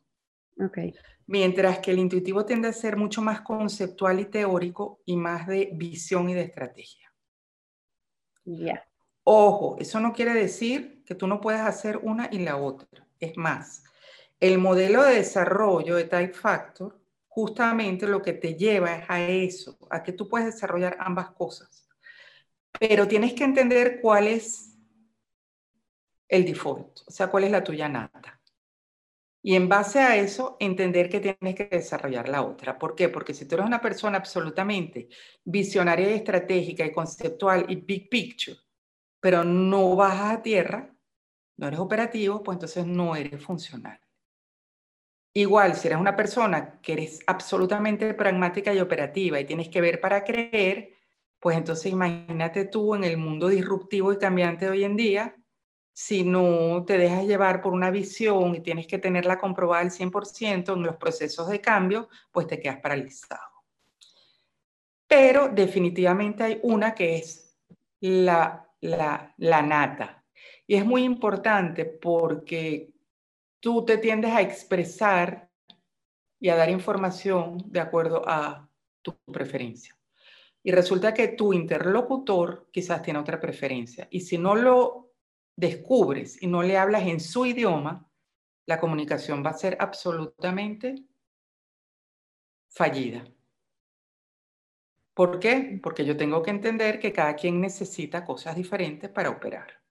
Okay. 0.58 0.94
Mientras 1.32 1.79
que 1.79 1.91
el 1.91 1.99
intuitivo 1.99 2.45
tiende 2.45 2.67
a 2.67 2.73
ser 2.73 2.97
mucho 2.97 3.21
más 3.21 3.39
conceptual 3.39 4.19
y 4.19 4.25
teórico 4.25 4.99
y 5.05 5.15
más 5.15 5.47
de 5.47 5.69
visión 5.71 6.29
y 6.29 6.34
de 6.34 6.41
estrategia. 6.41 7.09
Ya. 8.43 8.86
Ojo, 9.23 9.77
eso 9.79 10.01
no 10.01 10.11
quiere 10.11 10.34
decir 10.34 11.05
que 11.05 11.15
tú 11.15 11.27
no 11.27 11.39
puedas 11.39 11.65
hacer 11.65 12.01
una 12.03 12.27
y 12.29 12.39
la 12.39 12.57
otra. 12.57 13.07
Es 13.17 13.38
más, 13.38 13.86
el 14.41 14.57
modelo 14.57 15.03
de 15.03 15.15
desarrollo 15.15 15.95
de 15.95 16.03
Type 16.03 16.34
Factor 16.34 16.99
justamente 17.29 18.07
lo 18.07 18.21
que 18.21 18.34
te 18.34 18.55
lleva 18.55 18.97
es 18.97 19.05
a 19.09 19.21
eso, 19.21 19.77
a 19.89 20.03
que 20.03 20.11
tú 20.11 20.27
puedes 20.27 20.47
desarrollar 20.53 20.97
ambas 20.99 21.32
cosas. 21.32 21.88
Pero 22.77 23.07
tienes 23.07 23.32
que 23.32 23.45
entender 23.45 24.01
cuál 24.01 24.27
es 24.27 24.77
el 26.27 26.43
default, 26.43 26.99
o 27.07 27.11
sea, 27.11 27.27
cuál 27.27 27.45
es 27.45 27.51
la 27.51 27.63
tuya 27.63 27.88
nata. 27.88 28.41
Y 29.44 29.56
en 29.56 29.68
base 29.68 30.00
a 30.00 30.16
eso, 30.18 30.56
entender 30.60 31.10
que 31.10 31.20
tienes 31.20 31.56
que 31.56 31.66
desarrollar 31.66 32.30
la 32.30 32.44
otra. 32.44 32.78
¿Por 32.78 32.94
qué? 32.96 33.10
Porque 33.10 33.34
si 33.34 33.48
tú 33.48 33.56
eres 33.56 33.66
una 33.66 33.82
persona 33.82 34.18
absolutamente 34.18 35.10
visionaria 35.44 36.12
y 36.12 36.14
estratégica 36.14 36.86
y 36.86 36.92
conceptual 36.92 37.66
y 37.68 37.76
big 37.76 38.10
picture, 38.10 38.58
pero 39.20 39.44
no 39.44 39.96
bajas 39.96 40.38
a 40.38 40.42
tierra, 40.44 40.96
no 41.58 41.68
eres 41.68 41.80
operativo, 41.80 42.44
pues 42.44 42.56
entonces 42.56 42.86
no 42.86 43.16
eres 43.16 43.44
funcional. 43.44 44.00
Igual, 45.34 45.76
si 45.76 45.88
eres 45.88 46.00
una 46.00 46.16
persona 46.16 46.80
que 46.82 46.94
eres 46.94 47.22
absolutamente 47.26 48.14
pragmática 48.14 48.74
y 48.74 48.80
operativa 48.80 49.39
y 49.39 49.46
tienes 49.46 49.70
que 49.70 49.80
ver 49.82 50.02
para 50.02 50.24
creer, 50.24 50.98
pues 51.39 51.58
entonces 51.58 51.92
imagínate 51.92 52.66
tú 52.66 52.96
en 52.96 53.06
el 53.06 53.18
mundo 53.18 53.48
disruptivo 53.48 54.12
y 54.12 54.18
cambiante 54.18 54.66
de 54.66 54.72
hoy 54.72 54.84
en 54.84 54.96
día, 54.98 55.36
si 55.94 56.24
no 56.24 56.84
te 56.86 56.98
dejas 56.98 57.26
llevar 57.26 57.62
por 57.62 57.74
una 57.74 57.92
visión 57.92 58.56
y 58.56 58.62
tienes 58.62 58.88
que 58.88 58.98
tenerla 58.98 59.38
comprobada 59.38 59.82
al 59.82 59.92
100% 59.92 60.74
en 60.74 60.84
los 60.84 60.96
procesos 60.96 61.50
de 61.50 61.60
cambio, 61.60 62.10
pues 62.32 62.48
te 62.48 62.60
quedas 62.60 62.80
paralizado. 62.80 63.64
Pero 65.08 65.50
definitivamente 65.50 66.44
hay 66.44 66.60
una 66.64 66.96
que 66.96 67.18
es 67.18 67.58
la, 68.00 68.70
la, 68.80 69.34
la 69.38 69.62
nata. 69.62 70.24
Y 70.66 70.76
es 70.76 70.86
muy 70.86 71.04
importante 71.04 71.86
porque 71.86 72.94
tú 73.60 73.84
te 73.84 73.98
tiendes 73.98 74.32
a 74.32 74.42
expresar 74.42 75.50
y 76.39 76.50
a 76.50 76.56
dar 76.56 76.70
información 76.70 77.62
de 77.66 77.80
acuerdo 77.82 78.24
a 78.26 78.68
tu 79.02 79.16
preferencia. 79.32 79.96
Y 80.64 80.72
resulta 80.72 81.14
que 81.14 81.30
tu 81.30 81.54
interlocutor 81.54 82.68
quizás 82.72 83.02
tiene 83.02 83.20
otra 83.20 83.39
preferencia. 83.39 84.08
Y 84.12 84.22
si 84.22 84.38
no 84.38 84.56
lo 84.56 85.11
descubres 85.62 86.41
y 86.41 86.47
no 86.47 86.64
le 86.64 86.78
hablas 86.78 87.03
en 87.03 87.20
su 87.20 87.45
idioma, 87.45 88.09
la 88.66 88.80
comunicación 88.80 89.45
va 89.45 89.51
a 89.51 89.53
ser 89.53 89.78
absolutamente 89.80 91.05
fallida. 92.68 93.24
¿Por 95.14 95.39
qué? 95.39 95.80
Porque 95.84 96.03
yo 96.03 96.18
tengo 96.18 96.41
que 96.41 96.49
entender 96.49 96.99
que 96.99 97.14
cada 97.14 97.36
quien 97.36 97.62
necesita 97.62 98.26
cosas 98.26 98.55
diferentes 98.55 99.09
para 99.09 99.30
operar. 99.30 99.82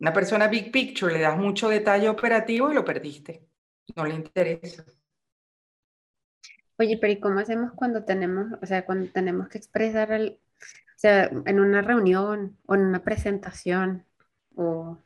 Una 0.00 0.12
persona 0.12 0.48
big 0.48 0.72
picture 0.72 1.12
le 1.12 1.20
das 1.20 1.38
mucho 1.38 1.68
detalle 1.68 2.08
operativo 2.08 2.70
y 2.70 2.74
lo 2.74 2.84
perdiste. 2.84 3.48
No 3.94 4.04
le 4.04 4.14
interesa. 4.14 4.84
Oye, 6.78 6.98
pero 7.00 7.12
¿y 7.12 7.20
cómo 7.20 7.38
hacemos 7.38 7.72
cuando 7.74 8.04
tenemos, 8.04 8.46
o 8.60 8.66
sea, 8.66 8.84
cuando 8.84 9.10
tenemos 9.12 9.48
que 9.48 9.58
expresar 9.58 10.10
O 10.12 10.36
sea, 10.96 11.30
en 11.46 11.60
una 11.60 11.82
reunión 11.82 12.58
o 12.66 12.74
en 12.74 12.80
una 12.82 13.04
presentación 13.04 14.07
o 14.58 14.98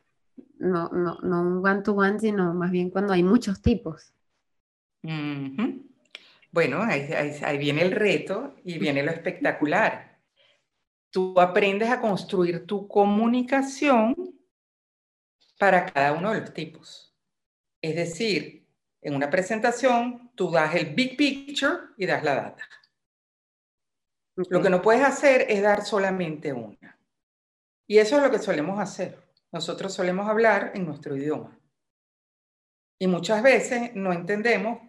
no, 0.57 0.89
no, 0.89 1.19
no 1.21 1.41
un 1.41 1.65
one-to-one, 1.65 2.19
sino 2.19 2.53
más 2.53 2.71
bien 2.71 2.89
cuando 2.89 3.13
hay 3.13 3.23
muchos 3.23 3.61
tipos. 3.61 4.13
Bueno, 6.51 6.81
ahí, 6.81 7.57
viene 7.57 7.83
el 7.83 7.91
reto 7.91 8.55
y 8.63 8.79
viene 8.79 9.03
lo 9.03 9.11
espectacular. 9.11 10.19
Tú 11.11 11.39
aprendes 11.39 11.89
a 11.89 12.01
construir 12.01 12.65
tu 12.65 12.87
comunicación 12.87 14.15
para 15.59 15.85
cada 15.85 16.13
uno 16.13 16.33
de 16.33 16.41
los 16.41 16.53
tipos. 16.53 17.15
Es 17.81 17.95
decir, 17.95 18.65
en 19.01 19.15
una 19.15 19.29
presentación 19.29 20.31
tú 20.35 20.49
das 20.49 20.73
el 20.73 20.95
big 20.95 21.15
picture 21.15 21.75
y 21.97 22.07
das 22.07 22.23
la 22.23 22.35
data. 22.35 22.67
Lo 24.35 24.61
que 24.61 24.69
no 24.71 24.81
puedes 24.81 25.03
hacer 25.03 25.45
es 25.47 25.61
dar 25.61 25.85
solamente 25.85 26.53
una. 26.53 26.97
Y 27.85 27.99
eso 27.99 28.17
es 28.17 28.23
lo 28.23 28.31
que 28.31 28.39
solemos 28.39 28.79
hacer. 28.79 29.22
Nosotros 29.53 29.93
solemos 29.93 30.27
hablar 30.27 30.71
en 30.73 30.85
nuestro 30.85 31.15
idioma. 31.15 31.59
Y 32.99 33.05
muchas 33.05 33.43
veces 33.43 33.93
no 33.93 34.11
entendemos 34.11 34.79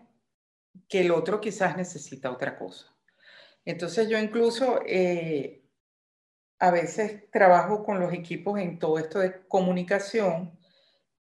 que 0.88 1.02
el 1.02 1.10
otro 1.10 1.38
quizás 1.40 1.76
necesita 1.76 2.30
otra 2.30 2.56
cosa. 2.58 2.96
Entonces 3.66 4.08
yo 4.08 4.18
incluso 4.18 4.80
eh, 4.86 5.62
a 6.58 6.70
veces 6.70 7.30
trabajo 7.30 7.84
con 7.84 8.00
los 8.00 8.12
equipos 8.14 8.58
en 8.58 8.78
todo 8.78 8.98
esto 8.98 9.18
de 9.18 9.46
comunicación 9.46 10.58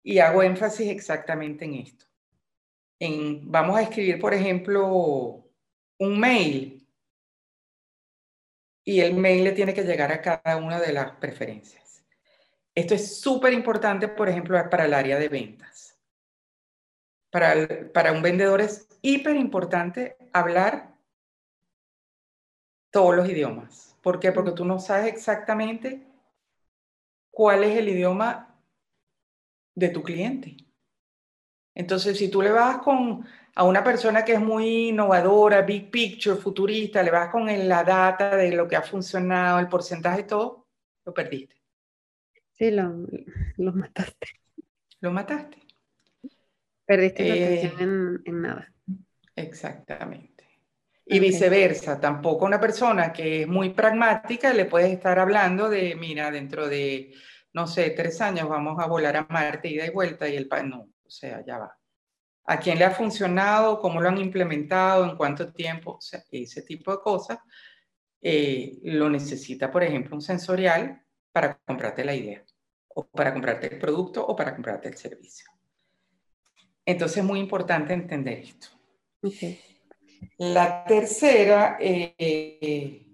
y 0.04 0.20
hago 0.20 0.44
énfasis 0.44 0.90
exactamente 0.90 1.66
en 1.66 1.76
esto. 1.76 2.06
Vamos 3.44 3.78
a 3.78 3.82
escribir, 3.82 4.20
por 4.20 4.36
ejemplo, 4.36 5.50
un 5.98 6.20
mail 6.20 6.88
y 8.84 9.00
el 9.00 9.16
mail 9.16 9.44
le 9.44 9.52
tiene 9.54 9.74
que 9.74 9.84
llegar 9.84 10.12
a 10.12 10.22
cada 10.22 10.58
una 10.58 10.80
de 10.80 10.94
las 10.94 11.14
preferencias. 11.14 11.81
Esto 12.76 12.96
es 12.96 13.20
súper 13.20 13.54
importante, 13.54 14.08
por 14.08 14.30
ejemplo, 14.30 14.58
para 14.70 14.86
el 14.86 14.94
área 14.94 15.20
de 15.20 15.30
ventas. 15.30 16.00
Para, 17.30 17.92
para 17.94 18.12
un 18.12 18.22
vendedor 18.22 18.62
es 18.62 18.88
hiper 19.02 19.36
importante 19.36 20.18
hablar 20.34 20.96
todos 22.92 23.16
los 23.16 23.28
idiomas. 23.30 23.98
¿Por 24.02 24.20
qué? 24.20 24.32
Porque 24.32 24.52
tú 24.52 24.66
no 24.66 24.80
sabes 24.80 25.14
exactamente 25.14 26.06
cuál 27.32 27.64
es 27.64 27.78
el 27.78 27.90
idioma 27.90 28.60
de 29.76 29.90
tu 29.90 30.04
cliente. 30.04 30.58
Entonces, 31.74 32.18
si 32.18 32.30
tú 32.30 32.42
le 32.42 32.52
vas 32.52 32.80
con 32.80 33.26
a 33.56 33.64
una 33.64 33.84
persona 33.84 34.24
que 34.24 34.34
es 34.34 34.42
muy 34.42 34.90
innovadora, 34.90 35.62
big 35.62 35.90
picture, 35.92 36.36
futurista, 36.38 37.04
le 37.04 37.12
vas 37.12 37.30
con 37.30 37.46
la 37.68 37.84
data 37.84 38.36
de 38.36 38.52
lo 38.52 38.68
que 38.68 38.76
ha 38.76 38.82
funcionado, 38.82 39.60
el 39.60 39.68
porcentaje 39.68 40.24
todo, 40.24 40.68
lo 41.06 41.14
perdiste. 41.14 41.61
Sí, 42.62 42.70
lo, 42.70 43.74
mataste. 43.74 44.28
Lo 45.00 45.12
mataste. 45.12 45.58
Perdiste 46.86 47.28
la 47.28 47.34
atención 47.34 48.18
eh, 48.18 48.30
en, 48.30 48.42
nada. 48.44 48.72
Exactamente. 49.36 50.60
Y 51.04 51.20
viceversa, 51.20 52.00
tampoco 52.00 52.46
una 52.46 52.60
persona 52.60 53.12
que 53.12 53.42
es 53.42 53.48
muy 53.48 53.72
pragmática 53.72 54.54
le 54.54 54.66
puedes 54.66 54.94
estar 54.94 55.18
hablando 55.18 55.70
de, 55.70 55.96
mira, 55.96 56.30
dentro 56.30 56.68
de, 56.68 57.12
no 57.54 57.66
sé, 57.66 57.90
tres 57.98 58.22
años 58.22 58.48
vamos 58.48 58.78
a 58.80 58.86
volar 58.86 59.18
a 59.18 59.26
Marte, 59.28 59.68
ida 59.68 59.88
y 59.88 59.90
vuelta, 59.90 60.30
y 60.30 60.36
el 60.36 60.48
pan, 60.48 60.70
no, 60.70 60.82
o 60.82 61.10
sea, 61.10 61.44
ya 61.44 61.58
va 61.58 61.76
a 62.46 62.60
quién 62.60 62.78
le 62.78 62.86
ha 62.86 62.92
funcionado, 62.92 63.80
cómo 63.80 64.02
lo 64.02 64.10
han 64.10 64.20
implementado, 64.20 65.10
en 65.10 65.18
cuánto 65.18 65.52
tiempo, 65.52 65.94
o 65.94 66.02
sea, 66.02 66.22
ese 66.30 66.62
tipo 66.62 66.92
de 66.92 67.00
cosas, 67.00 67.40
eh, 68.22 68.78
lo 68.84 69.10
necesita, 69.10 69.72
por 69.72 69.82
ejemplo, 69.82 70.16
un 70.16 70.22
sensorial 70.22 71.02
para 71.32 71.58
comprarte 71.66 72.04
la 72.04 72.14
idea, 72.16 72.44
o 72.96 73.06
para 73.08 73.34
comprarte 73.34 73.68
el 73.74 73.80
producto, 73.80 74.26
o 74.26 74.36
para 74.36 74.54
comprarte 74.54 74.88
el 74.90 74.98
servicio. 74.98 75.46
Entonces 76.86 77.18
es 77.18 77.24
muy 77.24 77.40
importante 77.40 77.94
entender 77.94 78.40
esto. 78.40 78.68
La 80.38 80.84
tercera 80.86 81.78
eh, 81.80 83.06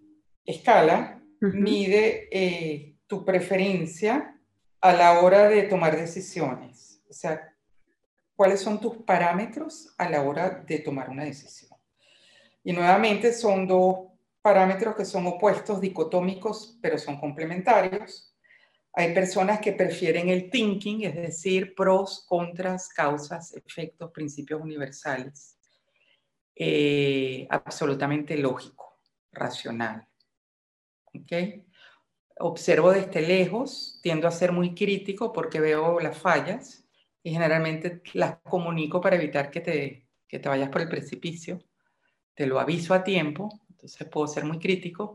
escala 0.45 1.21
mide 1.41 2.28
eh, 2.32 2.95
tu 3.05 3.23
preferencia 3.23 4.39
a 4.82 4.93
la 4.93 5.19
hora 5.19 5.49
de 5.49 5.63
tomar 5.63 5.97
decisiones. 5.97 7.01
O 7.09 7.13
sea, 7.13 7.53
cuáles 8.36 8.61
son 8.61 8.80
tus 8.80 8.97
parámetros 8.97 9.93
a 9.97 10.09
la 10.09 10.21
hora 10.21 10.49
de 10.49 10.80
tomar 10.80 11.09
una 11.09 11.25
decisión. 11.25 11.71
Y 12.63 12.73
nuevamente 12.73 13.34
son 13.34 13.67
dos 13.67 14.07
parámetros 14.41 14.95
que 14.95 15.05
son 15.05 15.25
opuestos, 15.28 15.82
dicotómicos, 15.82 16.78
pero 16.82 16.97
son 16.97 17.19
complementarios. 17.19 18.26
Hay 18.99 19.13
personas 19.13 19.59
que 19.59 19.73
prefieren 19.73 20.29
el 20.29 20.49
thinking, 20.49 21.03
es 21.03 21.13
decir, 21.13 21.75
pros, 21.75 22.25
contras, 22.27 22.89
causas, 22.89 23.53
efectos, 23.53 24.09
principios 24.09 24.59
universales. 24.59 25.55
Eh, 26.55 27.45
absolutamente 27.47 28.35
lógico, 28.37 28.97
racional. 29.31 30.07
¿Okay? 31.13 31.63
Observo 32.39 32.89
desde 32.89 33.21
lejos, 33.21 33.99
tiendo 34.01 34.27
a 34.27 34.31
ser 34.31 34.51
muy 34.51 34.73
crítico 34.73 35.31
porque 35.31 35.59
veo 35.59 35.99
las 35.99 36.17
fallas 36.17 36.83
y 37.21 37.29
generalmente 37.29 38.01
las 38.13 38.39
comunico 38.39 38.99
para 38.99 39.17
evitar 39.17 39.51
que 39.51 39.61
te, 39.61 40.07
que 40.27 40.39
te 40.39 40.49
vayas 40.49 40.69
por 40.69 40.81
el 40.81 40.89
precipicio. 40.89 41.59
Te 42.33 42.47
lo 42.47 42.59
aviso 42.59 42.95
a 42.95 43.03
tiempo, 43.03 43.61
entonces 43.69 44.07
puedo 44.07 44.25
ser 44.25 44.43
muy 44.43 44.57
crítico. 44.57 45.13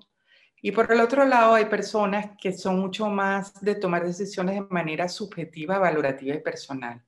Y 0.65 0.71
por 0.71 0.91
el 0.93 1.01
otro 1.01 1.25
lado, 1.25 1.55
hay 1.55 1.65
personas 1.65 2.37
que 2.41 2.53
son 2.53 2.79
mucho 2.79 3.09
más 3.09 3.61
de 3.61 3.75
tomar 3.75 4.07
decisiones 4.07 4.55
de 4.55 4.61
manera 4.71 5.09
subjetiva, 5.09 5.79
valorativa 5.79 6.37
y 6.37 6.41
personal, 6.41 7.03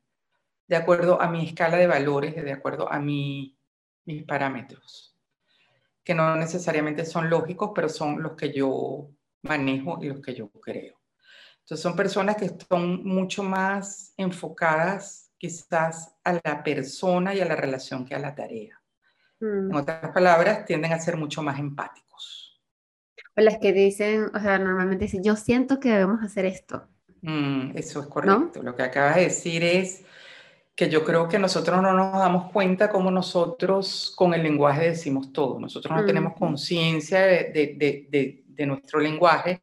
de 0.66 0.74
acuerdo 0.74 1.22
a 1.22 1.30
mi 1.30 1.46
escala 1.46 1.76
de 1.76 1.86
valores, 1.86 2.34
de 2.34 2.52
acuerdo 2.52 2.90
a 2.92 2.98
mi, 2.98 3.56
mis 4.06 4.24
parámetros, 4.24 5.16
que 6.02 6.16
no 6.16 6.34
necesariamente 6.34 7.06
son 7.06 7.30
lógicos, 7.30 7.70
pero 7.72 7.88
son 7.88 8.20
los 8.20 8.32
que 8.32 8.52
yo 8.52 9.08
manejo 9.42 9.98
y 10.02 10.08
los 10.08 10.20
que 10.20 10.34
yo 10.34 10.50
creo. 10.50 11.00
Entonces 11.60 11.80
son 11.80 11.94
personas 11.94 12.36
que 12.36 12.46
están 12.46 13.04
mucho 13.04 13.44
más 13.44 14.12
enfocadas 14.16 15.30
quizás 15.38 16.16
a 16.24 16.40
la 16.42 16.62
persona 16.64 17.32
y 17.34 17.40
a 17.40 17.46
la 17.46 17.54
relación 17.54 18.04
que 18.04 18.16
a 18.16 18.18
la 18.18 18.34
tarea. 18.34 18.82
Mm. 19.38 19.70
En 19.70 19.74
otras 19.76 20.12
palabras, 20.12 20.64
tienden 20.64 20.92
a 20.92 20.98
ser 20.98 21.16
mucho 21.16 21.40
más 21.40 21.58
empáticos. 21.58 22.03
O 23.36 23.40
las 23.40 23.58
que 23.58 23.72
dicen, 23.72 24.30
o 24.34 24.40
sea, 24.40 24.58
normalmente 24.58 25.04
dicen, 25.04 25.24
yo 25.24 25.36
siento 25.36 25.80
que 25.80 25.90
debemos 25.90 26.22
hacer 26.22 26.46
esto. 26.46 26.86
Mm, 27.22 27.76
eso 27.76 28.00
es 28.00 28.06
correcto. 28.06 28.62
Lo 28.62 28.76
que 28.76 28.82
acabas 28.82 29.16
de 29.16 29.22
decir 29.22 29.62
es 29.64 30.04
que 30.76 30.88
yo 30.88 31.04
creo 31.04 31.28
que 31.28 31.38
nosotros 31.38 31.80
no 31.82 31.92
nos 31.92 32.12
damos 32.12 32.50
cuenta 32.52 32.90
cómo 32.90 33.10
nosotros 33.10 34.12
con 34.16 34.34
el 34.34 34.42
lenguaje 34.42 34.90
decimos 34.90 35.32
todo. 35.32 35.58
Nosotros 35.58 35.96
no 35.96 36.04
tenemos 36.04 36.34
conciencia 36.34 37.20
de, 37.20 38.44
de 38.54 38.66
nuestro 38.66 39.00
lenguaje, 39.00 39.60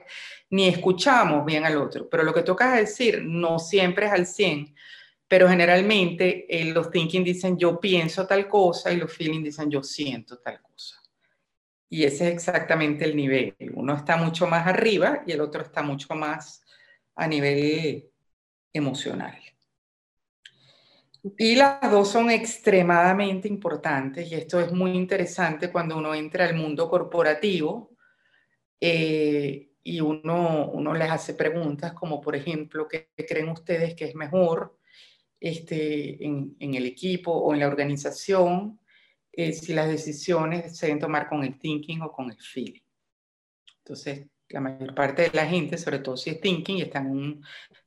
ni 0.50 0.68
escuchamos 0.68 1.46
bien 1.46 1.66
al 1.66 1.78
otro. 1.78 2.10
Pero 2.10 2.24
lo 2.24 2.34
que 2.34 2.44
toca 2.44 2.76
decir 2.76 3.24
no 3.24 3.60
siempre 3.60 4.06
es 4.06 4.12
al 4.12 4.26
100, 4.26 4.74
pero 5.28 5.48
generalmente 5.48 6.46
eh, 6.50 6.74
los 6.74 6.92
thinking 6.92 7.24
dicen 7.24 7.58
yo 7.58 7.80
pienso 7.80 8.28
tal 8.28 8.48
cosa 8.48 8.92
y 8.92 8.98
los 8.98 9.12
feeling 9.14 9.44
dicen 9.44 9.70
yo 9.70 9.82
siento 9.82 10.38
tal 10.40 10.62
cosa. 10.62 11.01
Y 11.94 12.06
ese 12.06 12.30
es 12.30 12.34
exactamente 12.36 13.04
el 13.04 13.18
nivel. 13.18 13.54
Uno 13.74 13.98
está 13.98 14.16
mucho 14.16 14.48
más 14.48 14.66
arriba 14.66 15.24
y 15.28 15.34
el 15.34 15.42
otro 15.42 15.62
está 15.62 15.84
mucho 15.84 16.16
más 16.16 16.64
a 17.16 17.28
nivel 17.28 18.10
emocional. 18.72 19.38
Y 21.38 21.56
las 21.56 21.82
dos 21.92 22.08
son 22.08 22.32
extremadamente 22.32 23.50
importantes 23.50 24.32
y 24.32 24.36
esto 24.36 24.62
es 24.62 24.72
muy 24.72 24.92
interesante 24.92 25.70
cuando 25.70 25.98
uno 25.98 26.16
entra 26.16 26.46
al 26.46 26.56
mundo 26.56 26.90
corporativo 26.90 27.92
eh, 28.80 29.72
y 29.84 30.00
uno, 30.00 30.70
uno 30.72 30.94
les 30.94 31.12
hace 31.12 31.34
preguntas 31.34 31.92
como, 31.92 32.22
por 32.22 32.38
ejemplo, 32.38 32.88
¿qué 32.88 33.10
creen 33.28 33.50
ustedes 33.50 33.96
que 33.96 34.06
es 34.06 34.16
mejor 34.16 34.78
este, 35.42 36.26
en, 36.26 36.56
en 36.58 36.74
el 36.74 36.86
equipo 36.86 37.34
o 37.34 37.54
en 37.54 37.60
la 37.60 37.68
organización? 37.68 38.80
Eh, 39.34 39.54
si 39.54 39.74
las 39.74 39.88
decisiones 39.88 40.78
se 40.78 40.88
deben 40.88 41.00
tomar 41.00 41.30
con 41.30 41.44
el 41.44 41.58
thinking 41.58 42.02
o 42.02 42.12
con 42.12 42.30
el 42.30 42.38
feeling. 42.38 42.82
Entonces, 43.78 44.28
la 44.50 44.60
mayor 44.60 44.94
parte 44.94 45.24
de 45.24 45.32
la 45.34 45.46
gente, 45.46 45.78
sobre 45.78 46.00
todo 46.00 46.18
si 46.18 46.32
es 46.32 46.42
thinking 46.42 46.78
y 46.78 46.82
está 46.82 47.00
en 47.00 47.42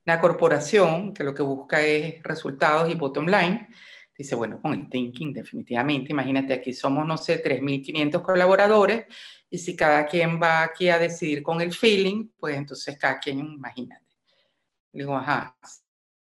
una 0.07 0.21
corporación 0.21 1.13
que 1.13 1.23
lo 1.23 1.35
que 1.35 1.43
busca 1.43 1.83
es 1.83 2.23
resultados 2.23 2.91
y 2.91 2.95
bottom 2.95 3.27
line, 3.27 3.69
dice, 4.17 4.35
bueno, 4.35 4.61
con 4.61 4.73
el 4.73 4.89
thinking 4.89 5.33
definitivamente, 5.35 6.13
imagínate, 6.13 6.55
aquí 6.55 6.73
somos, 6.73 7.07
no 7.07 7.19
sé, 7.19 7.43
3.500 7.43 8.23
colaboradores 8.23 9.05
y 9.51 9.59
si 9.59 9.77
cada 9.77 10.07
quien 10.07 10.41
va 10.41 10.63
aquí 10.63 10.89
a 10.89 10.99
decidir 10.99 11.43
con 11.43 11.61
el 11.61 11.73
feeling, 11.73 12.29
pues 12.39 12.57
entonces 12.57 12.97
cada 12.99 13.19
quien, 13.19 13.41
imagínate. 13.41 14.05
Le 14.93 15.03
digo, 15.03 15.17
ajá, 15.17 15.57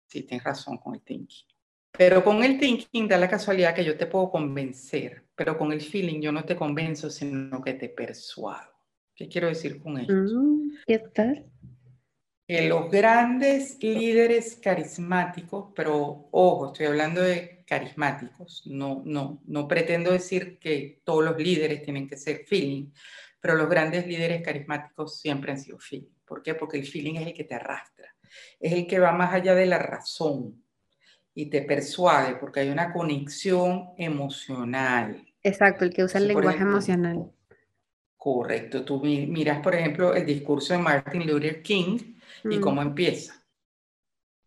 sí, 0.07 0.23
tienes 0.23 0.43
razón 0.43 0.77
con 0.77 0.95
el 0.95 1.01
thinking. 1.01 1.52
Pero 1.95 2.23
con 2.23 2.43
el 2.43 2.59
thinking 2.59 3.07
da 3.07 3.17
la 3.17 3.29
casualidad 3.29 3.75
que 3.75 3.85
yo 3.85 3.95
te 3.95 4.07
puedo 4.07 4.31
convencer, 4.31 5.25
pero 5.35 5.57
con 5.57 5.71
el 5.71 5.81
feeling 5.81 6.21
yo 6.21 6.31
no 6.31 6.43
te 6.43 6.55
convenzo, 6.55 7.09
sino 7.09 7.61
que 7.61 7.73
te 7.73 7.87
persuado. 7.89 8.71
¿Qué 9.15 9.29
quiero 9.29 9.47
decir 9.47 9.79
con 9.79 9.99
esto? 9.99 10.13
Mm, 10.13 10.71
¿Qué 10.87 10.99
tal? 11.13 11.45
Que 12.47 12.67
los 12.67 12.89
grandes 12.89 13.77
líderes 13.81 14.55
carismáticos, 14.55 15.71
pero 15.75 16.29
ojo, 16.31 16.67
estoy 16.67 16.87
hablando 16.87 17.21
de 17.21 17.63
carismáticos, 17.67 18.63
no, 18.65 19.03
no, 19.05 19.41
no 19.45 19.67
pretendo 19.67 20.11
decir 20.11 20.57
que 20.57 21.01
todos 21.03 21.23
los 21.23 21.37
líderes 21.37 21.83
tienen 21.83 22.09
que 22.09 22.17
ser 22.17 22.43
feeling, 22.45 22.91
pero 23.39 23.53
los 23.53 23.69
grandes 23.69 24.07
líderes 24.07 24.41
carismáticos 24.41 25.19
siempre 25.19 25.51
han 25.51 25.59
sido 25.59 25.77
feeling. 25.77 26.09
¿Por 26.25 26.41
qué? 26.41 26.55
Porque 26.55 26.77
el 26.77 26.87
feeling 26.87 27.15
es 27.15 27.27
el 27.27 27.33
que 27.33 27.43
te 27.43 27.53
arrastra, 27.53 28.15
es 28.59 28.73
el 28.73 28.87
que 28.87 28.99
va 28.99 29.11
más 29.11 29.31
allá 29.31 29.53
de 29.53 29.67
la 29.67 29.77
razón 29.77 30.62
y 31.35 31.47
te 31.47 31.61
persuade, 31.61 32.35
porque 32.35 32.61
hay 32.61 32.69
una 32.69 32.93
conexión 32.93 33.89
emocional. 33.97 35.25
Exacto, 35.41 35.83
el 35.83 35.93
que 35.93 36.03
usa 36.03 36.19
el 36.19 36.27
lenguaje 36.27 36.61
emocional. 36.61 37.31
Correcto. 38.17 38.85
Tú 38.85 39.01
miras, 39.03 39.59
por 39.61 39.75
ejemplo, 39.75 40.13
el 40.13 40.25
discurso 40.25 40.73
de 40.73 40.79
Martin 40.79 41.27
Luther 41.27 41.61
King 41.61 42.15
y 42.45 42.59
cómo 42.59 42.81
mm. 42.81 42.87
empieza. 42.87 43.43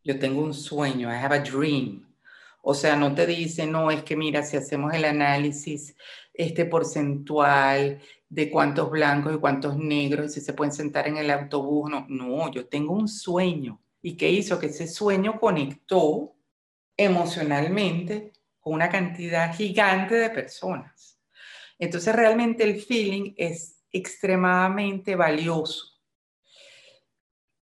Yo 0.02 0.18
tengo 0.18 0.42
un 0.42 0.54
sueño, 0.54 1.10
I 1.10 1.16
have 1.16 1.36
a 1.36 1.40
dream. 1.40 2.06
O 2.62 2.74
sea, 2.74 2.96
no 2.96 3.14
te 3.14 3.26
dice, 3.26 3.66
no, 3.66 3.90
es 3.90 4.02
que 4.02 4.16
mira, 4.16 4.42
si 4.42 4.56
hacemos 4.56 4.94
el 4.94 5.04
análisis 5.04 5.94
este 6.32 6.64
porcentual 6.64 8.00
de 8.28 8.50
cuántos 8.50 8.90
blancos 8.90 9.34
y 9.34 9.38
cuántos 9.38 9.76
negros, 9.76 10.32
si 10.32 10.40
se 10.40 10.52
pueden 10.52 10.72
sentar 10.72 11.08
en 11.08 11.16
el 11.16 11.30
autobús, 11.30 11.90
no, 11.90 12.06
no, 12.08 12.50
yo 12.50 12.66
tengo 12.66 12.94
un 12.94 13.08
sueño. 13.08 13.80
¿Y 14.00 14.16
qué 14.16 14.30
hizo? 14.30 14.58
Que 14.58 14.66
ese 14.66 14.86
sueño 14.86 15.38
conectó 15.40 16.35
emocionalmente 16.96 18.32
con 18.60 18.74
una 18.74 18.88
cantidad 18.88 19.54
gigante 19.54 20.14
de 20.14 20.30
personas. 20.30 21.20
Entonces 21.78 22.14
realmente 22.14 22.64
el 22.64 22.80
feeling 22.80 23.34
es 23.36 23.84
extremadamente 23.92 25.14
valioso. 25.14 26.00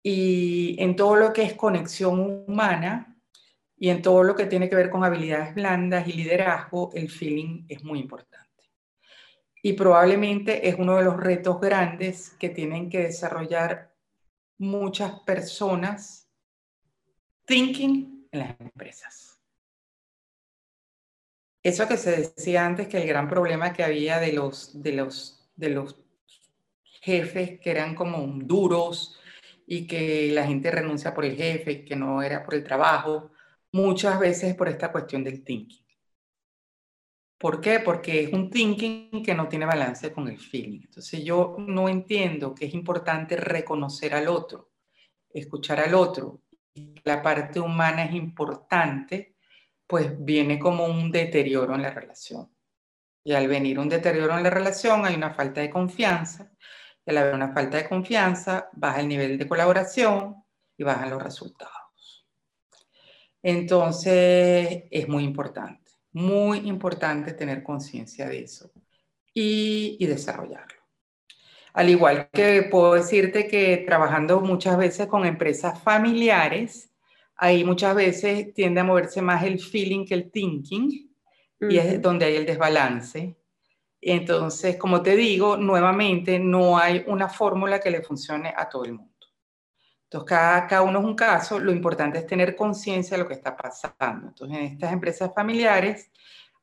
Y 0.02 0.76
en 0.80 0.96
todo 0.96 1.16
lo 1.16 1.34
que 1.34 1.44
es 1.44 1.54
conexión 1.54 2.46
humana 2.48 3.18
y 3.78 3.90
en 3.90 4.02
todo 4.02 4.24
lo 4.24 4.36
que 4.36 4.46
tiene 4.46 4.70
que 4.70 4.76
ver 4.76 4.90
con 4.90 5.04
habilidades 5.04 5.56
blandas 5.56 6.08
y 6.08 6.14
liderazgo, 6.14 6.92
el 6.94 7.10
feeling 7.10 7.66
es 7.70 7.84
muy 7.84 8.00
importante. 8.00 8.44
Y 9.62 9.74
probablemente 9.74 10.68
es 10.68 10.76
uno 10.78 10.98
de 10.98 11.06
los 11.06 11.18
retos 11.18 11.60
grandes 11.60 12.32
que 12.40 12.50
tienen 12.50 12.90
que 12.90 13.00
desarrollar 13.00 13.94
muchas 14.58 15.20
personas 15.22 16.30
thinking 17.46 18.13
en 18.34 18.40
las 18.40 18.60
empresas 18.60 19.34
eso 21.64 21.88
que 21.88 21.98
se 21.98 22.12
decía 22.18 22.66
antes, 22.66 22.90
que 22.90 22.98
el 22.98 23.08
gran 23.08 23.30
problema 23.30 23.72
que 23.72 23.84
había 23.84 24.20
de 24.20 24.34
los, 24.34 24.82
de 24.84 24.92
los, 24.92 25.50
de 25.56 25.70
los 25.70 25.96
jefes 26.84 27.60
que 27.62 27.72
eran 27.72 27.96
como 27.96 28.20
duros 28.44 29.18
y 29.66 29.88
que 29.88 30.30
la 30.34 30.46
gente 30.46 30.70
renuncia 30.70 31.14
por 31.14 31.24
el 31.24 31.38
jefe, 31.38 31.86
que 31.86 31.96
no 31.96 32.22
era 32.22 32.44
por 32.44 32.56
el 32.56 32.66
trabajo, 32.66 33.32
muchas 33.72 34.20
veces 34.20 34.56
por 34.56 34.68
esta 34.68 34.92
cuestión 34.92 35.24
del 35.24 35.42
thinking. 35.42 35.86
¿Por 37.38 37.62
qué? 37.62 37.80
Porque 37.80 38.24
es 38.24 38.34
un 38.34 38.50
thinking 38.50 39.24
que 39.24 39.34
no 39.34 39.48
tiene 39.48 39.66
balance 39.66 40.12
con 40.12 40.28
el 40.28 40.40
feeling. 40.40 40.82
Entonces 40.84 41.24
yo 41.24 41.56
no 41.60 41.88
entiendo 41.88 42.54
que 42.54 42.66
es 42.66 42.74
importante 42.74 43.38
reconocer 43.38 44.14
al 44.14 44.28
otro, 44.28 44.72
escuchar 45.30 45.80
al 45.80 45.94
otro. 45.94 46.42
La 47.04 47.22
parte 47.22 47.60
humana 47.60 48.06
es 48.06 48.14
importante 48.14 49.34
pues 49.94 50.14
viene 50.18 50.58
como 50.58 50.86
un 50.86 51.12
deterioro 51.12 51.76
en 51.76 51.84
la 51.84 51.92
relación. 51.92 52.50
Y 53.24 53.34
al 53.34 53.48
venir 53.48 53.78
un 53.78 53.90
deterioro 53.90 54.36
en 54.36 54.44
la 54.44 54.50
relación 54.50 55.06
hay 55.06 55.16
una 55.16 55.34
falta 55.36 55.62
de 55.62 55.70
confianza. 55.70 56.52
Y 57.06 57.12
al 57.12 57.18
haber 57.18 57.36
una 57.36 57.54
falta 57.54 57.78
de 57.78 57.88
confianza, 57.88 58.70
baja 58.74 59.02
el 59.02 59.08
nivel 59.08 59.38
de 59.38 59.48
colaboración 59.48 60.44
y 60.78 60.84
bajan 60.84 61.10
los 61.10 61.22
resultados. 61.22 62.28
Entonces, 63.42 64.86
es 64.90 65.08
muy 65.08 65.24
importante, 65.24 65.92
muy 66.14 66.60
importante 66.60 67.34
tener 67.34 67.62
conciencia 67.62 68.28
de 68.28 68.44
eso 68.44 68.72
y, 69.34 69.98
y 70.00 70.06
desarrollarlo. 70.08 70.83
Al 71.74 71.90
igual 71.90 72.30
que 72.32 72.64
puedo 72.64 72.94
decirte 72.94 73.48
que 73.48 73.78
trabajando 73.78 74.42
muchas 74.42 74.78
veces 74.78 75.08
con 75.08 75.26
empresas 75.26 75.82
familiares, 75.82 76.92
ahí 77.36 77.64
muchas 77.64 77.96
veces 77.96 78.54
tiende 78.54 78.82
a 78.82 78.84
moverse 78.84 79.22
más 79.22 79.44
el 79.44 79.60
feeling 79.60 80.06
que 80.06 80.14
el 80.14 80.32
thinking 80.32 81.10
y 81.60 81.78
es 81.78 82.02
donde 82.02 82.26
hay 82.26 82.36
el 82.36 82.46
desbalance. 82.46 83.36
Entonces, 84.00 84.76
como 84.78 85.02
te 85.02 85.16
digo, 85.16 85.58
nuevamente 85.58 86.38
no 86.38 86.78
hay 86.78 87.04
una 87.08 87.28
fórmula 87.28 87.80
que 87.80 87.90
le 87.90 88.02
funcione 88.02 88.54
a 88.56 88.70
todo 88.70 88.86
el 88.86 88.94
mundo. 88.94 89.14
Entonces, 90.04 90.30
cada, 90.30 90.68
cada 90.68 90.82
uno 90.84 91.00
es 91.00 91.06
un 91.06 91.16
caso, 91.16 91.58
lo 91.58 91.72
importante 91.72 92.20
es 92.20 92.28
tener 92.28 92.56
conciencia 92.56 93.18
de 93.18 93.24
lo 93.24 93.28
que 93.28 93.34
está 93.34 93.56
pasando. 93.56 94.28
Entonces, 94.28 94.58
en 94.58 94.64
estas 94.66 94.94
empresas 94.94 95.34
familiares 95.34 96.12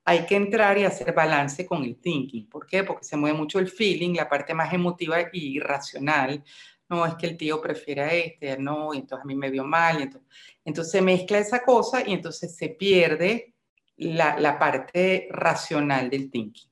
hay 0.05 0.26
que 0.26 0.36
entrar 0.36 0.78
y 0.78 0.84
hacer 0.84 1.12
balance 1.12 1.66
con 1.66 1.84
el 1.84 1.96
thinking. 1.96 2.48
¿Por 2.48 2.66
qué? 2.66 2.84
Porque 2.84 3.05
se 3.05 3.16
mueve 3.16 3.36
mucho 3.36 3.59
el 3.59 3.68
feeling, 3.68 4.14
la 4.14 4.28
parte 4.28 4.55
más 4.55 4.72
emotiva 4.72 5.18
y 5.32 5.59
racional, 5.61 6.42
no, 6.90 7.07
es 7.07 7.14
que 7.14 7.28
el 7.28 7.36
tío 7.36 7.61
prefiere 7.61 8.03
a 8.03 8.12
este, 8.12 8.59
no, 8.59 8.92
y 8.92 8.98
entonces 8.98 9.22
a 9.22 9.26
mí 9.26 9.36
me 9.36 9.48
vio 9.48 9.64
mal. 9.64 10.03
entonces, 10.03 10.28
entonces 10.64 10.90
se 10.92 11.01
mezcla 11.01 11.38
esa 11.38 11.62
cosa 11.62 12.03
y 12.07 12.12
entonces 12.12 12.55
se 12.57 12.70
pierde 12.70 13.55
la, 13.96 14.38
la 14.40 14.59
parte 14.59 15.28
racional 15.30 16.11
del 16.11 16.30
thinking. 16.30 16.68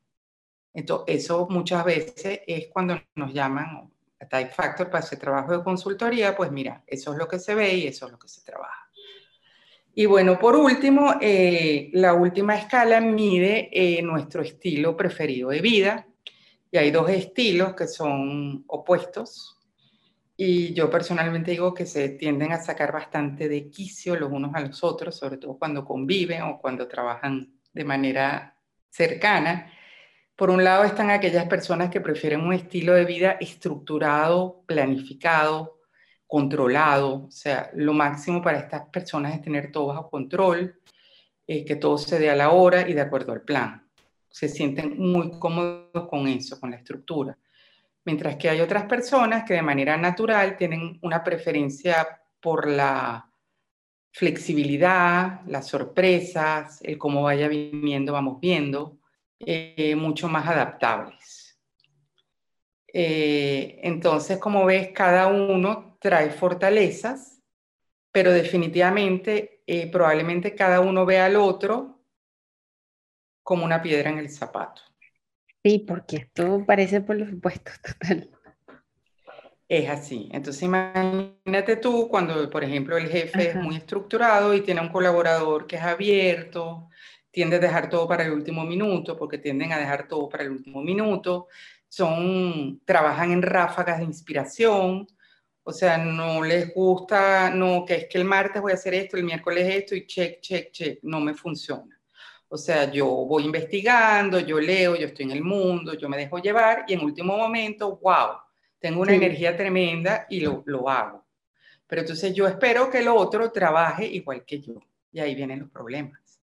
Entonces, 0.74 1.16
eso 1.20 1.46
muchas 1.48 1.84
veces 1.84 2.40
es 2.46 2.66
cuando 2.68 3.00
nos 3.14 3.32
llaman 3.32 3.90
a 4.20 4.26
Type 4.26 4.50
Factor 4.50 4.90
para 4.90 5.04
hacer 5.04 5.18
trabajo 5.20 5.56
de 5.56 5.62
consultoría, 5.62 6.36
pues 6.36 6.50
mira, 6.50 6.82
eso 6.86 7.12
es 7.12 7.18
lo 7.18 7.28
que 7.28 7.38
se 7.38 7.54
ve 7.54 7.74
y 7.74 7.86
eso 7.86 8.06
es 8.06 8.12
lo 8.12 8.18
que 8.18 8.28
se 8.28 8.42
trabaja. 8.42 8.87
Y 9.98 10.06
bueno, 10.06 10.38
por 10.38 10.54
último, 10.54 11.16
eh, 11.20 11.90
la 11.92 12.14
última 12.14 12.54
escala 12.54 13.00
mide 13.00 13.68
eh, 13.72 14.00
nuestro 14.00 14.42
estilo 14.42 14.96
preferido 14.96 15.50
de 15.50 15.60
vida. 15.60 16.06
Y 16.70 16.78
hay 16.78 16.92
dos 16.92 17.10
estilos 17.10 17.74
que 17.74 17.88
son 17.88 18.62
opuestos, 18.68 19.58
y 20.36 20.72
yo 20.72 20.88
personalmente 20.88 21.50
digo 21.50 21.74
que 21.74 21.84
se 21.84 22.10
tienden 22.10 22.52
a 22.52 22.60
sacar 22.60 22.92
bastante 22.92 23.48
de 23.48 23.68
quicio 23.70 24.14
los 24.14 24.30
unos 24.30 24.54
a 24.54 24.60
los 24.60 24.84
otros, 24.84 25.16
sobre 25.16 25.36
todo 25.36 25.58
cuando 25.58 25.84
conviven 25.84 26.42
o 26.42 26.60
cuando 26.60 26.86
trabajan 26.86 27.54
de 27.72 27.84
manera 27.84 28.56
cercana. 28.90 29.72
Por 30.36 30.50
un 30.50 30.62
lado 30.62 30.84
están 30.84 31.10
aquellas 31.10 31.48
personas 31.48 31.90
que 31.90 32.00
prefieren 32.00 32.42
un 32.42 32.52
estilo 32.52 32.94
de 32.94 33.04
vida 33.04 33.32
estructurado, 33.40 34.62
planificado, 34.64 35.77
controlado. 36.28 37.24
O 37.24 37.30
sea, 37.32 37.70
lo 37.74 37.92
máximo 37.92 38.40
para 38.40 38.58
estas 38.58 38.86
personas 38.90 39.34
es 39.34 39.42
tener 39.42 39.72
todo 39.72 39.88
bajo 39.88 40.08
control, 40.08 40.78
eh, 41.48 41.64
que 41.64 41.74
todo 41.74 41.98
se 41.98 42.20
dé 42.20 42.30
a 42.30 42.36
la 42.36 42.50
hora 42.50 42.88
y 42.88 42.94
de 42.94 43.00
acuerdo 43.00 43.32
al 43.32 43.40
plan. 43.40 43.84
Se 44.30 44.48
sienten 44.48 44.96
muy 44.96 45.32
cómodos 45.40 46.06
con 46.08 46.28
eso, 46.28 46.60
con 46.60 46.70
la 46.70 46.76
estructura 46.76 47.36
mientras 48.08 48.36
que 48.36 48.48
hay 48.48 48.62
otras 48.62 48.84
personas 48.84 49.44
que 49.44 49.52
de 49.52 49.60
manera 49.60 49.94
natural 49.98 50.56
tienen 50.56 50.98
una 51.02 51.22
preferencia 51.22 52.08
por 52.40 52.66
la 52.66 53.30
flexibilidad, 54.12 55.42
las 55.46 55.66
sorpresas, 55.66 56.80
el 56.82 56.96
cómo 56.96 57.24
vaya 57.24 57.48
viniendo, 57.48 58.14
vamos 58.14 58.40
viendo, 58.40 58.96
eh, 59.38 59.94
mucho 59.94 60.26
más 60.26 60.48
adaptables. 60.48 61.60
Eh, 62.90 63.78
entonces, 63.82 64.38
como 64.38 64.64
ves, 64.64 64.88
cada 64.94 65.26
uno 65.26 65.87
trae 65.98 66.30
fortalezas, 66.30 67.42
pero 68.12 68.32
definitivamente, 68.32 69.62
eh, 69.66 69.90
probablemente 69.90 70.54
cada 70.54 70.80
uno 70.80 71.04
ve 71.04 71.18
al 71.18 71.36
otro 71.36 72.00
como 73.42 73.64
una 73.64 73.82
piedra 73.82 74.10
en 74.10 74.18
el 74.18 74.30
zapato. 74.30 74.82
Sí, 75.62 75.84
porque 75.86 76.16
esto 76.16 76.64
parece 76.66 77.00
por 77.00 77.16
los 77.16 77.30
supuestos, 77.30 77.74
total. 77.82 78.30
Es 79.68 79.88
así. 79.90 80.30
Entonces 80.32 80.62
imagínate 80.62 81.76
tú 81.76 82.08
cuando, 82.08 82.48
por 82.48 82.64
ejemplo, 82.64 82.96
el 82.96 83.08
jefe 83.08 83.50
es 83.50 83.54
muy 83.56 83.76
estructurado 83.76 84.54
y 84.54 84.62
tiene 84.62 84.80
un 84.80 84.88
colaborador 84.88 85.66
que 85.66 85.76
es 85.76 85.82
abierto, 85.82 86.88
tiende 87.30 87.56
a 87.56 87.58
dejar 87.58 87.90
todo 87.90 88.08
para 88.08 88.24
el 88.24 88.32
último 88.32 88.64
minuto, 88.64 89.16
porque 89.16 89.36
tienden 89.38 89.72
a 89.72 89.78
dejar 89.78 90.08
todo 90.08 90.28
para 90.28 90.44
el 90.44 90.52
último 90.52 90.82
minuto, 90.82 91.48
son, 91.86 92.80
trabajan 92.84 93.30
en 93.32 93.42
ráfagas 93.42 93.98
de 93.98 94.04
inspiración, 94.04 95.06
o 95.68 95.72
sea, 95.74 95.98
no 95.98 96.42
les 96.42 96.72
gusta, 96.72 97.50
no, 97.50 97.84
que 97.84 97.94
es 97.94 98.06
que 98.06 98.16
el 98.16 98.24
martes 98.24 98.62
voy 98.62 98.72
a 98.72 98.76
hacer 98.76 98.94
esto, 98.94 99.18
el 99.18 99.24
miércoles 99.24 99.68
esto 99.68 99.94
y 99.94 100.06
check, 100.06 100.40
check, 100.40 100.72
check, 100.72 100.98
no 101.02 101.20
me 101.20 101.34
funciona. 101.34 102.00
O 102.48 102.56
sea, 102.56 102.90
yo 102.90 103.04
voy 103.06 103.44
investigando, 103.44 104.40
yo 104.40 104.58
leo, 104.58 104.96
yo 104.96 105.08
estoy 105.08 105.26
en 105.26 105.32
el 105.32 105.44
mundo, 105.44 105.92
yo 105.92 106.08
me 106.08 106.16
dejo 106.16 106.38
llevar 106.38 106.86
y 106.88 106.94
en 106.94 107.04
último 107.04 107.36
momento, 107.36 107.98
wow, 107.98 108.38
tengo 108.78 109.02
una 109.02 109.12
energía 109.12 109.54
tremenda 109.54 110.24
y 110.30 110.40
lo, 110.40 110.62
lo 110.64 110.88
hago. 110.88 111.26
Pero 111.86 112.00
entonces 112.00 112.32
yo 112.32 112.48
espero 112.48 112.88
que 112.88 113.00
el 113.00 113.08
otro 113.08 113.52
trabaje 113.52 114.06
igual 114.06 114.46
que 114.46 114.60
yo. 114.60 114.72
Y 115.12 115.20
ahí 115.20 115.34
vienen 115.34 115.60
los 115.60 115.70
problemas. 115.70 116.40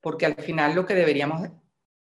Porque 0.00 0.26
al 0.26 0.36
final 0.36 0.76
lo 0.76 0.86
que 0.86 0.94
deberíamos 0.94 1.48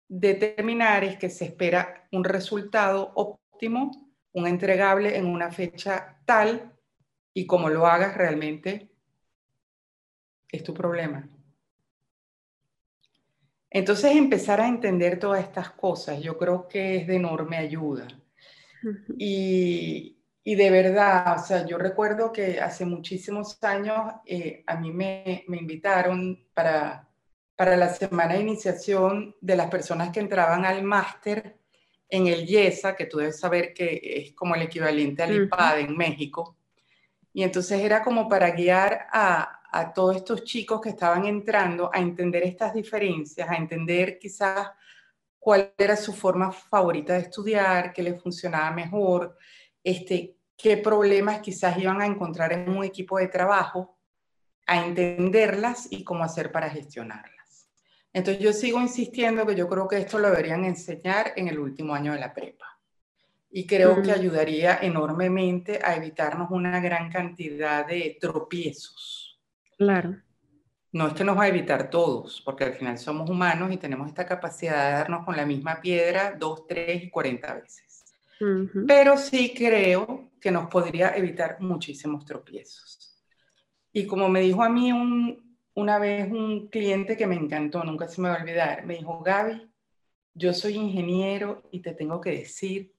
determinar 0.07 1.03
es 1.03 1.19
que 1.19 1.29
se 1.29 1.45
espera 1.45 2.07
un 2.11 2.23
resultado 2.23 3.11
óptimo 3.13 4.08
un 4.33 4.47
entregable 4.47 5.17
en 5.17 5.25
una 5.25 5.51
fecha 5.51 6.17
tal 6.25 6.73
y 7.33 7.45
como 7.45 7.69
lo 7.69 7.87
hagas 7.87 8.15
realmente 8.15 8.89
es 10.51 10.63
tu 10.63 10.73
problema. 10.73 11.27
Entonces 13.69 14.15
empezar 14.15 14.59
a 14.61 14.67
entender 14.67 15.19
todas 15.19 15.43
estas 15.43 15.71
cosas 15.71 16.21
yo 16.21 16.37
creo 16.37 16.67
que 16.67 16.97
es 16.97 17.07
de 17.07 17.15
enorme 17.15 17.57
ayuda. 17.57 18.07
Y, 19.17 20.17
y 20.43 20.55
de 20.55 20.71
verdad, 20.71 21.35
o 21.37 21.45
sea, 21.45 21.65
yo 21.65 21.77
recuerdo 21.77 22.31
que 22.31 22.59
hace 22.59 22.85
muchísimos 22.85 23.61
años 23.61 24.13
eh, 24.25 24.63
a 24.65 24.77
mí 24.77 24.91
me, 24.91 25.43
me, 25.47 25.57
invitaron 25.57 26.47
para, 26.53 27.07
para 27.55 27.75
la 27.75 27.89
semana 27.89 28.35
de 28.35 28.39
iniciación 28.39 29.35
de 29.41 29.57
las 29.57 29.69
personas 29.69 30.11
que 30.11 30.21
entraban 30.21 30.65
al 30.65 30.81
máster 30.81 31.58
en 32.09 32.27
el 32.27 32.45
YESA, 32.45 32.95
que 32.95 33.05
tú 33.05 33.19
debes 33.19 33.39
saber 33.39 33.73
que 33.73 33.99
es 34.03 34.33
como 34.33 34.55
el 34.55 34.63
equivalente 34.63 35.23
al 35.23 35.43
IPAD 35.43 35.79
en 35.79 35.95
México. 35.95 36.57
Y 37.33 37.43
entonces 37.43 37.79
era 37.81 38.01
como 38.03 38.27
para 38.27 38.51
guiar 38.51 39.07
a, 39.11 39.61
a 39.71 39.93
todos 39.93 40.15
estos 40.15 40.43
chicos 40.43 40.81
que 40.81 40.89
estaban 40.89 41.25
entrando 41.25 41.89
a 41.93 41.99
entender 41.99 42.43
estas 42.43 42.73
diferencias, 42.73 43.47
a 43.47 43.55
entender 43.55 44.17
quizás 44.17 44.69
cuál 45.37 45.73
era 45.77 45.95
su 45.95 46.13
forma 46.13 46.51
favorita 46.51 47.13
de 47.13 47.19
estudiar, 47.19 47.93
qué 47.93 48.03
les 48.03 48.21
funcionaba 48.21 48.71
mejor, 48.71 49.37
este, 49.83 50.35
qué 50.57 50.77
problemas 50.77 51.39
quizás 51.39 51.77
iban 51.77 52.01
a 52.01 52.05
encontrar 52.05 52.51
en 52.51 52.69
un 52.69 52.83
equipo 52.83 53.17
de 53.17 53.27
trabajo, 53.27 53.97
a 54.67 54.85
entenderlas 54.85 55.87
y 55.89 56.03
cómo 56.03 56.23
hacer 56.23 56.51
para 56.51 56.69
gestionarlas. 56.69 57.38
Entonces 58.11 58.43
yo 58.43 58.53
sigo 58.53 58.81
insistiendo 58.81 59.45
que 59.45 59.55
yo 59.55 59.67
creo 59.67 59.87
que 59.87 59.97
esto 59.97 60.17
lo 60.19 60.29
deberían 60.29 60.65
enseñar 60.65 61.33
en 61.35 61.47
el 61.47 61.59
último 61.59 61.93
año 61.93 62.13
de 62.13 62.19
la 62.19 62.33
prepa. 62.33 62.65
Y 63.51 63.65
creo 63.65 64.01
que 64.01 64.11
ayudaría 64.11 64.79
enormemente 64.81 65.79
a 65.83 65.95
evitarnos 65.95 66.51
una 66.51 66.79
gran 66.79 67.11
cantidad 67.11 67.85
de 67.87 68.17
tropiezos. 68.19 69.39
Claro. 69.77 70.17
No 70.91 71.07
es 71.07 71.13
que 71.13 71.23
nos 71.23 71.37
va 71.37 71.43
a 71.43 71.47
evitar 71.47 71.89
todos, 71.89 72.41
porque 72.41 72.63
al 72.63 72.73
final 72.73 72.97
somos 72.97 73.29
humanos 73.29 73.71
y 73.71 73.77
tenemos 73.77 74.07
esta 74.07 74.25
capacidad 74.25 74.85
de 74.85 74.91
darnos 74.93 75.25
con 75.25 75.35
la 75.35 75.45
misma 75.45 75.79
piedra 75.81 76.35
dos, 76.37 76.65
tres 76.67 77.03
y 77.03 77.09
cuarenta 77.09 77.53
veces. 77.53 78.05
Pero 78.87 79.17
sí 79.17 79.53
creo 79.55 80.31
que 80.39 80.51
nos 80.51 80.67
podría 80.69 81.15
evitar 81.15 81.57
muchísimos 81.59 82.25
tropiezos. 82.25 83.23
Y 83.91 84.05
como 84.05 84.29
me 84.29 84.41
dijo 84.41 84.63
a 84.63 84.69
mí 84.69 84.91
una 85.79 85.97
vez 85.97 86.29
un 86.29 86.67
cliente 86.67 87.15
que 87.15 87.25
me 87.25 87.35
encantó, 87.35 87.83
nunca 87.83 88.07
se 88.07 88.21
me 88.21 88.29
va 88.29 88.35
a 88.35 88.41
olvidar, 88.41 88.85
me 88.85 88.95
dijo, 88.95 89.21
Gaby, 89.21 89.71
yo 90.33 90.53
soy 90.53 90.75
ingeniero 90.75 91.63
y 91.71 91.81
te 91.81 91.93
tengo 91.93 92.19
que 92.19 92.31
decir 92.31 92.93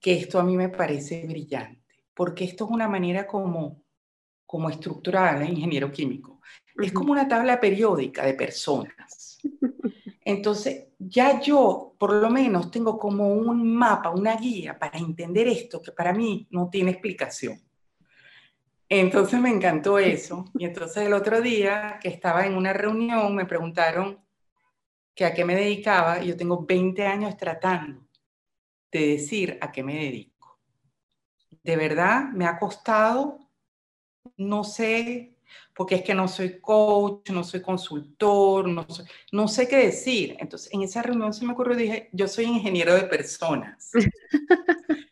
que 0.00 0.14
esto 0.14 0.38
a 0.38 0.42
mí 0.42 0.56
me 0.56 0.68
parece 0.68 1.26
brillante, 1.26 1.94
porque 2.12 2.44
esto 2.44 2.64
es 2.64 2.70
una 2.70 2.88
manera 2.88 3.26
como, 3.26 3.82
como 4.44 4.68
estructural, 4.68 5.42
¿eh? 5.42 5.46
ingeniero 5.46 5.90
químico. 5.90 6.40
Es 6.82 6.92
como 6.92 7.12
una 7.12 7.28
tabla 7.28 7.60
periódica 7.60 8.26
de 8.26 8.34
personas. 8.34 9.38
Entonces, 10.24 10.88
ya 10.98 11.40
yo 11.40 11.94
por 11.98 12.14
lo 12.14 12.30
menos 12.30 12.70
tengo 12.70 12.98
como 12.98 13.32
un 13.32 13.74
mapa, 13.74 14.10
una 14.10 14.36
guía 14.36 14.78
para 14.78 14.98
entender 14.98 15.46
esto 15.46 15.80
que 15.80 15.92
para 15.92 16.12
mí 16.12 16.48
no 16.50 16.68
tiene 16.68 16.92
explicación. 16.92 17.60
Entonces 18.88 19.40
me 19.40 19.50
encantó 19.50 19.98
eso. 19.98 20.44
Y 20.58 20.64
entonces 20.64 21.06
el 21.06 21.12
otro 21.12 21.40
día 21.40 21.98
que 22.00 22.08
estaba 22.08 22.46
en 22.46 22.54
una 22.54 22.72
reunión 22.72 23.34
me 23.34 23.46
preguntaron 23.46 24.24
que 25.14 25.24
a 25.24 25.32
qué 25.32 25.44
me 25.44 25.54
dedicaba 25.54 26.22
y 26.22 26.28
yo 26.28 26.36
tengo 26.36 26.64
20 26.64 27.06
años 27.06 27.36
tratando 27.36 28.06
de 28.90 29.06
decir 29.08 29.58
a 29.60 29.72
qué 29.72 29.82
me 29.82 29.94
dedico. 29.94 30.60
De 31.62 31.76
verdad 31.76 32.30
me 32.32 32.46
ha 32.46 32.58
costado, 32.58 33.38
no 34.36 34.64
sé 34.64 35.34
porque 35.74 35.96
es 35.96 36.02
que 36.02 36.14
no 36.14 36.28
soy 36.28 36.60
coach, 36.60 37.30
no 37.30 37.42
soy 37.42 37.60
consultor, 37.60 38.68
no, 38.68 38.86
no 39.32 39.48
sé 39.48 39.66
qué 39.68 39.76
decir. 39.78 40.36
Entonces, 40.38 40.72
en 40.72 40.82
esa 40.82 41.02
reunión 41.02 41.32
se 41.32 41.44
me 41.44 41.52
ocurrió, 41.52 41.76
dije, 41.76 42.08
yo 42.12 42.28
soy 42.28 42.44
ingeniero 42.44 42.94
de 42.94 43.02
personas. 43.02 43.90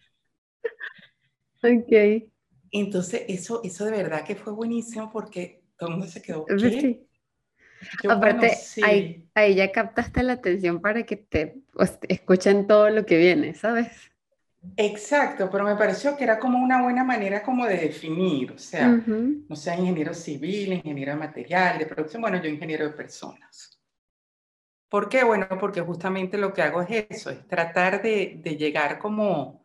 ok. 1.62 2.32
Entonces, 2.72 3.24
eso, 3.28 3.60
eso 3.62 3.84
de 3.84 3.90
verdad 3.90 4.24
que 4.24 4.34
fue 4.34 4.52
buenísimo 4.52 5.10
porque 5.12 5.62
todo 5.76 5.90
el 5.90 5.96
mundo 5.96 6.10
se 6.10 6.22
quedó. 6.22 6.46
¿qué? 6.46 7.06
Aparte, 8.08 8.56
ahí, 8.82 9.28
ahí, 9.34 9.54
ya 9.54 9.70
captaste 9.70 10.22
la 10.22 10.34
atención 10.34 10.80
para 10.80 11.02
que 11.02 11.16
te 11.16 11.62
pues, 11.72 11.98
escuchen 12.08 12.66
todo 12.66 12.88
lo 12.90 13.04
que 13.04 13.18
viene, 13.18 13.54
¿sabes? 13.54 13.88
Exacto, 14.76 15.50
pero 15.50 15.64
me 15.64 15.74
pareció 15.74 16.16
que 16.16 16.22
era 16.22 16.38
como 16.38 16.58
una 16.58 16.82
buena 16.82 17.02
manera 17.02 17.42
como 17.42 17.66
de 17.66 17.76
definir, 17.76 18.52
o 18.52 18.58
sea, 18.58 18.86
no 18.86 19.56
sea 19.56 19.76
ingeniero 19.76 20.14
civil, 20.14 20.74
ingeniero 20.74 21.12
de 21.12 21.18
material, 21.18 21.78
de 21.78 21.86
producción, 21.86 22.22
bueno, 22.22 22.40
yo 22.40 22.48
ingeniero 22.48 22.84
de 22.84 22.92
personas. 22.92 23.80
¿Por 24.88 25.08
qué? 25.08 25.24
Bueno, 25.24 25.48
porque 25.58 25.80
justamente 25.80 26.38
lo 26.38 26.52
que 26.52 26.62
hago 26.62 26.80
es 26.82 27.06
eso, 27.10 27.30
es 27.30 27.46
tratar 27.48 28.00
de, 28.02 28.38
de 28.40 28.56
llegar 28.56 29.00
como, 29.00 29.64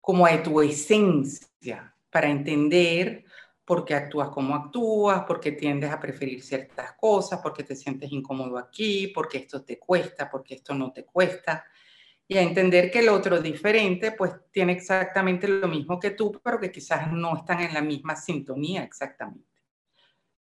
como 0.00 0.24
a 0.24 0.42
tu 0.42 0.62
esencia 0.62 1.94
para 2.10 2.28
entender 2.28 3.24
por 3.64 3.84
qué 3.84 3.94
actúas 3.94 4.30
como 4.30 4.54
actúas, 4.54 5.24
por 5.24 5.40
qué 5.40 5.52
tiendes 5.52 5.90
a 5.90 6.00
preferir 6.00 6.42
ciertas 6.42 6.92
cosas, 6.92 7.40
por 7.40 7.52
qué 7.52 7.64
te 7.64 7.76
sientes 7.76 8.10
incómodo 8.10 8.56
aquí, 8.56 9.08
por 9.08 9.28
qué 9.28 9.38
esto 9.38 9.62
te 9.62 9.78
cuesta, 9.78 10.30
por 10.30 10.42
qué 10.42 10.54
esto 10.54 10.74
no 10.74 10.92
te 10.92 11.04
cuesta 11.04 11.64
y 12.30 12.36
a 12.36 12.42
entender 12.42 12.90
que 12.90 12.98
el 12.98 13.08
otro 13.08 13.40
diferente 13.40 14.12
pues 14.12 14.32
tiene 14.52 14.72
exactamente 14.72 15.48
lo 15.48 15.66
mismo 15.66 15.98
que 15.98 16.10
tú, 16.10 16.38
pero 16.44 16.60
que 16.60 16.70
quizás 16.70 17.10
no 17.10 17.38
están 17.38 17.60
en 17.60 17.72
la 17.72 17.80
misma 17.80 18.14
sintonía 18.14 18.82
exactamente. 18.82 19.48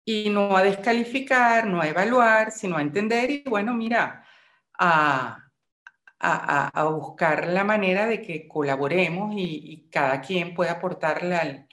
Y 0.04 0.32
no 0.32 0.58
a 0.58 0.64
descalificar, 0.64 1.68
no 1.68 1.80
a 1.80 1.88
evaluar, 1.88 2.52
sino 2.52 2.78
a 2.78 2.82
entender 2.82 3.30
y 3.30 3.43
bueno, 3.43 3.76
mira, 3.76 4.26
a, 4.80 5.49
a, 6.20 6.68
a 6.68 6.84
buscar 6.86 7.48
la 7.48 7.64
manera 7.64 8.06
de 8.06 8.22
que 8.22 8.48
colaboremos 8.48 9.34
y, 9.36 9.88
cada 9.90 10.22
quien 10.22 10.54
pueda 10.54 10.74
aportar 10.74 11.24
la, 11.24 11.66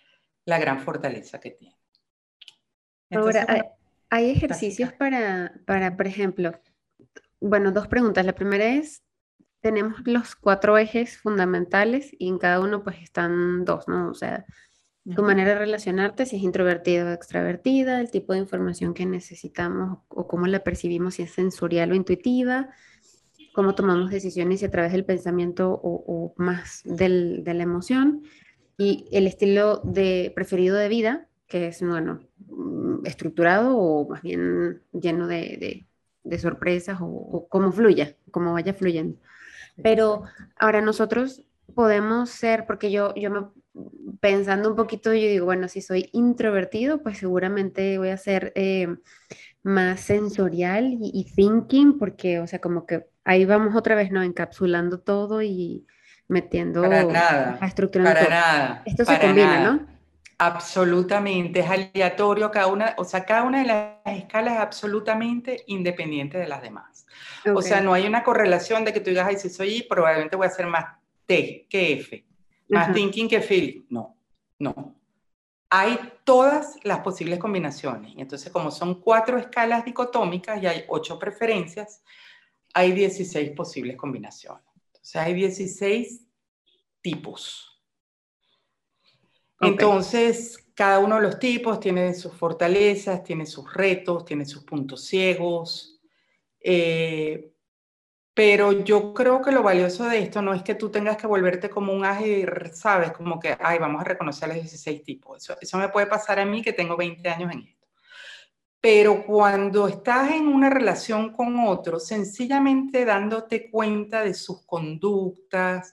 la, 0.45 0.59
gran 0.59 0.81
fortaleza 0.81 1.41
que 1.41 1.51
tiene. 1.51 1.77
Ahora, 3.11 3.45
hay, 3.49 3.63
hay 4.11 4.31
ejercicios 4.31 4.93
para, 4.93 5.53
para, 5.67 5.97
por 5.97 6.07
ejemplo, 6.07 6.53
bueno, 7.41 7.73
dos 7.73 7.89
preguntas. 7.89 8.25
La 8.25 8.35
primera 8.35 8.67
es, 8.67 9.03
tenemos 9.61 9.97
los 10.07 10.37
cuatro 10.37 10.79
ejes 10.79 11.19
fundamentales 11.19 12.11
y 12.19 12.29
en 12.29 12.39
cada 12.39 12.61
uno 12.61 12.83
pues 12.83 13.03
están 13.03 13.65
dos, 13.65 13.89
¿no? 13.89 14.11
O 14.11 14.15
sea, 14.15 14.47
tu 15.15 15.23
manera 15.23 15.51
de 15.51 15.59
relacionarte, 15.59 16.27
si 16.27 16.37
es 16.37 16.43
introvertida 16.43 17.05
o 17.05 17.13
extravertida, 17.13 18.01
el 18.01 18.11
tipo 18.11 18.33
de 18.33 18.41
información 18.41 18.93
que 18.93 19.07
necesitamos 19.07 20.01
o 20.09 20.27
cómo 20.27 20.49
la 20.49 20.65
percibimos, 20.65 21.15
si 21.15 21.23
es 21.23 21.33
sensorial 21.33 21.93
o 21.93 21.95
intuitiva, 21.95 22.71
cómo 23.57 23.75
tomamos 23.75 24.11
decisiones 24.11 24.61
y 24.61 24.67
a 24.67 24.71
través 24.71 24.93
del 24.93 25.07
pensamiento 25.07 25.81
o, 25.83 26.35
más 26.37 26.83
de 26.85 27.43
la 27.43 27.63
emoción, 27.63 28.23
y 28.77 29.09
el 29.11 29.27
estilo 29.27 29.81
de 29.83 30.31
preferido 30.35 30.77
de 30.77 30.91
vida, 30.91 31.27
que 31.47 31.69
es, 31.69 31.81
bueno, 31.81 32.21
mm, 32.49 33.07
estructurado 33.07 33.79
o 33.79 34.07
más 34.11 34.21
bien 34.21 34.83
lleno 34.93 35.27
de, 35.27 35.87
sorpresas 36.39 37.01
o, 37.01 37.07
o 37.07 37.49
cómo 37.49 37.73
fluya, 37.73 38.15
cómo 38.31 38.53
vaya 38.53 38.75
fluyendo. 38.75 39.19
Pero 39.83 40.25
ahora 40.59 40.83
nosotros 40.83 41.43
podemos 41.75 42.29
ser, 42.29 42.67
porque 42.67 42.91
yo, 42.91 43.15
yo 43.15 43.31
me, 43.31 43.47
pensando 44.21 44.69
un 44.69 44.77
poquito, 44.77 45.15
yo 45.15 45.29
digo, 45.29 45.47
bueno, 45.47 45.69
si 45.69 45.81
soy 45.81 46.11
introvertido, 46.13 47.03
pues 47.03 47.17
seguramente 47.17 47.97
voy 47.97 48.11
a 48.11 48.19
ser 48.19 48.53
eh, 48.55 48.97
más 49.63 50.01
sensorial 50.01 50.99
y, 51.01 51.25
thinking, 51.35 51.99
porque, 51.99 52.41
o 52.41 52.47
sea, 52.47 52.61
como 52.61 52.85
que 52.85 53.07
ahí 53.27 53.45
vamos 53.45 53.75
otra 53.75 53.95
vez, 53.95 54.11
¿no? 54.11 54.23
Encapsulando 54.23 55.01
todo 55.01 55.43
y 55.43 55.87
metiendo, 56.29 56.83
para 56.83 57.05
nada, 57.05 57.59
estructurando 57.61 58.19
para 58.19 58.31
nada. 58.31 58.83
Esto 58.87 59.05
se 59.05 59.19
combina, 59.19 59.61
¿no? 59.61 59.87
Absolutamente, 60.39 61.61
es 61.61 61.71
aleatorio 61.71 62.51
cada 62.51 62.67
una, 62.67 62.95
o 62.99 63.05
sea, 63.05 63.25
cada 63.25 63.43
una 63.43 63.61
de 63.61 63.67
las 63.67 64.19
escalas 64.19 64.55
es 64.55 64.61
absolutamente 64.61 65.65
independiente 65.67 66.39
de 66.39 66.47
las 66.47 66.63
demás. 66.63 67.07
O 67.55 67.63
sea, 67.63 67.81
no 67.81 67.95
hay 67.95 68.07
una 68.07 68.23
correlación 68.23 68.85
de 68.85 68.93
que 68.93 69.01
tú 69.01 69.11
digas, 69.11 69.27
ay, 69.29 69.37
si 69.39 69.49
soy 69.49 69.77
I, 69.77 69.83
probablemente 69.83 70.37
voy 70.37 70.47
a 70.47 70.51
ser 70.51 70.67
más 70.67 70.85
T 71.27 71.67
que 71.69 71.93
F, 71.95 72.27
más 72.69 72.93
thinking 72.93 73.29
que 73.29 73.41
feeling. 73.41 73.87
No, 73.89 74.17
no. 74.59 74.95
Hay 75.71 75.99
todas 76.23 76.77
las 76.85 77.01
posibles 77.01 77.39
combinaciones. 77.39 78.13
Entonces, 78.17 78.53
como 78.53 78.71
son 78.71 79.01
cuatro 79.01 79.39
escalas 79.39 79.85
dicotómicas 79.85 80.63
y 80.63 80.67
hay 80.67 80.85
ocho 80.89 81.19
preferencias, 81.19 82.03
hay 82.79 82.93
16 82.93 83.53
posibles 83.53 83.97
combinaciones. 83.97 84.63
Entonces, 84.89 85.17
hay 85.17 85.33
16 85.33 86.27
tipos. 87.01 87.83
Entonces, 89.59 90.59
cada 90.75 90.99
uno 90.99 91.17
de 91.17 91.23
los 91.23 91.39
tipos 91.39 91.81
tiene 91.81 92.13
sus 92.13 92.35
fortalezas, 92.35 93.23
tiene 93.25 93.47
sus 93.47 93.73
retos, 93.73 94.27
tiene 94.27 94.45
sus 94.45 94.63
puntos 94.65 95.07
ciegos. 95.07 95.99
Eh, 96.61 97.55
Pero 98.35 98.73
yo 98.85 99.15
creo 99.15 99.41
que 99.41 99.53
lo 99.53 99.63
valioso 99.63 100.05
de 100.05 100.19
esto 100.19 100.43
no 100.43 100.53
es 100.53 100.63
que 100.63 100.75
tú 100.75 100.91
tengas 100.91 101.17
que 101.17 101.27
volverte 101.27 101.71
como 101.71 101.95
un 101.95 102.05
ágil, 102.05 102.47
¿sabes? 102.75 103.13
Como 103.13 103.41
que, 103.41 103.57
ay, 103.59 103.79
vamos 103.79 104.03
a 104.03 104.05
reconocer 104.05 104.49
los 104.49 104.59
16 104.59 105.03
tipos. 105.03 105.39
Eso, 105.43 105.57
eso 105.59 105.79
me 105.79 105.89
puede 105.89 106.07
pasar 106.07 106.39
a 106.41 106.45
mí 106.45 106.61
que 106.61 106.75
tengo 106.75 106.97
20 106.97 107.27
años 107.31 107.53
en 107.53 107.61
esto. 107.61 107.76
Pero 108.89 109.27
cuando 109.27 109.89
estás 109.89 110.31
en 110.31 110.47
una 110.47 110.71
relación 110.71 111.33
con 111.33 111.59
otro, 111.59 111.99
sencillamente 111.99 113.05
dándote 113.05 113.69
cuenta 113.69 114.23
de 114.23 114.33
sus 114.33 114.65
conductas, 114.65 115.93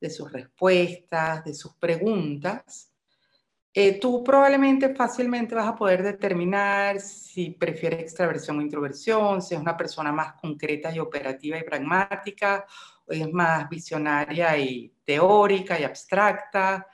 de 0.00 0.08
sus 0.08 0.30
respuestas, 0.30 1.44
de 1.44 1.52
sus 1.52 1.74
preguntas, 1.74 2.92
eh, 3.74 3.98
tú 3.98 4.22
probablemente 4.22 4.94
fácilmente 4.94 5.56
vas 5.56 5.66
a 5.66 5.74
poder 5.74 6.04
determinar 6.04 7.00
si 7.00 7.50
prefiere 7.50 8.02
extraversión 8.02 8.60
o 8.60 8.62
introversión, 8.62 9.42
si 9.42 9.56
es 9.56 9.60
una 9.60 9.76
persona 9.76 10.12
más 10.12 10.34
concreta 10.34 10.94
y 10.94 11.00
operativa 11.00 11.58
y 11.58 11.64
pragmática, 11.64 12.64
o 13.04 13.14
es 13.14 13.28
más 13.32 13.68
visionaria 13.68 14.56
y 14.56 14.94
teórica 15.04 15.76
y 15.80 15.82
abstracta. 15.82 16.86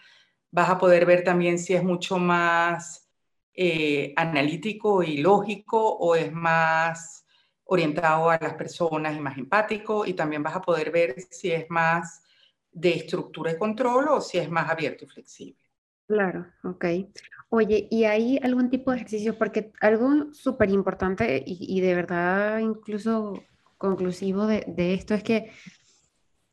Vas 0.51 0.71
a 0.71 0.79
poder 0.79 1.05
ver 1.05 1.23
también 1.23 1.59
si 1.59 1.75
es 1.75 1.85
mucho 1.85 2.17
más 2.17 3.04
eh, 3.55 4.13
analítico 4.17 5.03
y 5.03 5.19
lógico 5.19 5.97
o 5.97 6.17
es 6.17 6.33
más 6.33 7.25
orientado 7.65 8.31
a 8.31 8.39
las 8.41 8.55
personas 8.55 9.17
y 9.17 9.21
más 9.21 9.39
empático. 9.39 10.07
Y 10.07 10.15
también 10.15 10.43
vas 10.43 10.57
a 10.57 10.63
poder 10.63 10.91
ver 10.91 11.15
si 11.31 11.51
es 11.53 11.67
más 11.71 12.23
de 12.71 12.91
estructura 12.95 13.53
y 13.53 13.59
control 13.59 14.09
o 14.09 14.21
si 14.21 14.39
es 14.39 14.51
más 14.51 14.69
abierto 14.69 15.05
y 15.05 15.09
flexible. 15.09 15.65
Claro, 16.07 16.47
ok. 16.65 16.85
Oye, 17.49 17.89
¿y 17.91 18.05
hay 18.05 18.39
algún 18.43 18.69
tipo 18.69 18.91
de 18.91 18.99
ejercicio? 18.99 19.39
Porque 19.39 19.73
algo 19.81 20.35
súper 20.35 20.71
importante 20.71 21.43
y, 21.47 21.81
de 21.81 21.95
verdad 21.95 22.59
incluso 22.59 23.43
conclusivo 23.79 24.47
de, 24.47 24.65
esto 24.95 25.15
es 25.15 25.23
que 25.23 25.51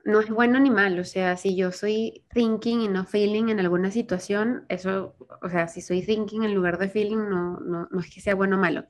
no 0.05 0.19
es 0.19 0.29
bueno 0.29 0.59
ni 0.59 0.69
malo. 0.69 1.01
O 1.01 1.05
sea, 1.05 1.37
si 1.37 1.55
yo 1.55 1.71
soy 1.71 2.25
thinking 2.33 2.81
y 2.81 2.87
no 2.87 3.05
feeling 3.05 3.49
en 3.49 3.59
alguna 3.59 3.91
situación, 3.91 4.65
eso, 4.69 5.15
o 5.41 5.49
sea, 5.49 5.67
si 5.67 5.81
soy 5.81 6.01
thinking 6.03 6.43
en 6.43 6.53
lugar 6.53 6.77
de 6.77 6.89
feeling, 6.89 7.29
no, 7.29 7.59
no, 7.59 7.87
no 7.91 7.99
es 7.99 8.13
que 8.13 8.21
sea 8.21 8.35
bueno 8.35 8.57
o 8.57 8.59
malo. 8.59 8.85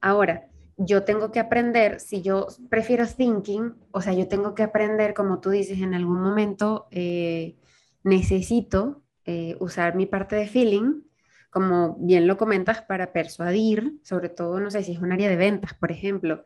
Ahora, 0.00 0.50
yo 0.82 1.04
tengo 1.04 1.30
que 1.30 1.40
aprender, 1.40 2.00
si 2.00 2.22
yo 2.22 2.46
prefiero 2.70 3.06
thinking, 3.06 3.74
o 3.90 4.00
sea, 4.00 4.14
yo 4.14 4.28
tengo 4.28 4.54
que 4.54 4.62
aprender, 4.62 5.12
como 5.12 5.40
tú 5.40 5.50
dices, 5.50 5.80
en 5.80 5.94
algún 5.94 6.20
momento 6.22 6.88
eh, 6.90 7.58
necesito 8.02 9.02
eh, 9.26 9.56
usar 9.60 9.94
mi 9.94 10.06
parte 10.06 10.36
de 10.36 10.48
feeling, 10.48 11.02
como 11.50 11.96
bien 12.00 12.26
lo 12.26 12.38
comentas, 12.38 12.80
para 12.82 13.12
persuadir, 13.12 13.98
sobre 14.02 14.30
todo, 14.30 14.58
no 14.60 14.70
sé 14.70 14.82
si 14.82 14.92
es 14.92 15.00
un 15.00 15.12
área 15.12 15.28
de 15.28 15.36
ventas, 15.36 15.74
por 15.74 15.92
ejemplo, 15.92 16.44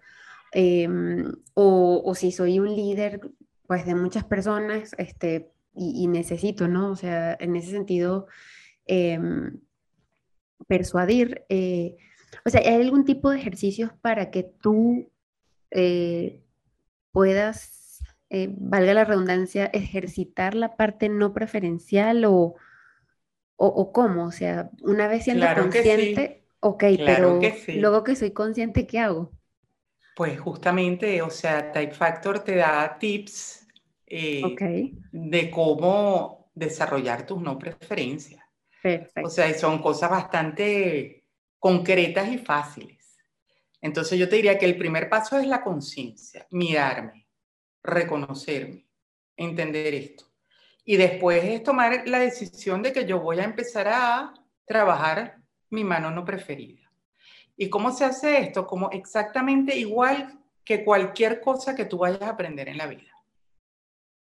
em, 0.52 1.32
o, 1.54 2.12
si 2.16 2.32
soy 2.32 2.58
un 2.58 2.74
líder, 2.74 3.20
pues 3.66 3.86
de 3.86 3.94
muchas 3.94 4.24
personas, 4.24 4.94
este, 4.98 5.50
y, 5.74 6.06
necesito, 6.06 6.68
¿no? 6.68 6.90
O 6.90 6.96
sea, 6.96 7.36
en 7.40 7.56
ese 7.56 7.70
sentido, 7.70 8.26
em, 8.86 9.60
persuadir. 10.68 11.44
Eh, 11.48 11.96
o 12.44 12.50
sea, 12.50 12.60
¿hay 12.60 12.80
algún 12.80 13.04
tipo 13.04 13.30
de 13.30 13.38
ejercicios 13.38 13.90
para 14.00 14.30
que 14.30 14.44
tú 14.44 15.10
eh, 15.70 16.42
puedas, 17.12 18.02
valga 18.30 18.94
la 18.94 19.04
redundancia, 19.04 19.66
ejercitar 19.66 20.54
la 20.54 20.76
parte 20.76 21.08
no 21.08 21.32
preferencial 21.32 22.24
o, 22.24 22.56
o, 23.56 23.92
cómo, 23.92 24.26
o 24.26 24.32
sea, 24.32 24.70
una 24.82 25.08
vez 25.08 25.24
siendo 25.24 25.46
consciente, 25.54 26.44
ok, 26.60 26.84
pero 26.98 27.40
luego 27.76 28.04
que 28.04 28.16
soy 28.16 28.32
consciente, 28.32 28.86
¿qué 28.86 28.98
hago? 28.98 29.32
Pues 30.14 30.38
justamente, 30.38 31.20
o 31.22 31.30
sea, 31.30 31.72
Type 31.72 31.94
Factor 31.94 32.40
te 32.40 32.56
da 32.56 32.98
tips 32.98 33.66
eh, 34.06 34.42
de 35.10 35.50
cómo 35.50 36.50
desarrollar 36.54 37.26
tus 37.26 37.40
no 37.40 37.58
preferencias. 37.58 38.42
Perfecto. 38.80 39.26
O 39.26 39.30
sea, 39.30 39.52
son 39.54 39.80
cosas 39.80 40.10
bastante 40.10 41.24
concretas 41.58 42.28
y 42.28 42.38
fáciles. 42.38 43.16
Entonces 43.80 44.18
yo 44.18 44.28
te 44.28 44.36
diría 44.36 44.58
que 44.58 44.66
el 44.66 44.78
primer 44.78 45.08
paso 45.08 45.38
es 45.38 45.46
la 45.46 45.62
conciencia, 45.62 46.46
mirarme, 46.50 47.28
reconocerme, 47.82 48.86
entender 49.36 49.94
esto. 49.94 50.24
Y 50.84 50.96
después 50.96 51.42
es 51.44 51.62
tomar 51.62 52.06
la 52.08 52.18
decisión 52.18 52.82
de 52.82 52.92
que 52.92 53.04
yo 53.04 53.20
voy 53.20 53.40
a 53.40 53.44
empezar 53.44 53.88
a 53.88 54.34
trabajar 54.66 55.38
mi 55.70 55.84
mano 55.84 56.10
no 56.10 56.24
preferida. 56.24 56.83
¿Y 57.56 57.68
cómo 57.70 57.92
se 57.92 58.04
hace 58.04 58.38
esto? 58.38 58.66
Como 58.66 58.90
exactamente 58.90 59.76
igual 59.76 60.40
que 60.64 60.84
cualquier 60.84 61.40
cosa 61.40 61.74
que 61.74 61.84
tú 61.84 61.98
vayas 61.98 62.22
a 62.22 62.30
aprender 62.30 62.68
en 62.68 62.78
la 62.78 62.86
vida. 62.86 63.12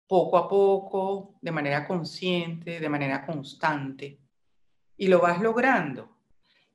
Poco 0.08 0.38
a 0.38 0.48
poco, 0.48 1.36
de 1.42 1.52
manera 1.52 1.88
consciente, 1.88 2.80
de 2.80 2.90
manera 2.90 3.26
constante. 3.26 4.20
Y 4.98 5.08
lo 5.08 5.20
vas 5.20 5.42
logrando. 5.42 6.18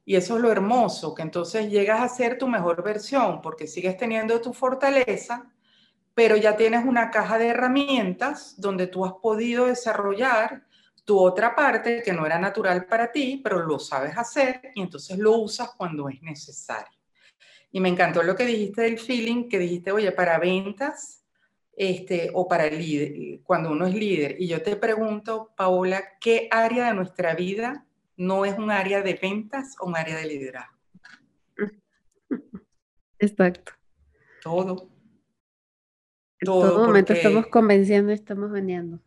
Y 0.04 0.16
eso 0.16 0.36
es 0.36 0.42
lo 0.42 0.50
hermoso, 0.50 1.14
que 1.14 1.20
entonces 1.20 1.70
llegas 1.70 2.00
a 2.00 2.08
ser 2.08 2.38
tu 2.38 2.48
mejor 2.48 2.82
versión, 2.82 3.42
porque 3.42 3.66
sigues 3.66 3.96
teniendo 3.98 4.40
tu 4.40 4.54
fortaleza, 4.54 5.52
pero 6.14 6.34
ya 6.34 6.56
tienes 6.56 6.86
una 6.86 7.10
caja 7.10 7.36
de 7.36 7.48
herramientas 7.48 8.54
donde 8.58 8.86
tú 8.86 9.04
has 9.04 9.12
podido 9.22 9.66
desarrollar 9.66 10.64
tu 11.08 11.18
otra 11.18 11.56
parte 11.56 12.02
que 12.02 12.12
no 12.12 12.26
era 12.26 12.38
natural 12.38 12.84
para 12.84 13.10
ti, 13.10 13.40
pero 13.42 13.64
lo 13.64 13.78
sabes 13.78 14.12
hacer 14.18 14.60
y 14.74 14.82
entonces 14.82 15.16
lo 15.16 15.38
usas 15.38 15.70
cuando 15.74 16.06
es 16.10 16.20
necesario. 16.20 16.98
Y 17.72 17.80
me 17.80 17.88
encantó 17.88 18.22
lo 18.22 18.36
que 18.36 18.44
dijiste 18.44 18.82
del 18.82 18.98
feeling, 18.98 19.48
que 19.48 19.58
dijiste, 19.58 19.90
oye, 19.90 20.12
para 20.12 20.38
ventas 20.38 21.24
este, 21.74 22.30
o 22.34 22.46
para 22.46 22.68
líder, 22.68 23.40
cuando 23.42 23.70
uno 23.70 23.86
es 23.86 23.94
líder. 23.94 24.36
Y 24.38 24.48
yo 24.48 24.60
te 24.60 24.76
pregunto, 24.76 25.54
Paola, 25.56 26.04
¿qué 26.20 26.46
área 26.50 26.88
de 26.88 26.94
nuestra 26.94 27.34
vida 27.34 27.86
no 28.18 28.44
es 28.44 28.58
un 28.58 28.70
área 28.70 29.00
de 29.00 29.14
ventas 29.14 29.76
o 29.80 29.86
un 29.86 29.96
área 29.96 30.14
de 30.14 30.26
liderazgo? 30.26 30.76
Exacto. 33.18 33.72
Todo. 34.42 34.90
En 36.40 36.44
todo, 36.44 36.86
momento 36.86 37.14
estamos 37.14 37.46
convenciendo 37.46 38.12
y 38.12 38.16
estamos 38.16 38.50
vendiendo. 38.50 39.00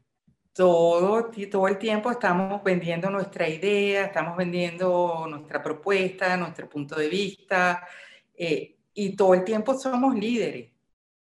Todo, 0.53 1.31
todo 1.49 1.67
el 1.67 1.77
tiempo 1.77 2.11
estamos 2.11 2.61
vendiendo 2.63 3.09
nuestra 3.09 3.47
idea, 3.47 4.05
estamos 4.05 4.35
vendiendo 4.35 5.25
nuestra 5.29 5.63
propuesta, 5.63 6.35
nuestro 6.35 6.67
punto 6.67 6.95
de 6.95 7.07
vista, 7.07 7.87
eh, 8.35 8.75
y 8.93 9.15
todo 9.15 9.33
el 9.33 9.45
tiempo 9.45 9.77
somos 9.77 10.13
líderes, 10.13 10.71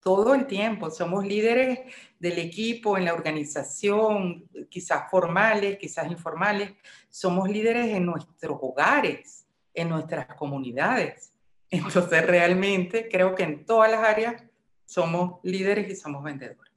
todo 0.01 0.35
el 0.35 0.47
tiempo 0.47 0.91
somos 0.91 1.27
líderes 1.27 1.81
del 2.19 2.39
equipo, 2.39 2.97
en 2.97 3.05
la 3.05 3.13
organización, 3.13 4.49
quizás 4.71 5.11
formales, 5.11 5.77
quizás 5.77 6.11
informales, 6.11 6.73
somos 7.11 7.51
líderes 7.51 7.89
en 7.89 8.07
nuestros 8.07 8.59
hogares, 8.63 9.47
en 9.75 9.91
nuestras 9.91 10.27
comunidades. 10.35 11.33
Entonces, 11.71 12.27
realmente 12.27 13.09
creo 13.11 13.35
que 13.35 13.43
en 13.43 13.65
todas 13.65 13.91
las 13.91 14.03
áreas 14.03 14.43
somos 14.87 15.41
líderes 15.43 15.89
y 15.91 15.95
somos 15.95 16.25
vendedores. 16.25 16.73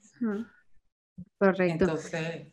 Correcto. 1.38 1.86
Entonces. 1.86 2.48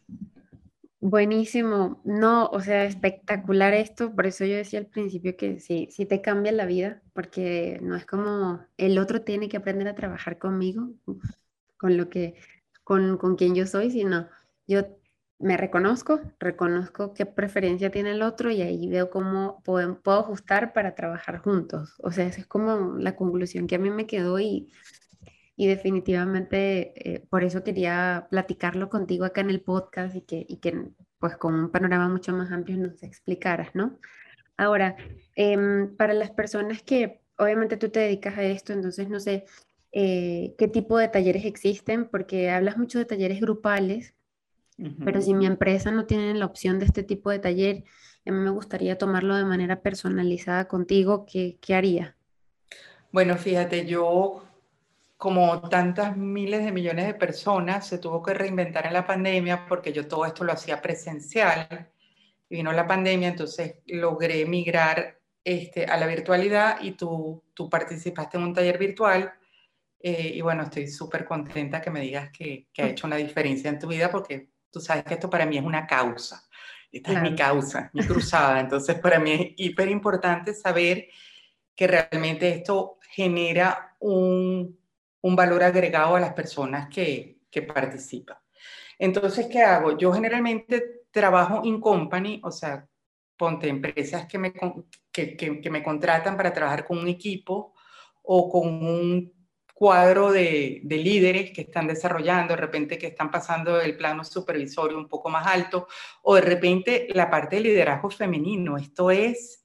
Buenísimo. 1.01 2.03
No, 2.05 2.47
o 2.49 2.61
sea, 2.61 2.85
espectacular 2.85 3.73
esto. 3.73 4.15
Por 4.15 4.27
eso 4.27 4.45
yo 4.45 4.57
decía 4.57 4.81
al 4.81 4.87
principio 4.87 5.35
que 5.37 5.59
sí, 5.59 5.89
sí 5.91 6.05
te 6.05 6.21
cambia 6.21 6.53
la 6.53 6.67
vida, 6.67 7.01
porque 7.15 7.79
no 7.83 7.97
es 7.97 8.05
como 8.05 8.61
el 8.77 8.99
otro 8.99 9.23
tiene 9.23 9.49
que 9.49 9.57
aprender 9.57 9.89
a 9.89 9.95
trabajar 9.95 10.39
conmigo, 10.39 10.91
con 11.79 11.97
lo 11.97 12.11
que, 12.11 12.35
con, 12.85 13.17
con 13.17 13.37
quien 13.37 13.55
yo 13.55 13.67
soy, 13.67 13.91
sino 13.91 14.29
yo 14.67 14.85
me 15.39 15.57
reconozco, 15.57 16.21
reconozco 16.39 17.15
qué 17.15 17.25
preferencia 17.25 17.91
tiene 17.91 18.11
el 18.11 18.21
otro 18.21 18.51
y 18.51 18.61
ahí 18.61 18.87
veo 18.89 19.09
cómo 19.09 19.63
puedo, 19.65 20.03
puedo 20.03 20.21
ajustar 20.21 20.75
para 20.75 20.95
trabajar 20.95 21.39
juntos. 21.39 21.95
O 22.03 22.13
sea, 22.13 22.27
esa 22.27 22.43
es 22.43 22.47
como 22.47 22.99
la 22.99 23.17
conclusión 23.17 23.67
que 23.67 23.77
a 23.77 23.79
mí 23.79 23.89
me 23.89 24.07
quedó 24.07 24.39
y 24.39 24.71
y 25.61 25.67
definitivamente 25.67 26.95
eh, 26.97 27.21
por 27.29 27.45
eso 27.45 27.63
quería 27.63 28.29
platicarlo 28.31 28.89
contigo 28.89 29.27
acá 29.27 29.43
en 29.43 29.51
el 29.51 29.61
podcast 29.61 30.17
y 30.17 30.23
que, 30.23 30.47
y 30.49 30.57
que 30.57 30.89
pues 31.19 31.37
con 31.37 31.53
un 31.55 31.71
panorama 31.71 32.09
mucho 32.09 32.33
más 32.33 32.51
amplio 32.51 32.79
nos 32.79 33.03
explicaras, 33.03 33.75
¿no? 33.75 33.99
Ahora, 34.57 34.97
em, 35.37 35.95
para 35.99 36.15
las 36.15 36.31
personas 36.31 36.83
que 36.83 37.21
obviamente 37.37 37.77
tú 37.77 37.91
te 37.91 38.01
dedicas 38.01 38.39
a 38.39 38.43
esto, 38.43 38.73
entonces 38.73 39.11
no 39.11 39.21
sé 39.21 39.45
eh, 39.93 40.55
qué 40.57 40.67
tipo 40.67 40.97
de 40.97 41.09
talleres 41.09 41.45
existen, 41.45 42.09
porque 42.09 42.49
hablas 42.49 42.79
mucho 42.79 42.99
de 42.99 43.05
talleres 43.05 43.43
grupales, 43.43 44.15
pero 45.05 45.21
si 45.21 45.35
mi 45.35 45.45
empresa 45.45 45.91
no 45.91 46.07
tiene 46.07 46.33
la 46.33 46.47
opción 46.47 46.79
de 46.79 46.87
este 46.87 47.03
tipo 47.03 47.29
de 47.29 47.39
taller, 47.39 47.85
a 48.25 48.33
mí 48.33 48.39
me 48.39 48.49
gustaría 48.49 48.97
tomarlo 48.97 49.37
de 49.37 49.45
manera 49.45 49.83
personalizada 49.83 50.69
contigo, 50.69 51.27
¿qué, 51.31 51.59
qué 51.61 51.75
haría? 51.75 52.17
Bueno, 53.13 53.37
fíjate, 53.37 53.85
yo 53.85 54.43
como 55.21 55.61
tantas 55.69 56.17
miles 56.17 56.65
de 56.65 56.73
millones 56.73 57.07
de 57.07 57.13
personas, 57.13 57.87
se 57.87 57.99
tuvo 57.99 58.23
que 58.23 58.33
reinventar 58.33 58.87
en 58.87 58.95
la 58.95 59.07
pandemia 59.07 59.67
porque 59.69 59.93
yo 59.93 60.09
todo 60.09 60.25
esto 60.25 60.45
lo 60.45 60.53
hacía 60.55 60.81
presencial. 60.81 61.91
Vino 62.49 62.73
la 62.73 62.87
pandemia, 62.87 63.29
entonces 63.29 63.75
logré 63.87 64.47
migrar 64.47 65.21
este, 65.45 65.85
a 65.85 65.99
la 65.99 66.07
virtualidad 66.07 66.81
y 66.81 66.93
tú, 66.93 67.45
tú 67.53 67.69
participaste 67.69 68.39
en 68.39 68.45
un 68.45 68.55
taller 68.55 68.79
virtual 68.79 69.35
Eh, 70.03 70.33
y 70.37 70.41
bueno, 70.41 70.63
estoy 70.63 70.89
súper 70.89 71.27
contenta 71.27 71.83
que 71.83 71.91
me 71.91 72.01
digas 72.01 72.31
que, 72.33 72.69
que, 72.73 72.83
ha 72.83 72.89
hecho 72.89 73.07
una 73.07 73.17
diferencia 73.17 73.69
en 73.69 73.79
tu 73.79 73.89
vida 73.89 74.11
porque 74.11 74.49
tú 74.73 74.81
sabes 74.81 75.05
que 75.05 75.15
esto 75.15 75.29
para 75.29 75.45
mí 75.45 75.59
es 75.59 75.65
una 75.65 75.87
causa. 75.87 76.49
Esta 76.91 77.13
es 77.13 77.23
mi 77.23 77.35
causa, 77.37 77.91
mi 77.93 78.03
cruzada. 78.07 78.61
Entonces, 78.61 78.99
para 78.99 79.19
mí 79.19 79.33
es 79.33 79.41
hiper 79.59 79.91
importante 79.91 80.55
saber 80.55 81.09
que 81.77 81.87
realmente 81.87 82.49
esto 82.49 82.99
genera 83.15 83.97
un, 84.01 84.80
un 85.23 85.37
valor 85.37 85.63
agregado 85.63 86.17
a 86.17 86.21
las 86.21 86.33
personas 86.33 86.89
que, 86.89 87.41
que 87.51 87.63
participan. 87.63 88.39
Entonces, 88.99 89.47
¿qué 89.47 89.63
hago? 89.63 89.97
Yo 89.97 90.13
generalmente 90.13 91.05
trabajo 91.11 91.63
in 91.65 91.81
company, 91.81 92.41
o 92.45 92.51
sea, 92.51 92.87
ponte 93.37 93.69
empresas 93.69 94.27
que 94.27 94.39
me, 94.39 94.53
que, 95.11 95.37
que, 95.37 95.71
me 95.71 95.83
contratan 95.83 96.37
para 96.37 96.53
trabajar 96.53 96.87
con 96.87 96.99
un 96.99 97.09
equipo 97.09 97.75
o 98.23 98.51
con 98.51 98.69
un 98.69 99.33
cuadro 99.73 100.31
de, 100.31 100.83
de, 100.85 100.97
líderes 100.99 101.53
que 101.53 101.63
están 101.63 101.87
desarrollando, 101.87 102.55
de 102.55 102.61
repente 102.61 102.99
que 102.99 103.07
están 103.07 103.31
pasando 103.31 103.81
el 103.81 103.97
plano 103.97 104.23
supervisorio 104.25 104.99
un 104.99 105.09
poco 105.09 105.31
más 105.31 105.47
alto, 105.47 105.89
o 106.21 106.35
de 106.35 106.43
repente 106.43 107.09
la 107.13 107.31
parte 107.31 107.57
de 107.57 107.63
liderazgo 107.63 108.11
femenino. 108.11 108.77
Esto 108.77 109.11
es 109.11 109.65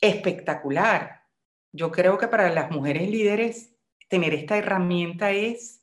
espectacular. 0.00 1.24
Yo 1.72 1.92
creo 1.92 2.16
que 2.16 2.28
para 2.28 2.50
las 2.50 2.70
mujeres 2.70 3.10
líderes 3.10 3.75
tener 4.08 4.34
esta 4.34 4.56
herramienta 4.56 5.30
es 5.32 5.82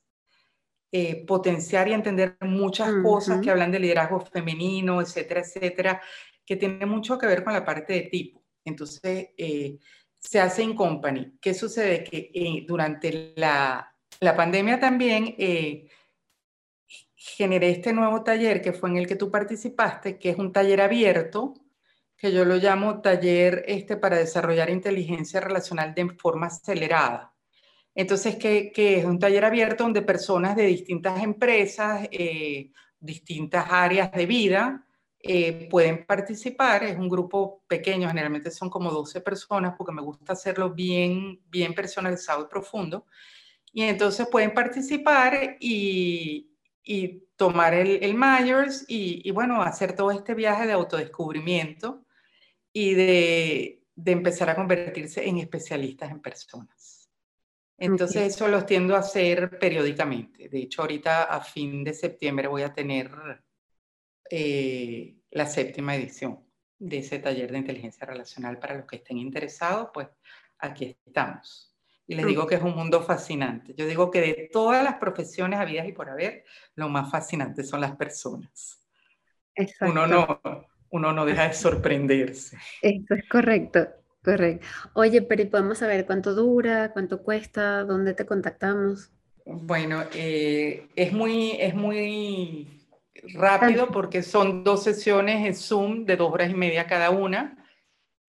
eh, 0.91 1.25
potenciar 1.25 1.87
y 1.87 1.93
entender 1.93 2.37
muchas 2.41 2.91
cosas 3.01 3.41
que 3.41 3.49
hablan 3.49 3.71
de 3.71 3.79
liderazgo 3.79 4.19
femenino, 4.19 5.01
etcétera, 5.01 5.41
etcétera, 5.41 6.01
que 6.45 6.55
tiene 6.55 6.85
mucho 6.85 7.17
que 7.17 7.27
ver 7.27 7.43
con 7.43 7.53
la 7.53 7.65
parte 7.65 7.93
de 7.93 8.01
tipo. 8.01 8.43
Entonces, 8.65 9.29
eh, 9.37 9.79
se 10.23 10.39
hace 10.39 10.63
en 10.63 10.75
company. 10.75 11.37
¿Qué 11.41 11.53
sucede? 11.53 12.03
Que 12.03 12.31
eh, 12.33 12.65
durante 12.67 13.33
la, 13.35 13.93
la, 14.19 14.35
pandemia 14.35 14.79
también 14.79 15.35
eh, 15.37 15.89
generé 17.15 17.71
este 17.71 17.91
nuevo 17.91 18.23
taller 18.23 18.61
que 18.61 18.73
fue 18.73 18.89
en 18.89 18.97
el 18.97 19.07
que 19.07 19.17
tú 19.17 19.29
participaste, 19.29 20.17
que 20.17 20.29
es 20.29 20.37
un 20.37 20.53
taller 20.53 20.81
abierto, 20.81 21.53
que 22.15 22.31
yo 22.31 22.45
lo 22.45 22.55
llamo 22.55 23.01
taller 23.01 23.65
este 23.67 23.97
para 23.97 24.17
desarrollar 24.17 24.69
inteligencia 24.69 25.41
relacional 25.41 25.93
de 25.93 26.09
forma 26.11 26.47
acelerada. 26.47 27.32
Entonces, 27.95 28.35
¿qué, 28.37 28.71
qué 28.73 28.99
es 28.99 29.05
un 29.05 29.19
taller 29.19 29.45
abierto 29.45 29.83
donde 29.83 30.01
personas 30.01 30.55
de 30.55 30.65
distintas 30.65 31.21
empresas, 31.23 32.07
eh, 32.11 32.71
distintas 32.99 33.67
áreas 33.69 34.11
de 34.11 34.25
vida, 34.25 34.85
eh, 35.25 35.67
pueden 35.69 36.05
participar. 36.05 36.83
Es 36.83 36.97
un 36.97 37.07
grupo 37.07 37.63
pequeño, 37.67 38.09
generalmente 38.09 38.51
son 38.51 38.69
como 38.69 38.91
12 38.91 39.21
personas, 39.21 39.75
porque 39.77 39.93
me 39.93 40.01
gusta 40.01 40.33
hacerlo 40.33 40.71
bien, 40.71 41.39
bien 41.49 41.73
personalizado 41.73 42.43
y 42.43 42.49
profundo. 42.49 43.05
Y 43.71 43.83
entonces 43.83 44.27
pueden 44.29 44.53
participar 44.53 45.57
y, 45.59 46.49
tomar 47.35 47.73
el, 47.73 48.03
el 48.03 48.15
Myers 48.15 48.85
y, 48.87 49.21
y, 49.27 49.31
bueno, 49.31 49.61
hacer 49.61 49.95
todo 49.95 50.11
este 50.11 50.33
viaje 50.33 50.67
de 50.67 50.73
autodescubrimiento 50.73 52.05
y 52.71 52.93
de 52.93 53.81
empezar 54.05 54.49
a 54.49 54.55
convertirse 54.55 55.27
en 55.27 55.37
especialistas 55.39 56.11
en 56.11 56.21
personas. 56.21 57.02
Entonces 57.85 58.33
eso 58.33 58.47
lo 58.47 58.65
tiendo 58.65 58.95
a 58.95 58.99
hacer 58.99 59.59
periódicamente. 59.59 60.47
De 60.47 60.59
hecho, 60.59 60.83
ahorita 60.83 61.23
a 61.23 61.41
fin 61.41 61.83
de 61.83 61.93
septiembre 61.93 62.47
voy 62.47 62.61
a 62.61 62.73
tener 62.73 63.11
eh, 64.29 65.17
la 65.31 65.45
séptima 65.45 65.93
edición 65.93 66.39
de 66.79 66.99
ese 66.99 67.19
taller 67.19 67.51
de 67.51 67.57
inteligencia 67.57 68.07
relacional. 68.07 68.57
Para 68.57 68.75
los 68.75 68.85
que 68.85 68.95
estén 68.95 69.17
interesados, 69.17 69.89
pues 69.93 70.07
aquí 70.59 70.95
estamos. 71.05 71.75
Y 72.07 72.15
les 72.15 72.25
digo 72.25 72.47
que 72.47 72.55
es 72.55 72.61
un 72.61 72.73
mundo 72.73 73.01
fascinante. 73.01 73.73
Yo 73.75 73.85
digo 73.85 74.09
que 74.09 74.21
de 74.21 74.49
todas 74.49 74.81
las 74.81 74.95
profesiones 74.95 75.59
habidas 75.59 75.85
y 75.85 75.91
por 75.91 76.09
haber, 76.09 76.45
lo 76.75 76.87
más 76.87 77.11
fascinante 77.11 77.65
son 77.65 77.81
las 77.81 77.97
personas. 77.97 78.81
Uno 79.81 80.07
no, 80.07 80.41
uno 80.89 81.11
no 81.11 81.25
deja 81.25 81.49
de 81.49 81.53
sorprenderse. 81.53 82.57
Eso 82.81 83.13
es 83.13 83.27
correcto, 83.29 83.89
correcto. 84.23 84.65
Oye, 84.93 85.21
pero 85.21 85.49
podemos 85.49 85.77
saber 85.77 86.05
cuánto 86.05 86.33
dura, 86.33 86.91
cuánto 86.93 87.21
cuesta, 87.21 87.83
dónde 87.83 88.13
te 88.13 88.25
contactamos? 88.25 89.11
Bueno, 89.45 90.03
eh, 90.13 90.87
es 90.95 91.11
muy, 91.11 91.51
es 91.59 91.75
muy 91.75 92.67
rápido 93.33 93.89
porque 93.91 94.23
son 94.23 94.63
dos 94.63 94.83
sesiones 94.83 95.45
en 95.45 95.55
Zoom 95.55 96.05
de 96.05 96.15
dos 96.15 96.31
horas 96.31 96.49
y 96.49 96.55
media 96.55 96.87
cada 96.87 97.09
una. 97.09 97.57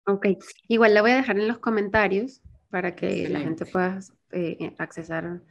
Ok, 0.06 0.26
igual 0.66 0.94
la 0.94 1.02
voy 1.02 1.10
a 1.10 1.16
dejar 1.16 1.38
en 1.38 1.46
los 1.46 1.58
comentarios 1.58 2.40
para 2.70 2.96
que 2.96 3.06
Excelente. 3.06 3.32
la 3.32 3.40
gente 3.40 3.66
pueda 3.66 3.98
eh, 4.32 4.74
accesar. 4.78 5.42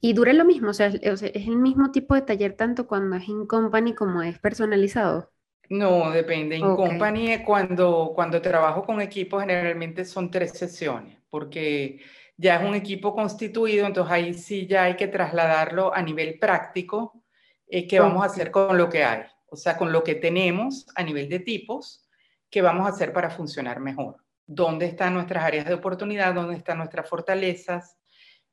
Y 0.00 0.12
dura 0.12 0.34
lo 0.34 0.44
mismo, 0.44 0.68
o 0.70 0.74
sea, 0.74 0.88
es, 0.88 1.22
es, 1.22 1.22
el 1.22 1.56
mismo 1.56 1.90
tipo 1.90 2.14
de 2.14 2.20
taller 2.20 2.52
tanto 2.52 2.86
cuando 2.86 3.16
es 3.16 3.26
in 3.26 3.46
company 3.46 3.94
como 3.94 4.22
es 4.22 4.38
personalizado. 4.38 5.32
No, 5.70 6.10
depende. 6.10 6.58
In 6.58 6.64
okay. 6.64 6.90
company, 6.90 7.42
cuando, 7.42 8.12
cuando 8.14 8.42
trabajo 8.42 8.84
con 8.84 9.00
equipos, 9.00 9.40
generalmente 9.40 10.04
son 10.04 10.30
tres 10.30 10.50
sesiones, 10.52 11.16
porque 11.30 12.02
ya 12.36 12.56
es 12.56 12.68
un 12.68 12.74
equipo 12.74 13.14
constituido, 13.14 13.86
entonces 13.86 14.12
ahí 14.12 14.34
sí 14.34 14.66
ya 14.66 14.82
hay 14.84 14.96
que 14.96 15.08
trasladarlo 15.08 15.94
a 15.94 16.02
nivel 16.02 16.38
práctico, 16.38 17.22
eh, 17.68 17.86
qué 17.86 18.00
vamos 18.00 18.22
a 18.22 18.26
hacer 18.26 18.50
con 18.50 18.76
lo 18.76 18.88
que 18.88 19.04
hay, 19.04 19.22
o 19.48 19.56
sea, 19.56 19.76
con 19.76 19.92
lo 19.92 20.02
que 20.02 20.14
tenemos 20.14 20.86
a 20.94 21.02
nivel 21.02 21.28
de 21.28 21.40
tipos, 21.40 22.08
qué 22.50 22.62
vamos 22.62 22.86
a 22.86 22.90
hacer 22.90 23.12
para 23.12 23.30
funcionar 23.30 23.80
mejor. 23.80 24.16
¿Dónde 24.46 24.86
están 24.86 25.14
nuestras 25.14 25.44
áreas 25.44 25.66
de 25.66 25.74
oportunidad? 25.74 26.34
¿Dónde 26.34 26.56
están 26.56 26.78
nuestras 26.78 27.08
fortalezas? 27.08 27.96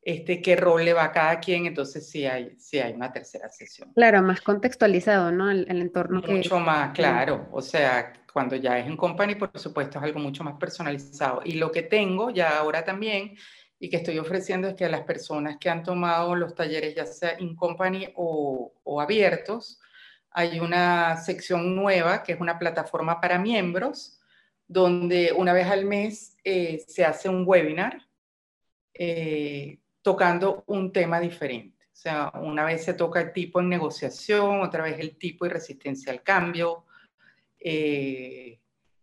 este, 0.06 0.42
qué 0.42 0.56
rol 0.56 0.84
le 0.84 0.94
va 0.94 1.06
a 1.06 1.12
cada 1.12 1.40
quien, 1.40 1.66
entonces 1.66 2.10
sí 2.10 2.26
hay, 2.26 2.56
sí 2.60 2.80
hay 2.80 2.94
una 2.94 3.12
tercera 3.12 3.50
sesión. 3.50 3.92
Claro, 3.94 4.22
más 4.22 4.42
contextualizado, 4.42 5.32
¿no? 5.32 5.50
El, 5.50 5.66
el 5.70 5.82
entorno 5.82 6.18
mucho 6.18 6.28
que... 6.28 6.34
Mucho 6.34 6.60
más, 6.60 6.94
claro. 6.94 7.48
O 7.52 7.62
sea, 7.62 8.14
cuando 8.32 8.56
ya 8.56 8.80
es 8.80 8.88
en 8.88 8.98
company, 8.98 9.36
por 9.36 9.58
supuesto, 9.58 10.00
es 10.00 10.04
algo 10.04 10.20
mucho 10.20 10.44
más 10.44 10.56
personalizado. 10.56 11.42
Y 11.46 11.54
lo 11.54 11.72
que 11.72 11.84
tengo 11.84 12.32
ya 12.32 12.58
ahora 12.58 12.84
también 12.84 13.38
y 13.84 13.90
que 13.90 13.98
estoy 13.98 14.18
ofreciendo 14.18 14.70
es 14.70 14.76
que 14.76 14.86
a 14.86 14.90
las 14.90 15.02
personas 15.02 15.58
que 15.58 15.70
han 15.70 15.84
tomado 15.84 16.36
los 16.36 16.56
talleres, 16.56 16.96
ya 16.96 17.06
sea 17.06 17.36
in 17.38 17.54
company 17.54 18.08
o, 18.16 18.72
o 18.82 19.02
abiertos, 19.02 19.82
hay 20.32 20.62
una 20.62 21.18
sección 21.18 21.76
nueva 21.76 22.24
que 22.24 22.32
es 22.32 22.40
una 22.40 22.58
plataforma 22.58 23.20
para 23.20 23.38
miembros, 23.38 24.22
donde 24.66 25.34
una 25.36 25.52
vez 25.52 25.68
al 25.68 25.84
mes 25.84 26.38
eh, 26.46 26.82
se 26.88 27.04
hace 27.04 27.28
un 27.28 27.44
webinar 27.46 28.08
eh, 28.94 29.80
tocando 30.02 30.64
un 30.68 30.94
tema 30.94 31.20
diferente. 31.20 31.84
O 31.92 31.96
sea, 31.96 32.32
una 32.42 32.64
vez 32.64 32.86
se 32.86 32.94
toca 32.94 33.20
el 33.20 33.34
tipo 33.34 33.60
en 33.60 33.68
negociación, 33.68 34.62
otra 34.62 34.84
vez 34.84 34.98
el 34.98 35.18
tipo 35.18 35.46
y 35.46 35.50
resistencia 35.50 36.14
al 36.14 36.24
cambio, 36.24 36.86
eh, 37.60 38.62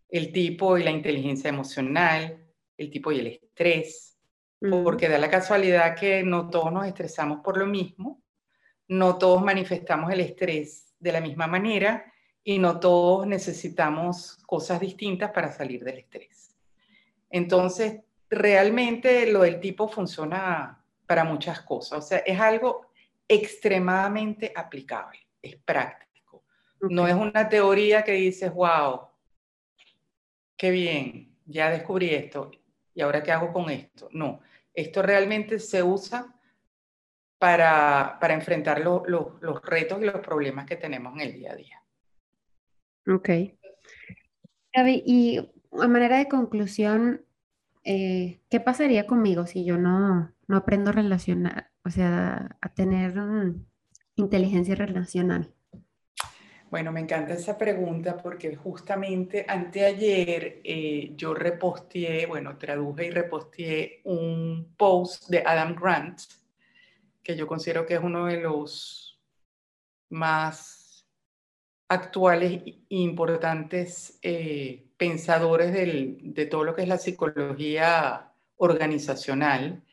el 0.09 0.31
tipo 0.31 0.79
y 0.79 0.83
la 0.83 0.89
inteligencia 0.89 1.49
emocional, 1.49 2.47
el 2.77 2.89
tipo 2.89 3.11
y 3.11 3.19
el 3.19 3.27
estrés. 3.27 4.10
Porque 4.69 5.09
da 5.09 5.17
la 5.17 5.29
casualidad 5.29 5.95
que 5.95 6.23
no 6.23 6.49
todos 6.49 6.71
nos 6.71 6.85
estresamos 6.85 7.39
por 7.43 7.57
lo 7.57 7.65
mismo, 7.65 8.21
no 8.87 9.17
todos 9.17 9.41
manifestamos 9.41 10.11
el 10.11 10.19
estrés 10.19 10.93
de 10.99 11.11
la 11.11 11.19
misma 11.19 11.47
manera 11.47 12.13
y 12.43 12.59
no 12.59 12.79
todos 12.79 13.25
necesitamos 13.25 14.37
cosas 14.45 14.79
distintas 14.79 15.31
para 15.31 15.51
salir 15.51 15.83
del 15.83 15.97
estrés. 15.97 16.55
Entonces, 17.29 18.01
realmente 18.29 19.31
lo 19.31 19.41
del 19.41 19.59
tipo 19.59 19.87
funciona 19.87 20.83
para 21.07 21.23
muchas 21.23 21.61
cosas. 21.61 21.99
O 21.99 22.01
sea, 22.01 22.19
es 22.19 22.39
algo 22.39 22.87
extremadamente 23.27 24.51
aplicable, 24.55 25.27
es 25.41 25.55
práctico. 25.55 26.43
Okay. 26.77 26.95
No 26.95 27.07
es 27.07 27.15
una 27.15 27.49
teoría 27.49 28.03
que 28.03 28.13
dices, 28.13 28.53
wow, 28.53 29.07
qué 30.55 30.69
bien, 30.69 31.35
ya 31.45 31.71
descubrí 31.71 32.13
esto, 32.13 32.51
¿y 32.93 33.01
ahora 33.01 33.23
qué 33.23 33.31
hago 33.31 33.53
con 33.53 33.69
esto? 33.69 34.09
No, 34.11 34.41
esto 34.73 35.01
realmente 35.01 35.59
se 35.59 35.83
usa 35.83 36.33
para, 37.37 38.17
para 38.19 38.33
enfrentar 38.33 38.81
lo, 38.81 39.03
lo, 39.07 39.37
los 39.41 39.61
retos 39.63 40.01
y 40.01 40.05
los 40.05 40.19
problemas 40.19 40.65
que 40.65 40.75
tenemos 40.75 41.13
en 41.13 41.21
el 41.21 41.33
día 41.33 41.53
a 41.53 41.55
día. 41.55 41.83
Ok. 43.07 43.29
Y 45.05 45.49
a 45.79 45.87
manera 45.87 46.17
de 46.17 46.27
conclusión, 46.27 47.25
eh, 47.83 48.41
¿qué 48.49 48.59
pasaría 48.59 49.07
conmigo 49.07 49.47
si 49.47 49.65
yo 49.65 49.77
no, 49.77 50.31
no 50.47 50.57
aprendo 50.57 50.91
a 50.91 50.93
relacionar, 50.93 51.71
o 51.83 51.89
sea, 51.89 52.57
a 52.61 52.69
tener 52.69 53.17
um, 53.17 53.65
inteligencia 54.15 54.75
relacional? 54.75 55.53
Bueno, 56.71 56.93
me 56.93 57.01
encanta 57.01 57.33
esa 57.33 57.57
pregunta 57.57 58.15
porque 58.15 58.55
justamente 58.55 59.45
anteayer 59.45 60.61
eh, 60.63 61.11
yo 61.17 61.33
reposteé, 61.33 62.25
bueno, 62.27 62.57
traduje 62.57 63.07
y 63.07 63.11
reposteé 63.11 64.01
un 64.05 64.73
post 64.77 65.27
de 65.27 65.43
Adam 65.45 65.75
Grant, 65.75 66.21
que 67.21 67.35
yo 67.35 67.45
considero 67.45 67.85
que 67.85 67.95
es 67.95 67.99
uno 68.01 68.27
de 68.27 68.39
los 68.39 69.19
más 70.11 71.05
actuales 71.89 72.63
e 72.65 72.81
importantes 72.87 74.17
eh, 74.21 74.87
pensadores 74.95 75.73
de 75.73 76.45
todo 76.45 76.63
lo 76.63 76.73
que 76.73 76.83
es 76.83 76.87
la 76.87 76.97
psicología 76.97 78.31
organizacional. 78.55 79.83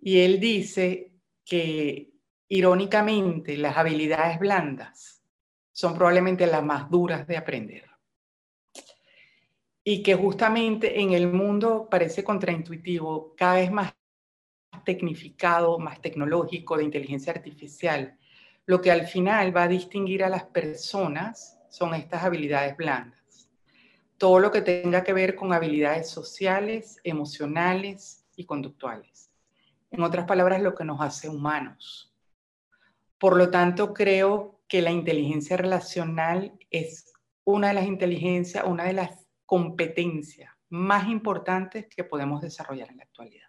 Y 0.00 0.18
él 0.18 0.40
dice 0.40 1.12
que 1.44 2.10
irónicamente 2.48 3.56
las 3.56 3.76
habilidades 3.76 4.40
blandas 4.40 5.17
son 5.78 5.94
probablemente 5.94 6.44
las 6.44 6.64
más 6.64 6.90
duras 6.90 7.24
de 7.28 7.36
aprender. 7.36 7.84
Y 9.84 10.02
que 10.02 10.16
justamente 10.16 11.00
en 11.00 11.12
el 11.12 11.28
mundo 11.28 11.86
parece 11.88 12.24
contraintuitivo, 12.24 13.32
cada 13.36 13.54
vez 13.54 13.70
más 13.70 13.94
tecnificado, 14.84 15.78
más 15.78 16.02
tecnológico, 16.02 16.76
de 16.76 16.82
inteligencia 16.82 17.32
artificial, 17.32 18.18
lo 18.66 18.80
que 18.80 18.90
al 18.90 19.06
final 19.06 19.56
va 19.56 19.62
a 19.62 19.68
distinguir 19.68 20.24
a 20.24 20.28
las 20.28 20.42
personas 20.42 21.60
son 21.68 21.94
estas 21.94 22.24
habilidades 22.24 22.76
blandas. 22.76 23.48
Todo 24.16 24.40
lo 24.40 24.50
que 24.50 24.62
tenga 24.62 25.04
que 25.04 25.12
ver 25.12 25.36
con 25.36 25.52
habilidades 25.52 26.10
sociales, 26.10 26.98
emocionales 27.04 28.26
y 28.34 28.46
conductuales. 28.46 29.30
En 29.92 30.02
otras 30.02 30.26
palabras, 30.26 30.60
lo 30.60 30.74
que 30.74 30.84
nos 30.84 31.00
hace 31.00 31.28
humanos. 31.28 32.12
Por 33.16 33.36
lo 33.36 33.48
tanto, 33.48 33.94
creo 33.94 34.57
que 34.68 34.82
la 34.82 34.90
inteligencia 34.90 35.56
relacional 35.56 36.52
es 36.70 37.12
una 37.44 37.68
de 37.68 37.74
las 37.74 37.86
inteligencias, 37.86 38.64
una 38.66 38.84
de 38.84 38.92
las 38.92 39.26
competencias 39.46 40.52
más 40.68 41.08
importantes 41.08 41.86
que 41.88 42.04
podemos 42.04 42.42
desarrollar 42.42 42.90
en 42.90 42.98
la 42.98 43.04
actualidad. 43.04 43.48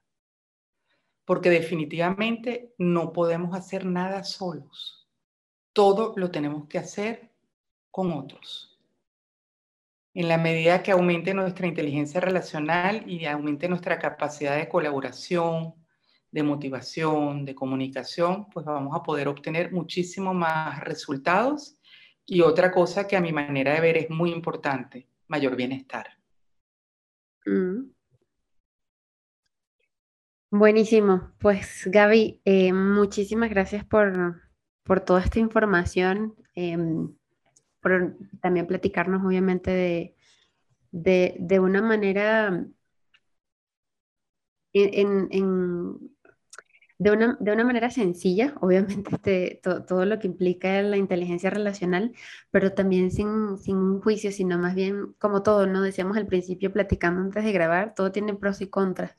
Porque 1.25 1.49
definitivamente 1.49 2.73
no 2.77 3.11
podemos 3.11 3.55
hacer 3.55 3.85
nada 3.85 4.23
solos. 4.23 5.07
Todo 5.73 6.13
lo 6.15 6.31
tenemos 6.31 6.67
que 6.67 6.79
hacer 6.79 7.31
con 7.91 8.13
otros. 8.13 8.79
En 10.13 10.27
la 10.27 10.37
medida 10.37 10.81
que 10.81 10.91
aumente 10.91 11.33
nuestra 11.33 11.67
inteligencia 11.67 12.19
relacional 12.19 13.07
y 13.07 13.25
aumente 13.25 13.67
nuestra 13.67 13.99
capacidad 13.99 14.55
de 14.55 14.69
colaboración, 14.69 15.75
de 16.31 16.43
motivación, 16.43 17.45
de 17.45 17.55
comunicación, 17.55 18.47
pues 18.49 18.65
vamos 18.65 18.95
a 18.95 19.03
poder 19.03 19.27
obtener 19.27 19.71
muchísimo 19.71 20.33
más 20.33 20.79
resultados. 20.81 21.77
Y 22.25 22.41
otra 22.41 22.71
cosa 22.71 23.07
que 23.07 23.17
a 23.17 23.21
mi 23.21 23.33
manera 23.33 23.73
de 23.73 23.81
ver 23.81 23.97
es 23.97 24.09
muy 24.09 24.31
importante, 24.31 25.07
mayor 25.27 25.55
bienestar. 25.55 26.07
Mm. 27.45 27.91
Buenísimo. 30.51 31.31
Pues 31.39 31.83
Gaby, 31.85 32.41
eh, 32.43 32.73
muchísimas 32.73 33.49
gracias 33.49 33.85
por, 33.85 34.41
toda 35.05 35.21
esta 35.21 35.39
información, 35.39 36.35
em, 36.55 37.15
por 37.81 38.17
también 38.41 38.65
platicarnos 38.67 39.23
obviamente 39.23 40.15
de, 40.91 41.59
una 41.59 41.81
manera 41.83 42.65
en, 44.73 46.11
de 46.99 47.11
una, 47.11 47.37
de 47.39 47.53
una 47.53 47.63
manera 47.63 47.89
sencilla, 47.89 48.53
obviamente 48.61 49.15
este, 49.15 49.61
todo 49.63 50.05
lo 50.05 50.19
que 50.19 50.27
implica 50.27 50.81
la 50.83 50.97
inteligencia 50.97 51.49
relacional, 51.49 52.13
pero 52.51 52.73
también 52.73 53.09
sin, 53.09 53.57
sin, 53.57 53.77
un 53.77 54.01
juicio, 54.01 54.31
sino 54.31 54.59
más 54.59 54.75
bien 54.75 55.13
como 55.17 55.41
todo, 55.41 55.65
¿no? 55.65 55.81
Decíamos 55.81 56.17
al 56.17 56.27
principio 56.27 56.71
platicando 56.71 57.21
antes 57.21 57.43
de 57.43 57.53
grabar, 57.53 57.95
todo 57.95 58.11
tiene 58.11 58.35
pros 58.35 58.61
y 58.61 58.67
contras. 58.67 59.15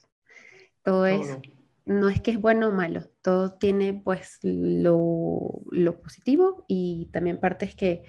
Todo 0.83 1.07
es, 1.07 1.39
no 1.85 2.09
es 2.09 2.21
que 2.21 2.31
es 2.31 2.41
bueno 2.41 2.69
o 2.69 2.73
malo, 2.73 3.11
todo 3.23 3.55
tiene 3.55 4.01
pues 4.05 4.39
lo, 4.43 5.61
lo 5.71 6.01
positivo 6.01 6.65
y 6.69 7.11
también 7.13 7.41
partes 7.41 7.75
que, 7.75 8.03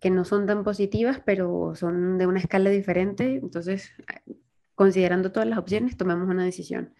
que 0.00 0.10
no 0.10 0.24
son 0.24 0.46
tan 0.46 0.64
positivas, 0.64 1.20
pero 1.24 1.74
son 1.74 2.18
de 2.18 2.26
una 2.26 2.40
escala 2.40 2.70
diferente. 2.70 3.36
Entonces, 3.36 3.90
considerando 4.74 5.32
todas 5.32 5.48
las 5.48 5.58
opciones, 5.58 5.96
tomamos 5.96 6.28
una 6.28 6.44
decisión. 6.44 6.94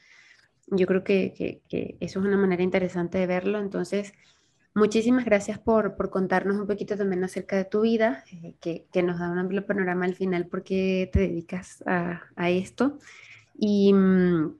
Yo 0.68 0.86
creo 0.86 1.04
que, 1.04 1.62
eso 2.00 2.20
es 2.20 2.24
una 2.26 2.36
manera 2.36 2.62
interesante 2.62 3.18
de 3.18 3.26
verlo. 3.26 3.58
Entonces, 3.58 4.12
muchísimas 4.74 5.24
gracias 5.24 5.58
por, 5.58 5.96
contarnos 6.10 6.56
un 6.56 6.66
poquito 6.66 6.96
también 6.96 7.24
acerca 7.24 7.56
de 7.56 7.64
tu 7.64 7.82
vida, 7.82 8.24
eh, 8.32 8.54
que, 8.60 9.02
nos 9.02 9.18
da 9.18 9.30
un 9.30 9.38
amplio 9.38 9.66
panorama 9.66 10.04
al 10.04 10.14
final 10.14 10.46
porque 10.46 11.10
te 11.12 11.20
dedicas 11.20 11.82
a, 11.86 12.50
esto. 12.50 12.98
Y, 13.56 13.92
mm, 13.92 14.56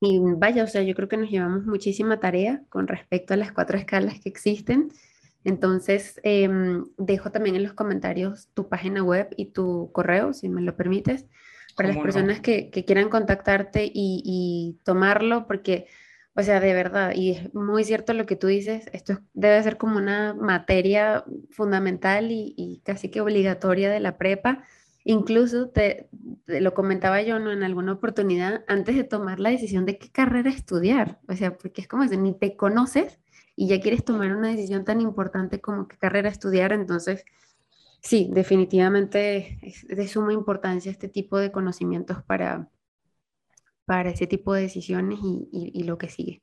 y, 0.00 0.20
vaya, 0.36 0.64
o 0.64 0.66
sea, 0.66 0.82
yo 0.82 0.94
creo 0.94 1.08
que 1.08 1.16
nos 1.16 1.30
llevamos 1.30 1.64
muchísima 1.64 2.20
tarea 2.20 2.62
con 2.68 2.86
respecto 2.86 3.34
a 3.34 3.36
las 3.36 3.52
cuatro 3.52 3.78
escalas 3.78 4.20
que 4.20 4.28
existen. 4.28 4.90
Entonces, 5.44 6.20
em, 6.24 6.84
dejo 6.98 7.30
también 7.30 7.56
en 7.56 7.62
los 7.62 7.72
comentarios 7.72 8.48
tu 8.54 8.68
página 8.68 9.02
web 9.02 9.28
y 9.36 9.46
tu 9.46 9.90
correo, 9.92 10.32
si 10.32 10.48
me 10.48 10.60
lo 10.60 10.76
permites 10.76 11.26
para 11.76 11.90
las 11.90 11.98
personas 11.98 12.40
que, 12.40 12.70
quieran 12.70 13.10
contactarte 13.10 13.90
y, 13.92 14.80
tomarlo, 14.82 15.46
porque, 15.46 15.86
o 16.34 16.42
sea, 16.42 16.58
de 16.58 16.72
verdad, 16.72 17.12
y 17.14 17.32
es 17.32 17.54
muy 17.54 17.84
cierto 17.84 18.14
lo 18.14 18.24
que 18.24 18.34
tú 18.34 18.46
dices, 18.46 18.88
esto 18.92 19.20
debe 19.34 19.62
ser 19.62 19.76
como 19.76 19.98
una 19.98 20.34
materia 20.34 21.24
fundamental 21.50 22.28
y, 22.30 22.82
casi 22.84 23.10
que 23.10 23.20
obligatoria 23.20 23.90
de 23.90 24.00
la 24.00 24.16
prepa. 24.16 24.64
Incluso 25.04 25.68
te, 25.68 26.08
lo 26.46 26.74
comentaba 26.74 27.22
yo 27.22 27.38
¿no? 27.38 27.52
en 27.52 27.62
alguna 27.62 27.92
oportunidad 27.92 28.64
antes 28.66 28.96
de 28.96 29.04
tomar 29.04 29.38
la 29.38 29.50
decisión 29.50 29.84
de 29.84 29.98
qué 29.98 30.10
carrera 30.10 30.50
estudiar, 30.50 31.20
o 31.28 31.36
sea, 31.36 31.56
porque 31.56 31.82
es 31.82 31.86
como 31.86 32.08
si 32.08 32.16
ni 32.16 32.36
te 32.36 32.56
conoces 32.56 33.20
y 33.54 33.68
ya 33.68 33.80
quieres 33.80 34.04
tomar 34.04 34.34
una 34.34 34.48
decisión 34.48 34.84
tan 34.84 35.00
importante 35.00 35.60
como 35.60 35.86
qué 35.86 35.96
carrera 35.96 36.28
estudiar, 36.28 36.72
entonces 36.72 37.24
sí, 38.06 38.30
definitivamente 38.32 39.58
es 39.62 39.86
de 39.86 40.06
suma 40.06 40.32
importancia 40.32 40.90
este 40.90 41.08
tipo 41.08 41.38
de 41.38 41.50
conocimientos 41.50 42.22
para, 42.22 42.70
para 43.84 44.10
ese 44.10 44.26
tipo 44.26 44.54
de 44.54 44.62
decisiones 44.62 45.18
y, 45.22 45.82
lo 45.82 45.98
que 45.98 46.08
sigue. 46.08 46.42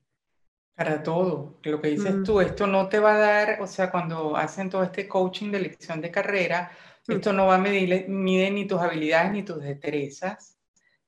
Para 0.76 1.02
todo, 1.02 1.60
lo 1.64 1.82
que 1.82 1.90
dices 1.90 2.16
mm. 2.16 2.24
tú, 2.24 2.42
esto 2.42 2.68
no 2.68 2.90
te 2.90 3.00
va 3.00 3.16
a 3.16 3.18
dar, 3.18 3.62
o 3.62 3.68
sea, 3.68 3.92
cuando 3.92 4.36
hacen 4.36 4.70
todo 4.70 4.84
este 4.84 5.08
coaching 5.08 5.52
de 5.52 5.60
elección 5.60 6.02
de 6.02 6.12
carrera, 6.12 6.72
mm. 7.08 7.12
esto 7.14 7.32
no 7.32 7.48
va 7.48 7.56
a 7.56 7.60
medir 7.60 8.10
mide 8.10 8.52
ni 8.52 8.68
tus 8.68 8.82
habilidades 8.82 9.32
ni 9.32 9.44
tus 9.44 9.62
destrezas, 9.62 10.58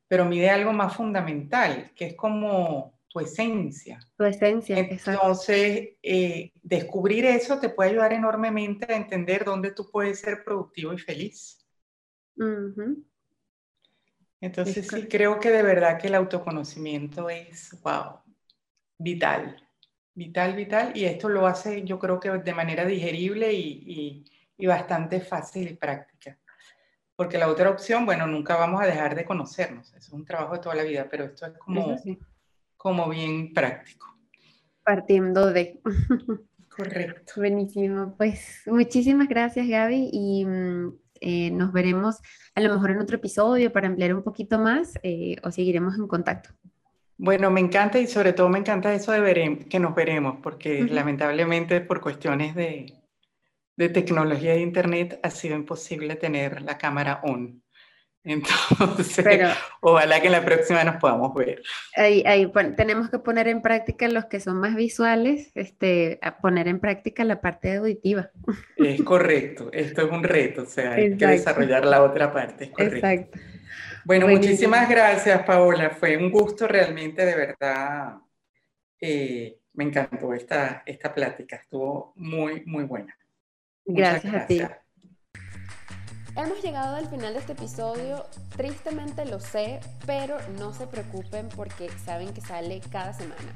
pero 0.07 0.25
mide 0.25 0.49
algo 0.49 0.71
más 0.71 0.95
fundamental, 0.95 1.91
que 1.95 2.07
es 2.07 2.13
como 2.15 2.94
tu 3.15 3.21
esencia. 3.21 3.99
Tu 4.17 4.25
esencia, 4.25 4.77
Entonces, 4.77 5.91
eh, 6.03 6.51
descubrir 6.61 7.23
eso 7.25 7.57
te 7.57 7.69
puede 7.69 7.91
ayudar 7.91 8.11
enormemente 8.11 8.91
a 8.91 8.97
entender 8.97 9.45
dónde 9.45 9.71
tú 9.71 9.89
puedes 9.89 10.19
ser 10.19 10.43
productivo 10.43 10.91
y 10.91 10.97
feliz. 10.97 11.65
Entonces, 14.41 14.85
sí, 14.85 15.07
creo 15.07 15.39
que 15.39 15.49
de 15.49 15.63
verdad 15.63 15.97
que 15.97 16.07
el 16.07 16.15
autoconocimiento 16.15 17.29
es, 17.29 17.81
wow, 17.83 18.19
vital, 18.97 19.65
vital, 20.13 20.53
vital. 20.53 20.91
Y 20.93 21.05
esto 21.05 21.29
lo 21.29 21.47
hace, 21.47 21.85
yo 21.85 21.97
creo 21.97 22.19
que 22.19 22.29
de 22.31 22.53
manera 22.53 22.83
digerible 22.83 23.53
y, 23.53 24.25
bastante 24.67 25.21
fácil 25.21 25.69
y 25.69 25.73
práctica. 25.75 26.37
Porque 27.15 27.37
la 27.37 27.47
otra 27.47 27.69
opción, 27.69 28.05
bueno, 28.05 28.27
nunca 28.27 28.57
vamos 28.57 28.81
a 28.81 28.87
dejar 28.87 29.15
de 29.15 29.23
conocernos. 29.23 29.87
Eso 29.93 29.97
es 29.97 30.09
un 30.09 30.25
trabajo 30.25 30.55
de 30.55 30.59
toda 30.59 30.75
la 30.75 30.83
vida, 30.83 31.07
pero 31.09 31.23
esto 31.23 31.45
es 31.45 31.57
como 31.57 31.95
como 32.77 33.09
bien 33.09 33.53
práctico. 33.53 34.17
Partiendo 34.83 35.51
de. 35.51 35.79
Correcto. 36.69 37.33
Buenísimo. 37.37 38.15
Pues 38.17 38.61
muchísimas 38.65 39.27
gracias, 39.27 39.67
Gaby, 39.67 40.09
y 40.11 40.45
mm, 40.45 40.93
eh, 41.21 41.51
nos 41.51 41.71
veremos 41.71 42.17
a 42.53 42.61
lo 42.61 42.73
mejor 42.73 42.91
en 42.91 42.99
otro 42.99 43.17
episodio 43.17 43.71
para 43.71 43.87
ampliar 43.87 44.13
un 44.13 44.23
poquito 44.23 44.59
más 44.59 44.93
eh, 45.03 45.37
o 45.43 45.51
seguiremos 45.51 45.95
en 45.97 46.07
contacto. 46.07 46.49
Bueno, 47.17 47.49
me 47.49 47.61
encanta 47.61 47.97
y 47.97 48.07
sobre 48.07 48.33
todo 48.33 48.49
me 48.49 48.59
encanta 48.59 48.93
eso 48.93 49.13
de 49.13 49.65
que 49.69 49.79
nos 49.79 49.95
veremos, 49.95 50.39
porque 50.43 50.83
lamentablemente 50.83 51.79
por 51.79 52.01
cuestiones 52.01 52.55
de, 52.55 52.93
de 53.77 53.89
tecnología 53.89 54.51
de 54.51 54.61
internet 54.61 55.19
ha 55.23 55.29
sido 55.29 55.55
imposible 55.55 56.15
tener 56.15 56.61
la 56.61 56.77
cámara 56.77 57.21
on. 57.23 57.63
Entonces, 58.25 59.23
ojalá 59.81 60.19
que 60.19 60.25
en 60.25 60.31
la 60.31 60.43
próxima 60.43 60.83
nos 60.83 60.95
podamos 60.97 61.33
ver. 61.35 61.61
Ahí, 61.95 62.23
ahí 62.25 62.51
tenemos 62.75 63.09
que 63.11 63.19
poner 63.19 63.47
en 63.47 63.61
práctica 63.61 64.07
los 64.07 64.25
que 64.25 64.39
son 64.39 64.59
más 64.59 64.75
visuales, 64.75 65.51
este, 65.53 66.17
a 66.23 66.37
poner 66.37 66.67
en 66.67 66.79
práctica 66.79 67.23
la 67.23 67.39
parte 67.39 67.75
auditiva. 67.75 68.31
Es 68.77 69.01
correcto, 69.03 69.69
esto 69.71 70.01
es 70.01 70.11
un 70.11 70.23
reto, 70.23 70.63
o 70.63 70.65
sea, 70.65 70.93
hay 70.93 71.15
que 71.15 71.27
desarrollar 71.27 71.85
la 71.85 72.03
otra 72.03 72.33
parte, 72.33 72.65
es 72.65 72.71
correcto. 72.71 73.07
Exacto. 73.07 73.39
Bueno, 74.05 74.27
muchísimas 74.27 74.89
gracias, 74.89 75.43
Paola. 75.43 75.89
Fue 75.91 76.17
un 76.17 76.29
gusto 76.29 76.67
realmente, 76.67 77.25
de 77.25 77.35
verdad. 77.35 78.17
Eh, 78.99 79.59
me 79.73 79.83
encantó 79.83 80.33
esta, 80.33 80.83
esta 80.85 81.13
plática, 81.13 81.57
estuvo 81.57 82.13
muy, 82.15 82.63
muy 82.65 82.83
buena. 82.85 83.17
gracias, 83.85 84.31
gracias. 84.31 84.63
a 84.63 84.73
ti. 84.73 84.84
Hemos 86.35 86.61
llegado 86.61 86.97
al 86.97 87.07
final 87.07 87.33
de 87.33 87.39
este 87.39 87.53
episodio, 87.53 88.25
tristemente 88.57 89.23
lo 89.25 89.39
sé, 89.39 89.79
pero 90.05 90.35
no 90.59 90.73
se 90.73 90.85
preocupen 90.85 91.47
porque 91.55 91.89
saben 92.03 92.33
que 92.33 92.41
sale 92.41 92.81
cada 92.91 93.13
semana. 93.13 93.53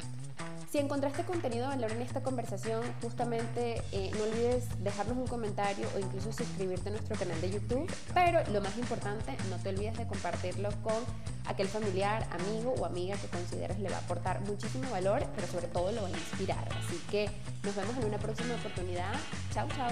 Si 0.71 0.77
encontraste 0.77 1.23
contenido 1.23 1.67
de 1.67 1.75
valor 1.75 1.91
en 1.91 2.01
esta 2.03 2.21
conversación, 2.21 2.81
justamente 3.01 3.81
eh, 3.91 4.11
no 4.15 4.23
olvides 4.23 4.65
dejarnos 4.81 5.17
un 5.17 5.27
comentario 5.27 5.87
o 5.93 5.99
incluso 5.99 6.31
suscribirte 6.31 6.87
a 6.87 6.91
nuestro 6.93 7.17
canal 7.17 7.41
de 7.41 7.51
YouTube. 7.51 7.91
Pero 8.13 8.39
lo 8.53 8.61
más 8.61 8.77
importante, 8.77 9.35
no 9.49 9.57
te 9.57 9.69
olvides 9.69 9.97
de 9.97 10.07
compartirlo 10.07 10.69
con 10.81 11.03
aquel 11.47 11.67
familiar, 11.67 12.27
amigo 12.31 12.75
o 12.79 12.85
amiga 12.85 13.17
que 13.17 13.27
consideres 13.27 13.79
le 13.79 13.89
va 13.89 13.97
a 13.97 13.99
aportar 13.99 14.39
muchísimo 14.41 14.89
valor, 14.91 15.25
pero 15.35 15.47
sobre 15.47 15.67
todo 15.67 15.91
lo 15.91 16.03
va 16.03 16.07
a 16.07 16.11
inspirar. 16.11 16.69
Así 16.77 17.01
que 17.09 17.29
nos 17.63 17.75
vemos 17.75 17.97
en 17.97 18.05
una 18.05 18.19
próxima 18.19 18.53
oportunidad. 18.53 19.15
Chao, 19.51 19.67
chao. 19.75 19.91